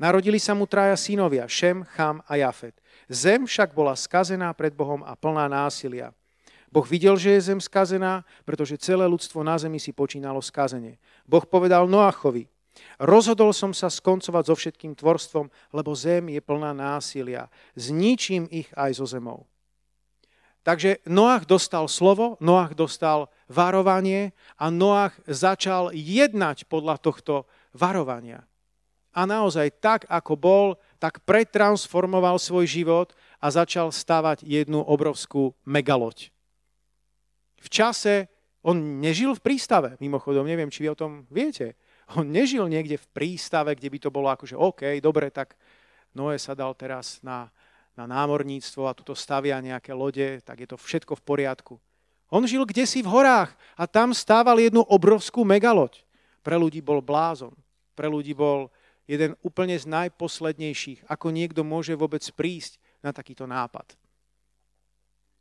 Narodili 0.00 0.40
sa 0.40 0.56
mu 0.56 0.64
traja 0.64 0.96
synovia, 0.96 1.44
Šem, 1.48 1.84
Cham 1.96 2.24
a 2.24 2.36
Jafet. 2.36 2.76
Zem 3.08 3.44
však 3.44 3.76
bola 3.76 3.92
skazená 3.96 4.52
pred 4.56 4.72
Bohom 4.72 5.04
a 5.04 5.12
plná 5.16 5.48
násilia. 5.48 6.12
Boh 6.70 6.86
videl, 6.86 7.18
že 7.18 7.34
je 7.34 7.50
zem 7.52 7.60
skazená, 7.60 8.22
pretože 8.46 8.78
celé 8.78 9.02
ľudstvo 9.04 9.42
na 9.42 9.58
zemi 9.58 9.82
si 9.82 9.90
počínalo 9.90 10.38
skazenie. 10.38 11.02
Boh 11.26 11.42
povedal 11.42 11.90
Noachovi, 11.90 12.46
rozhodol 13.02 13.50
som 13.50 13.74
sa 13.74 13.90
skoncovať 13.90 14.44
so 14.46 14.54
všetkým 14.54 14.94
tvorstvom, 14.94 15.50
lebo 15.74 15.90
zem 15.98 16.30
je 16.30 16.40
plná 16.40 16.70
násilia. 16.70 17.50
Zničím 17.74 18.46
ich 18.48 18.70
aj 18.78 19.02
zo 19.02 19.06
zemou. 19.10 19.50
Takže 20.60 21.00
Noach 21.08 21.48
dostal 21.48 21.88
slovo, 21.88 22.36
Noach 22.36 22.76
dostal 22.76 23.32
varovanie 23.48 24.36
a 24.60 24.68
Noach 24.68 25.16
začal 25.24 25.88
jednať 25.96 26.68
podľa 26.68 27.00
tohto 27.00 27.48
varovania. 27.72 28.44
A 29.10 29.26
naozaj 29.26 29.82
tak, 29.82 30.06
ako 30.06 30.36
bol, 30.36 30.66
tak 31.00 31.24
pretransformoval 31.26 32.38
svoj 32.38 32.68
život 32.68 33.08
a 33.42 33.50
začal 33.50 33.90
stavať 33.90 34.44
jednu 34.46 34.84
obrovskú 34.84 35.56
megaloď. 35.66 36.30
V 37.60 37.68
čase 37.72 38.30
on 38.60 39.00
nežil 39.00 39.32
v 39.32 39.40
prístave, 39.40 39.96
mimochodom, 39.98 40.44
neviem, 40.44 40.68
či 40.68 40.84
vy 40.84 40.92
o 40.92 41.00
tom 41.00 41.24
viete. 41.32 41.74
On 42.12 42.26
nežil 42.26 42.68
niekde 42.68 43.00
v 43.00 43.10
prístave, 43.10 43.72
kde 43.72 43.88
by 43.88 43.98
to 43.98 44.10
bolo 44.12 44.28
akože 44.28 44.54
OK, 44.54 45.00
dobre, 45.00 45.32
tak 45.32 45.56
Noé 46.12 46.36
sa 46.36 46.58
dal 46.58 46.74
teraz 46.74 47.22
na 47.22 47.48
na 47.98 48.06
námorníctvo 48.06 48.86
a 48.86 48.96
tuto 48.96 49.12
stavia 49.14 49.58
nejaké 49.60 49.90
lode, 49.94 50.40
tak 50.46 50.62
je 50.62 50.68
to 50.70 50.76
všetko 50.78 51.18
v 51.18 51.24
poriadku. 51.26 51.74
On 52.30 52.46
žil 52.46 52.62
kde 52.62 52.86
si 52.86 53.02
v 53.02 53.10
horách 53.10 53.50
a 53.74 53.90
tam 53.90 54.14
stával 54.14 54.62
jednu 54.62 54.86
obrovskú 54.86 55.42
megaloď. 55.42 56.06
Pre 56.40 56.56
ľudí 56.56 56.78
bol 56.80 57.02
blázon, 57.02 57.52
pre 57.98 58.06
ľudí 58.06 58.32
bol 58.32 58.70
jeden 59.10 59.34
úplne 59.42 59.74
z 59.74 59.90
najposlednejších, 59.90 61.10
ako 61.10 61.34
niekto 61.34 61.66
môže 61.66 61.98
vôbec 61.98 62.22
prísť 62.30 62.78
na 63.02 63.10
takýto 63.10 63.50
nápad. 63.50 63.98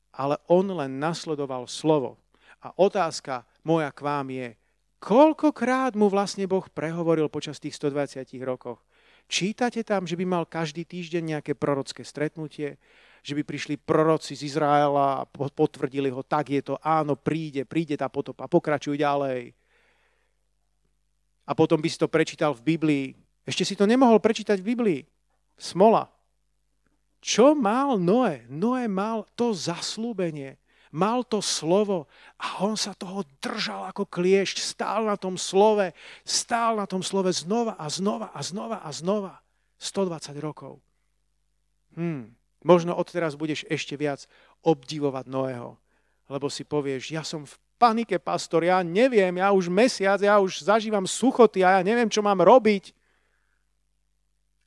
Ale 0.10 0.42
on 0.50 0.66
len 0.66 0.98
nasledoval 0.98 1.70
slovo. 1.70 2.18
A 2.60 2.74
otázka 2.76 3.46
moja 3.62 3.94
k 3.94 4.02
vám 4.02 4.28
je, 4.34 4.58
koľkokrát 4.98 5.94
mu 5.94 6.10
vlastne 6.10 6.50
Boh 6.50 6.66
prehovoril 6.66 7.30
počas 7.30 7.62
tých 7.62 7.78
120 7.78 8.26
rokoch? 8.42 8.82
Čítate 9.30 9.86
tam, 9.86 10.10
že 10.10 10.18
by 10.18 10.26
mal 10.26 10.44
každý 10.50 10.90
týždeň 10.90 11.38
nejaké 11.38 11.54
prorocké 11.54 12.02
stretnutie, 12.02 12.82
že 13.22 13.38
by 13.38 13.46
prišli 13.46 13.78
proroci 13.78 14.34
z 14.34 14.50
Izraela 14.50 15.22
a 15.22 15.28
potvrdili 15.30 16.10
ho, 16.10 16.26
tak 16.26 16.50
je 16.50 16.66
to, 16.66 16.82
áno, 16.82 17.14
príde, 17.14 17.62
príde 17.62 17.94
tá 17.94 18.10
potopa, 18.10 18.50
pokračuj 18.50 18.98
ďalej. 18.98 19.54
A 21.46 21.52
potom 21.54 21.78
by 21.78 21.86
si 21.86 22.02
to 22.02 22.10
prečítal 22.10 22.58
v 22.58 22.74
Biblii. 22.74 23.06
Ešte 23.46 23.70
si 23.70 23.78
to 23.78 23.86
nemohol 23.86 24.18
prečítať 24.18 24.58
v 24.62 24.70
Biblii. 24.74 25.02
Smola. 25.62 26.10
Čo 27.22 27.54
mal 27.54 28.02
Noé? 28.02 28.50
Noé 28.50 28.90
mal 28.90 29.30
to 29.38 29.54
zaslúbenie 29.54 30.58
mal 30.90 31.22
to 31.26 31.42
slovo 31.42 32.10
a 32.42 32.66
on 32.66 32.74
sa 32.74 32.98
toho 32.98 33.26
držal 33.42 33.90
ako 33.90 34.10
kliešť, 34.10 34.58
stál 34.62 35.06
na 35.06 35.18
tom 35.18 35.38
slove, 35.38 35.94
stál 36.26 36.78
na 36.78 36.90
tom 36.90 37.06
slove 37.06 37.30
znova 37.34 37.78
a 37.78 37.86
znova 37.90 38.34
a 38.34 38.40
znova 38.42 38.78
a 38.82 38.90
znova. 38.90 39.36
120 39.80 40.36
rokov. 40.44 40.84
Hmm. 41.96 42.36
Možno 42.60 42.92
odteraz 43.00 43.40
budeš 43.40 43.64
ešte 43.72 43.96
viac 43.96 44.28
obdivovať 44.60 45.32
Noého, 45.32 45.80
lebo 46.28 46.52
si 46.52 46.68
povieš, 46.68 47.16
ja 47.16 47.24
som 47.24 47.48
v 47.48 47.56
panike, 47.80 48.20
pastor, 48.20 48.68
ja 48.68 48.84
neviem, 48.84 49.40
ja 49.40 49.56
už 49.56 49.72
mesiac, 49.72 50.20
ja 50.20 50.36
už 50.44 50.68
zažívam 50.68 51.08
suchoty 51.08 51.64
a 51.64 51.80
ja 51.80 51.82
neviem, 51.88 52.12
čo 52.12 52.20
mám 52.20 52.44
robiť. 52.44 52.92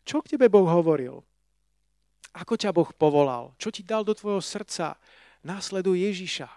Čo 0.09 0.25
k 0.25 0.35
tebe 0.35 0.49
Boh 0.49 0.65
hovoril? 0.65 1.21
Ako 2.33 2.57
ťa 2.57 2.73
Boh 2.73 2.89
povolal? 2.97 3.53
Čo 3.61 3.69
ti 3.69 3.85
dal 3.85 4.09
do 4.09 4.17
tvojho 4.17 4.41
srdca? 4.41 4.97
Následuj 5.43 5.99
Ježiša. 5.99 6.49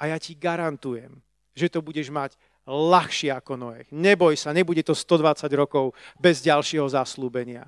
A 0.00 0.02
ja 0.08 0.16
ti 0.16 0.36
garantujem, 0.36 1.20
že 1.52 1.68
to 1.68 1.84
budeš 1.84 2.08
mať 2.08 2.36
ľahšie 2.66 3.34
ako 3.34 3.58
Noé. 3.58 3.84
Neboj 3.90 4.38
sa, 4.38 4.54
nebude 4.54 4.80
to 4.86 4.94
120 4.94 5.50
rokov 5.58 5.92
bez 6.16 6.40
ďalšieho 6.40 6.86
zaslúbenia. 6.86 7.66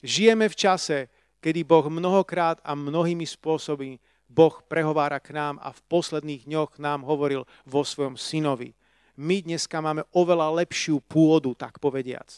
Žijeme 0.00 0.48
v 0.48 0.56
čase, 0.56 0.98
kedy 1.42 1.66
Boh 1.66 1.86
mnohokrát 1.90 2.62
a 2.62 2.74
mnohými 2.74 3.26
spôsobmi 3.26 3.98
Boh 4.28 4.60
prehovára 4.68 5.18
k 5.18 5.32
nám 5.32 5.56
a 5.64 5.72
v 5.72 5.80
posledných 5.88 6.44
dňoch 6.44 6.76
nám 6.76 7.00
hovoril 7.02 7.48
vo 7.64 7.80
svojom 7.80 8.20
synovi. 8.20 8.76
My 9.18 9.42
dneska 9.42 9.80
máme 9.80 10.04
oveľa 10.14 10.62
lepšiu 10.62 11.00
pôdu, 11.02 11.56
tak 11.56 11.80
povediac. 11.80 12.28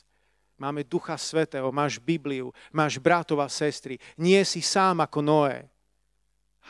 Máme 0.57 0.87
Ducha 0.87 1.17
Svetého, 1.17 1.69
máš 1.73 1.99
Bibliu, 1.99 2.53
máš 2.71 3.01
bratov 3.01 3.41
a 3.43 3.49
sestry. 3.49 3.97
Nie 4.17 4.47
si 4.47 4.63
sám 4.63 5.03
ako 5.03 5.19
Noé. 5.21 5.67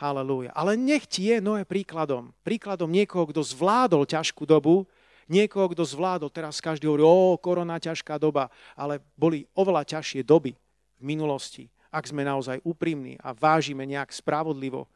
Halelúja. 0.01 0.49
Ale 0.57 0.73
nech 0.73 1.05
ti 1.05 1.29
je 1.29 1.37
Noé 1.37 1.61
príkladom. 1.61 2.33
Príkladom 2.41 2.89
niekoho, 2.89 3.29
kto 3.29 3.45
zvládol 3.45 4.09
ťažkú 4.09 4.49
dobu, 4.49 4.89
niekoho, 5.29 5.69
kto 5.69 5.85
zvládol, 5.85 6.33
teraz 6.33 6.57
každý 6.57 6.89
hovorí, 6.89 7.05
o, 7.05 7.37
korona, 7.37 7.77
ťažká 7.77 8.17
doba, 8.17 8.49
ale 8.73 8.97
boli 9.13 9.45
oveľa 9.53 9.85
ťažšie 9.85 10.25
doby 10.25 10.57
v 10.97 11.03
minulosti, 11.05 11.69
ak 11.93 12.09
sme 12.09 12.25
naozaj 12.25 12.65
úprimní 12.65 13.21
a 13.21 13.29
vážime 13.37 13.85
nejak 13.85 14.09
spravodlivo. 14.09 14.89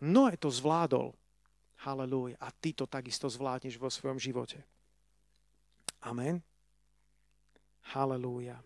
Noé 0.00 0.40
to 0.40 0.48
zvládol. 0.48 1.12
Halelúja. 1.84 2.40
A 2.40 2.48
ty 2.48 2.72
to 2.72 2.88
takisto 2.88 3.28
zvládneš 3.28 3.76
vo 3.76 3.92
svojom 3.92 4.16
živote. 4.16 4.64
Amen. 6.00 6.40
Halelúja. 7.92 8.56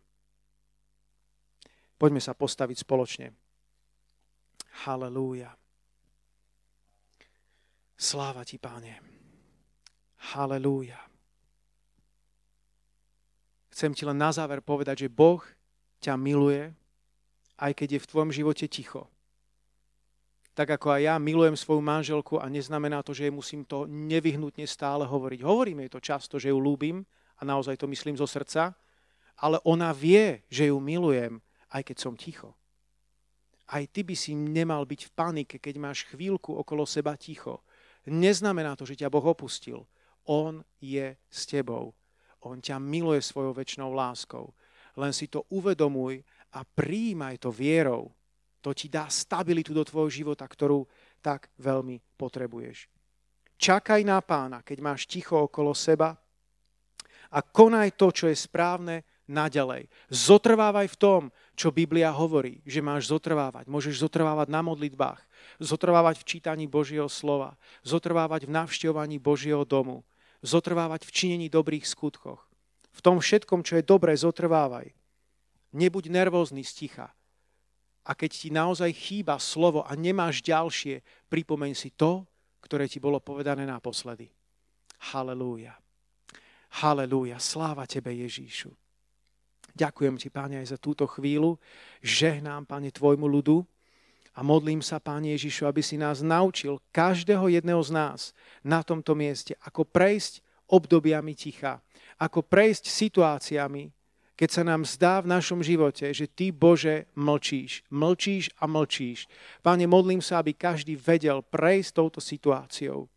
Poďme 1.98 2.22
sa 2.22 2.30
postaviť 2.30 2.86
spoločne. 2.86 3.34
Halelúja. 4.84 5.52
Sláva 7.98 8.46
ti, 8.46 8.62
páne. 8.62 9.02
Halelúja. 10.34 10.98
Chcem 13.74 13.94
ti 13.94 14.02
len 14.02 14.18
na 14.18 14.34
záver 14.34 14.58
povedať, 14.58 15.06
že 15.06 15.14
Boh 15.14 15.38
ťa 16.02 16.18
miluje, 16.18 16.74
aj 17.62 17.72
keď 17.78 17.88
je 17.94 18.02
v 18.02 18.10
tvojom 18.10 18.30
živote 18.34 18.66
ticho. 18.66 19.06
Tak 20.58 20.74
ako 20.74 20.98
aj 20.98 21.00
ja 21.06 21.14
milujem 21.22 21.54
svoju 21.54 21.78
manželku 21.78 22.42
a 22.42 22.50
neznamená 22.50 23.06
to, 23.06 23.14
že 23.14 23.30
jej 23.30 23.34
musím 23.34 23.62
to 23.62 23.86
nevyhnutne 23.86 24.66
stále 24.66 25.06
hovoriť. 25.06 25.46
Hovorím 25.46 25.86
jej 25.86 25.90
to 25.94 26.02
často, 26.02 26.34
že 26.42 26.50
ju 26.50 26.58
ľúbim 26.58 27.06
a 27.38 27.42
naozaj 27.46 27.78
to 27.78 27.86
myslím 27.86 28.18
zo 28.18 28.26
srdca, 28.26 28.74
ale 29.38 29.62
ona 29.62 29.94
vie, 29.94 30.42
že 30.50 30.74
ju 30.74 30.82
milujem, 30.82 31.38
aj 31.70 31.86
keď 31.86 31.96
som 32.02 32.18
ticho. 32.18 32.57
Aj 33.68 33.84
ty 33.84 34.00
by 34.00 34.16
si 34.16 34.32
nemal 34.32 34.88
byť 34.88 35.00
v 35.08 35.14
panike, 35.14 35.56
keď 35.60 35.74
máš 35.76 36.08
chvíľku 36.08 36.56
okolo 36.56 36.88
seba 36.88 37.12
ticho. 37.20 37.60
Neznamená 38.08 38.72
to, 38.72 38.88
že 38.88 39.04
ťa 39.04 39.12
Boh 39.12 39.24
opustil. 39.24 39.84
On 40.24 40.64
je 40.80 41.16
s 41.28 41.40
tebou. 41.44 41.92
On 42.44 42.56
ťa 42.56 42.80
miluje 42.80 43.20
svojou 43.20 43.52
väčšnou 43.52 43.92
láskou. 43.92 44.56
Len 44.96 45.12
si 45.12 45.28
to 45.28 45.44
uvedomuj 45.52 46.24
a 46.56 46.64
príjmaj 46.64 47.44
to 47.44 47.52
vierou. 47.52 48.08
To 48.64 48.72
ti 48.72 48.88
dá 48.88 49.06
stabilitu 49.12 49.76
do 49.76 49.84
tvojho 49.84 50.10
života, 50.10 50.48
ktorú 50.48 50.88
tak 51.20 51.52
veľmi 51.60 52.00
potrebuješ. 52.16 52.88
Čakaj 53.58 54.00
na 54.06 54.22
pána, 54.22 54.62
keď 54.62 54.78
máš 54.80 55.04
ticho 55.10 55.50
okolo 55.50 55.74
seba 55.74 56.14
a 57.28 57.38
konaj 57.42 57.98
to, 57.98 58.08
čo 58.14 58.24
je 58.30 58.36
správne 58.38 59.04
naďalej. 59.28 59.86
Zotrvávaj 60.08 60.88
v 60.88 60.96
tom, 60.96 61.22
čo 61.54 61.68
Biblia 61.70 62.10
hovorí, 62.10 62.64
že 62.64 62.80
máš 62.80 63.12
zotrvávať. 63.12 63.68
Môžeš 63.68 64.00
zotrvávať 64.00 64.48
na 64.48 64.64
modlitbách, 64.64 65.20
zotrvávať 65.60 66.24
v 66.24 66.26
čítaní 66.26 66.64
Božieho 66.64 67.06
slova, 67.06 67.54
zotrvávať 67.84 68.48
v 68.48 68.54
navštevovaní 68.56 69.20
Božieho 69.20 69.62
domu, 69.68 70.02
zotrvávať 70.40 71.04
v 71.04 71.14
činení 71.14 71.46
dobrých 71.52 71.84
skutkoch. 71.84 72.40
V 72.90 73.00
tom 73.04 73.22
všetkom, 73.22 73.62
čo 73.62 73.78
je 73.78 73.84
dobré, 73.86 74.16
zotrvávaj. 74.16 74.90
Nebuď 75.76 76.08
nervózny 76.08 76.64
z. 76.64 76.88
A 78.08 78.16
keď 78.16 78.30
ti 78.32 78.48
naozaj 78.48 78.88
chýba 78.96 79.36
slovo 79.36 79.84
a 79.84 79.92
nemáš 79.92 80.40
ďalšie, 80.40 81.04
pripomeň 81.28 81.76
si 81.76 81.92
to, 81.92 82.24
ktoré 82.64 82.88
ti 82.88 82.96
bolo 82.96 83.20
povedané 83.20 83.68
naposledy. 83.68 84.32
Halelúja. 85.12 85.76
Halelúja. 86.80 87.36
Sláva 87.36 87.84
Tebe, 87.84 88.16
Ježíšu. 88.16 88.72
Ďakujem 89.78 90.18
Ti, 90.18 90.28
Páne, 90.34 90.58
aj 90.58 90.74
za 90.74 90.78
túto 90.82 91.06
chvíľu. 91.06 91.54
Žehnám, 92.02 92.66
Pane, 92.66 92.90
Tvojmu 92.90 93.30
ľudu 93.30 93.62
a 94.34 94.42
modlím 94.42 94.82
sa, 94.82 94.98
Páne 94.98 95.38
Ježišu, 95.38 95.70
aby 95.70 95.86
si 95.86 95.94
nás 95.94 96.18
naučil, 96.18 96.82
každého 96.90 97.46
jedného 97.46 97.78
z 97.86 97.94
nás 97.94 98.20
na 98.66 98.82
tomto 98.82 99.14
mieste, 99.14 99.54
ako 99.62 99.86
prejsť 99.86 100.42
obdobiami 100.66 101.38
ticha, 101.38 101.78
ako 102.18 102.42
prejsť 102.42 102.90
situáciami, 102.90 103.94
keď 104.38 104.50
sa 104.50 104.62
nám 104.62 104.86
zdá 104.86 105.18
v 105.18 105.30
našom 105.34 105.62
živote, 105.66 106.14
že 106.14 106.30
Ty, 106.30 106.54
Bože, 106.54 107.10
mlčíš. 107.18 107.82
Mlčíš 107.90 108.54
a 108.62 108.70
mlčíš. 108.70 109.26
Páne, 109.66 109.90
modlím 109.90 110.22
sa, 110.22 110.38
aby 110.38 110.54
každý 110.54 110.94
vedel 110.94 111.42
prejsť 111.42 111.90
touto 111.90 112.22
situáciou. 112.22 113.10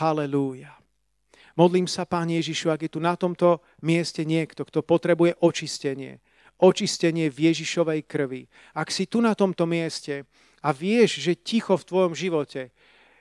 Halelúja. 0.00 0.79
Modlím 1.60 1.84
sa, 1.84 2.08
Pán 2.08 2.32
Ježišu, 2.32 2.72
ak 2.72 2.88
je 2.88 2.90
tu 2.96 3.04
na 3.04 3.20
tomto 3.20 3.60
mieste 3.84 4.24
niekto, 4.24 4.64
kto 4.64 4.80
potrebuje 4.80 5.36
očistenie, 5.44 6.16
očistenie 6.56 7.28
v 7.28 7.52
Ježišovej 7.52 8.00
krvi. 8.08 8.48
Ak 8.72 8.88
si 8.88 9.04
tu 9.04 9.20
na 9.20 9.36
tomto 9.36 9.68
mieste 9.68 10.24
a 10.64 10.72
vieš, 10.72 11.20
že 11.20 11.36
ticho 11.36 11.76
v 11.76 11.84
tvojom 11.84 12.16
živote 12.16 12.72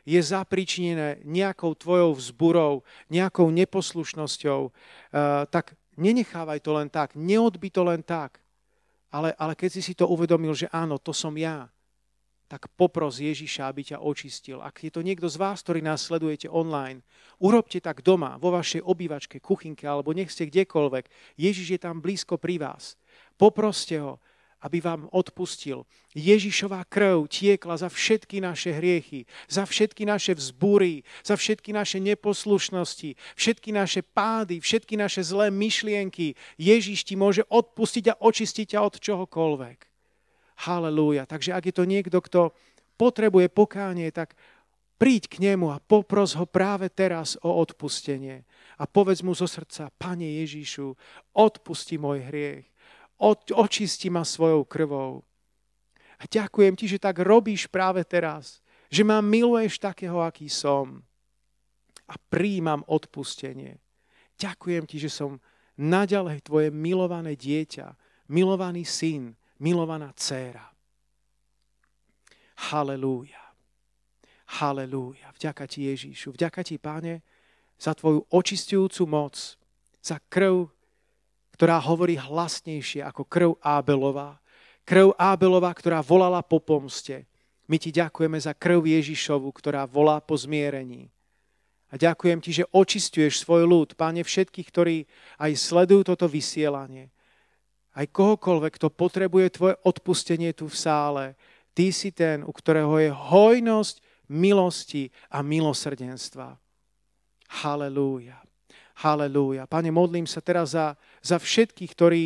je 0.08 0.20
zapričinené 0.24 1.20
nejakou 1.28 1.76
tvojou 1.76 2.16
vzburou, 2.16 2.88
nejakou 3.12 3.52
neposlušnosťou, 3.52 4.72
uh, 4.72 4.72
tak 5.52 5.76
nenechávaj 6.00 6.64
to 6.64 6.72
len 6.80 6.88
tak, 6.88 7.20
neodbi 7.20 7.68
to 7.68 7.84
len 7.84 8.00
tak. 8.00 8.40
Ale, 9.12 9.36
ale 9.36 9.52
keď 9.52 9.70
si 9.76 9.82
si 9.84 9.94
to 10.00 10.08
uvedomil, 10.08 10.56
že 10.56 10.72
áno, 10.72 10.96
to 10.96 11.12
som 11.12 11.36
ja, 11.36 11.68
tak 12.50 12.66
popros 12.74 13.22
Ježiša, 13.22 13.70
aby 13.70 13.94
ťa 13.94 14.02
očistil. 14.02 14.58
Ak 14.58 14.82
je 14.82 14.90
to 14.90 15.06
niekto 15.06 15.30
z 15.30 15.38
vás, 15.38 15.62
ktorý 15.62 15.86
nás 15.86 16.02
sledujete 16.02 16.50
online, 16.50 17.06
urobte 17.38 17.78
tak 17.78 18.02
doma, 18.02 18.42
vo 18.42 18.50
vašej 18.50 18.82
obývačke, 18.82 19.38
kuchynke, 19.38 19.86
alebo 19.86 20.18
nech 20.18 20.34
ste 20.34 20.50
kdekoľvek. 20.50 21.38
Ježiš 21.38 21.78
je 21.78 21.80
tam 21.80 22.02
blízko 22.02 22.42
pri 22.42 22.58
vás. 22.58 22.98
Poproste 23.38 24.02
ho, 24.02 24.18
aby 24.66 24.82
vám 24.84 25.08
odpustil. 25.14 25.86
Ježišová 26.18 26.84
krv 26.90 27.30
tiekla 27.30 27.80
za 27.80 27.88
všetky 27.88 28.42
naše 28.44 28.76
hriechy, 28.76 29.24
za 29.48 29.64
všetky 29.64 30.04
naše 30.04 30.36
vzbúry, 30.36 31.06
za 31.24 31.40
všetky 31.40 31.72
naše 31.72 32.02
neposlušnosti, 32.04 33.16
všetky 33.38 33.70
naše 33.72 34.02
pády, 34.04 34.60
všetky 34.60 34.98
naše 35.00 35.24
zlé 35.24 35.48
myšlienky. 35.54 36.36
Ježiš 36.60 37.08
ti 37.08 37.16
môže 37.16 37.46
odpustiť 37.48 38.12
a 38.12 38.18
očistiť 38.20 38.76
ťa 38.76 38.80
od 38.84 38.96
čohokoľvek. 39.00 39.89
Halelúja. 40.66 41.24
Takže 41.24 41.56
ak 41.56 41.72
je 41.72 41.76
to 41.76 41.88
niekto, 41.88 42.20
kto 42.20 42.42
potrebuje 43.00 43.48
pokánie, 43.48 44.12
tak 44.12 44.36
príď 45.00 45.32
k 45.32 45.36
nemu 45.40 45.72
a 45.72 45.80
popros 45.80 46.36
ho 46.36 46.44
práve 46.44 46.92
teraz 46.92 47.40
o 47.40 47.56
odpustenie. 47.64 48.44
A 48.76 48.84
povedz 48.84 49.24
mu 49.24 49.32
zo 49.32 49.48
srdca, 49.48 49.88
Pane 49.96 50.44
Ježišu, 50.44 50.96
odpusti 51.32 51.96
môj 51.96 52.28
hriech 52.28 52.70
očisti 53.52 54.08
ma 54.08 54.24
svojou 54.24 54.64
krvou. 54.64 55.28
A 56.20 56.24
ďakujem 56.28 56.76
ti, 56.76 56.88
že 56.88 57.00
tak 57.00 57.20
robíš 57.20 57.68
práve 57.68 58.04
teraz, 58.04 58.64
že 58.92 59.04
ma 59.04 59.24
miluješ 59.24 59.80
takého, 59.80 60.20
aký 60.24 60.52
som. 60.52 61.04
A 62.10 62.16
príjmam 62.32 62.84
odpustenie. 62.90 63.78
Ďakujem 64.40 64.84
ti, 64.90 64.98
že 64.98 65.12
som 65.12 65.40
naďalej 65.80 66.44
tvoje 66.44 66.68
milované 66.74 67.38
dieťa, 67.38 67.96
milovaný 68.32 68.84
syn, 68.84 69.36
milovaná 69.60 70.12
dcéra. 70.16 70.66
Halelúja. 72.72 73.40
Halelúja. 74.60 75.32
Vďaka 75.36 75.64
ti 75.70 75.88
Ježíšu. 75.88 76.34
Vďaka 76.36 76.66
ti, 76.66 76.76
Páne, 76.82 77.22
za 77.80 77.96
tvoju 77.96 78.28
očistujúcu 78.28 79.04
moc, 79.08 79.36
za 80.04 80.20
krv, 80.28 80.68
ktorá 81.56 81.80
hovorí 81.80 82.20
hlasnejšie 82.20 83.04
ako 83.04 83.24
krv 83.28 83.52
Ábelová. 83.64 84.40
Krv 84.84 85.16
Ábelová, 85.16 85.72
ktorá 85.76 86.04
volala 86.04 86.44
po 86.44 86.60
pomste. 86.60 87.28
My 87.70 87.78
ti 87.78 87.94
ďakujeme 87.94 88.40
za 88.42 88.58
krv 88.58 88.84
Ježišovu, 88.84 89.54
ktorá 89.54 89.86
volá 89.86 90.18
po 90.20 90.34
zmierení. 90.34 91.14
A 91.90 91.98
ďakujem 91.98 92.40
ti, 92.42 92.54
že 92.54 92.70
očistuješ 92.70 93.42
svoj 93.42 93.66
ľud, 93.66 93.98
páne 93.98 94.22
všetkých, 94.22 94.68
ktorí 94.70 94.98
aj 95.42 95.52
sledujú 95.58 96.14
toto 96.14 96.30
vysielanie. 96.30 97.10
Aj 98.00 98.08
kohokoľvek, 98.08 98.80
kto 98.80 98.88
potrebuje 98.96 99.60
tvoje 99.60 99.76
odpustenie 99.84 100.56
tu 100.56 100.72
v 100.72 100.80
sále. 100.80 101.26
Ty 101.76 101.92
si 101.92 102.16
ten, 102.16 102.48
u 102.48 102.52
ktorého 102.56 102.96
je 102.96 103.12
hojnosť 103.12 104.00
milosti 104.32 105.12
a 105.28 105.44
milosrdenstva. 105.44 106.56
Halelúja. 107.60 108.40
Halelúja. 109.04 109.68
Pane, 109.68 109.92
modlím 109.92 110.24
sa 110.24 110.40
teraz 110.40 110.72
za, 110.80 110.96
za 111.20 111.36
všetkých, 111.36 111.92
ktorí 111.92 112.24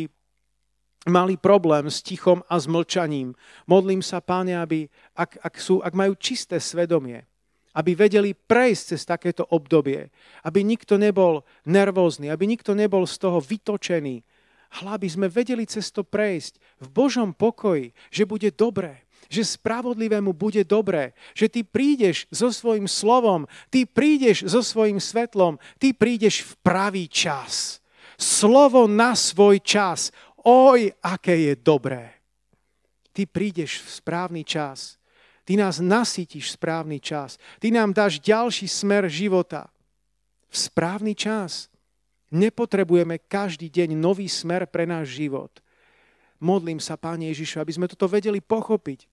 mali 1.10 1.34
problém 1.34 1.90
s 1.90 2.06
tichom 2.06 2.46
a 2.46 2.54
s 2.54 2.70
mlčaním. 2.70 3.34
Modlím 3.66 3.98
sa, 3.98 4.22
Pane, 4.22 4.54
aby, 4.54 4.86
ak, 5.18 5.42
ak, 5.42 5.54
sú, 5.58 5.82
ak 5.82 5.90
majú 5.90 6.14
čisté 6.14 6.62
svedomie, 6.62 7.26
aby 7.74 7.98
vedeli 7.98 8.30
prejsť 8.30 8.84
cez 8.94 9.02
takéto 9.02 9.42
obdobie, 9.50 10.06
aby 10.46 10.62
nikto 10.62 10.94
nebol 10.94 11.42
nervózny, 11.66 12.30
aby 12.30 12.46
nikto 12.46 12.78
nebol 12.78 13.02
z 13.10 13.18
toho 13.18 13.42
vytočený, 13.42 14.22
ale 14.80 14.98
aby 14.98 15.08
sme 15.08 15.30
vedeli 15.30 15.62
cez 15.70 15.94
to 15.94 16.02
prejsť 16.02 16.58
v 16.82 16.86
Božom 16.90 17.30
pokoji, 17.30 17.94
že 18.10 18.26
bude 18.26 18.50
dobré, 18.50 19.06
že 19.30 19.46
spravodlivému 19.46 20.34
bude 20.34 20.66
dobré, 20.66 21.14
že 21.32 21.46
ty 21.46 21.62
prídeš 21.62 22.26
so 22.34 22.50
svojím 22.50 22.90
slovom, 22.90 23.46
ty 23.70 23.86
prídeš 23.86 24.44
so 24.50 24.60
svojím 24.60 24.98
svetlom, 24.98 25.62
ty 25.78 25.94
prídeš 25.94 26.42
v 26.42 26.52
pravý 26.60 27.04
čas. 27.06 27.78
Slovo 28.18 28.86
na 28.86 29.18
svoj 29.18 29.58
čas. 29.62 30.14
Oj, 30.44 30.92
aké 31.02 31.50
je 31.50 31.54
dobré. 31.58 32.14
Ty 33.14 33.26
prídeš 33.26 33.82
v 33.82 33.88
správny 33.90 34.42
čas. 34.42 34.98
Ty 35.44 35.60
nás 35.60 35.82
nasytíš 35.82 36.50
v 36.50 36.56
správny 36.56 36.98
čas. 36.98 37.36
Ty 37.58 37.68
nám 37.74 37.92
dáš 37.92 38.18
ďalší 38.22 38.66
smer 38.70 39.06
života. 39.10 39.70
V 40.48 40.56
správny 40.56 41.14
čas. 41.14 41.68
Nepotrebujeme 42.34 43.22
každý 43.30 43.70
deň 43.70 43.94
nový 43.94 44.26
smer 44.26 44.66
pre 44.66 44.82
náš 44.90 45.14
život. 45.14 45.62
Modlím 46.42 46.82
sa, 46.82 46.98
Páne 46.98 47.30
Ježišu, 47.30 47.62
aby 47.62 47.72
sme 47.72 47.86
toto 47.86 48.10
vedeli 48.10 48.42
pochopiť 48.42 49.06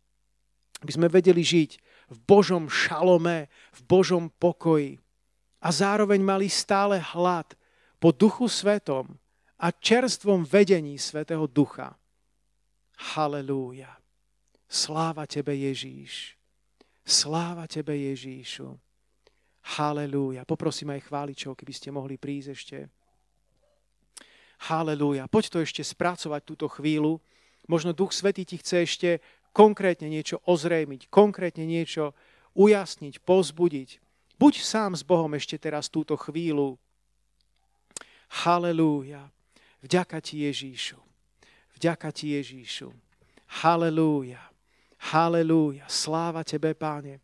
aby 0.81 0.91
sme 0.91 1.07
vedeli 1.07 1.45
žiť 1.45 1.71
v 2.11 2.17
Božom 2.25 2.65
šalome, 2.65 3.47
v 3.77 3.81
Božom 3.85 4.33
pokoji 4.41 4.97
a 5.61 5.69
zároveň 5.69 6.19
mali 6.25 6.49
stále 6.49 6.97
hlad 6.97 7.53
po 8.01 8.09
duchu 8.09 8.49
svetom 8.49 9.13
a 9.61 9.69
čerstvom 9.69 10.41
vedení 10.41 10.97
Svetého 10.97 11.45
Ducha. 11.45 11.93
Halelúja. 13.13 13.93
Sláva 14.65 15.29
Tebe, 15.29 15.53
Ježíš. 15.53 16.33
Sláva 17.05 17.69
Tebe, 17.69 17.93
Ježíšu. 17.93 18.73
Halelúja. 19.77 20.41
Poprosím 20.49 20.97
aj 20.97 21.05
chváličov, 21.05 21.53
keby 21.53 21.73
ste 21.77 21.93
mohli 21.93 22.17
prísť 22.17 22.49
ešte. 22.49 22.77
Halelúja. 24.69 25.25
Poď 25.25 25.43
to 25.49 25.57
ešte 25.65 25.81
spracovať 25.81 26.41
túto 26.45 26.69
chvíľu. 26.69 27.17
Možno 27.65 27.97
Duch 27.97 28.13
Svetý 28.13 28.45
ti 28.45 28.61
chce 28.61 28.85
ešte 28.85 29.09
konkrétne 29.57 30.05
niečo 30.05 30.37
ozrejmiť, 30.45 31.09
konkrétne 31.09 31.65
niečo 31.65 32.13
ujasniť, 32.53 33.25
pozbudiť. 33.25 33.89
Buď 34.37 34.53
sám 34.61 34.93
s 34.93 35.01
Bohom 35.01 35.33
ešte 35.33 35.57
teraz 35.57 35.89
túto 35.89 36.13
chvíľu. 36.13 36.77
Halelúja. 38.45 39.33
Vďaka 39.81 40.21
ti 40.21 40.45
Ježíšu. 40.45 41.01
Vďaka 41.77 42.13
ti 42.13 42.37
Ježíšu. 42.37 42.93
Halelúja. 43.65 44.39
Halelúja. 45.09 45.89
Sláva 45.89 46.45
tebe, 46.45 46.77
páne. 46.77 47.17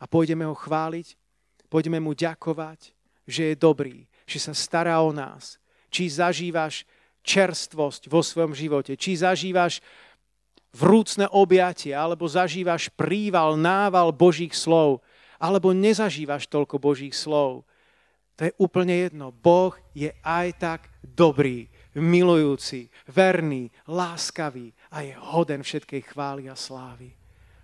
A 0.00 0.08
pôjdeme 0.08 0.48
ho 0.48 0.56
chváliť, 0.56 1.12
pôjdeme 1.68 2.00
mu 2.00 2.16
ďakovať, 2.16 2.96
že 3.28 3.52
je 3.52 3.54
dobrý, 3.54 4.08
že 4.24 4.40
sa 4.40 4.56
stará 4.56 4.96
o 5.04 5.12
nás, 5.12 5.59
či 5.90 6.08
zažívaš 6.08 6.88
čerstvosť 7.20 8.08
vo 8.08 8.24
svojom 8.24 8.56
živote, 8.56 8.96
či 8.96 9.18
zažívaš 9.18 9.84
vrúcne 10.72 11.26
objatie, 11.28 11.92
alebo 11.92 12.24
zažívaš 12.30 12.88
príval, 12.94 13.58
nával 13.58 14.14
Božích 14.14 14.54
slov, 14.54 15.02
alebo 15.36 15.74
nezažívaš 15.74 16.46
toľko 16.46 16.78
Božích 16.78 17.12
slov. 17.12 17.66
To 18.40 18.48
je 18.48 18.52
úplne 18.56 18.96
jedno. 18.96 19.34
Boh 19.34 19.76
je 19.92 20.08
aj 20.24 20.48
tak 20.56 20.80
dobrý, 21.04 21.68
milujúci, 21.92 22.88
verný, 23.10 23.68
láskavý 23.84 24.72
a 24.94 25.04
je 25.04 25.12
hoden 25.12 25.60
všetkej 25.60 26.02
chvály 26.08 26.48
a 26.48 26.56
slávy. 26.56 27.19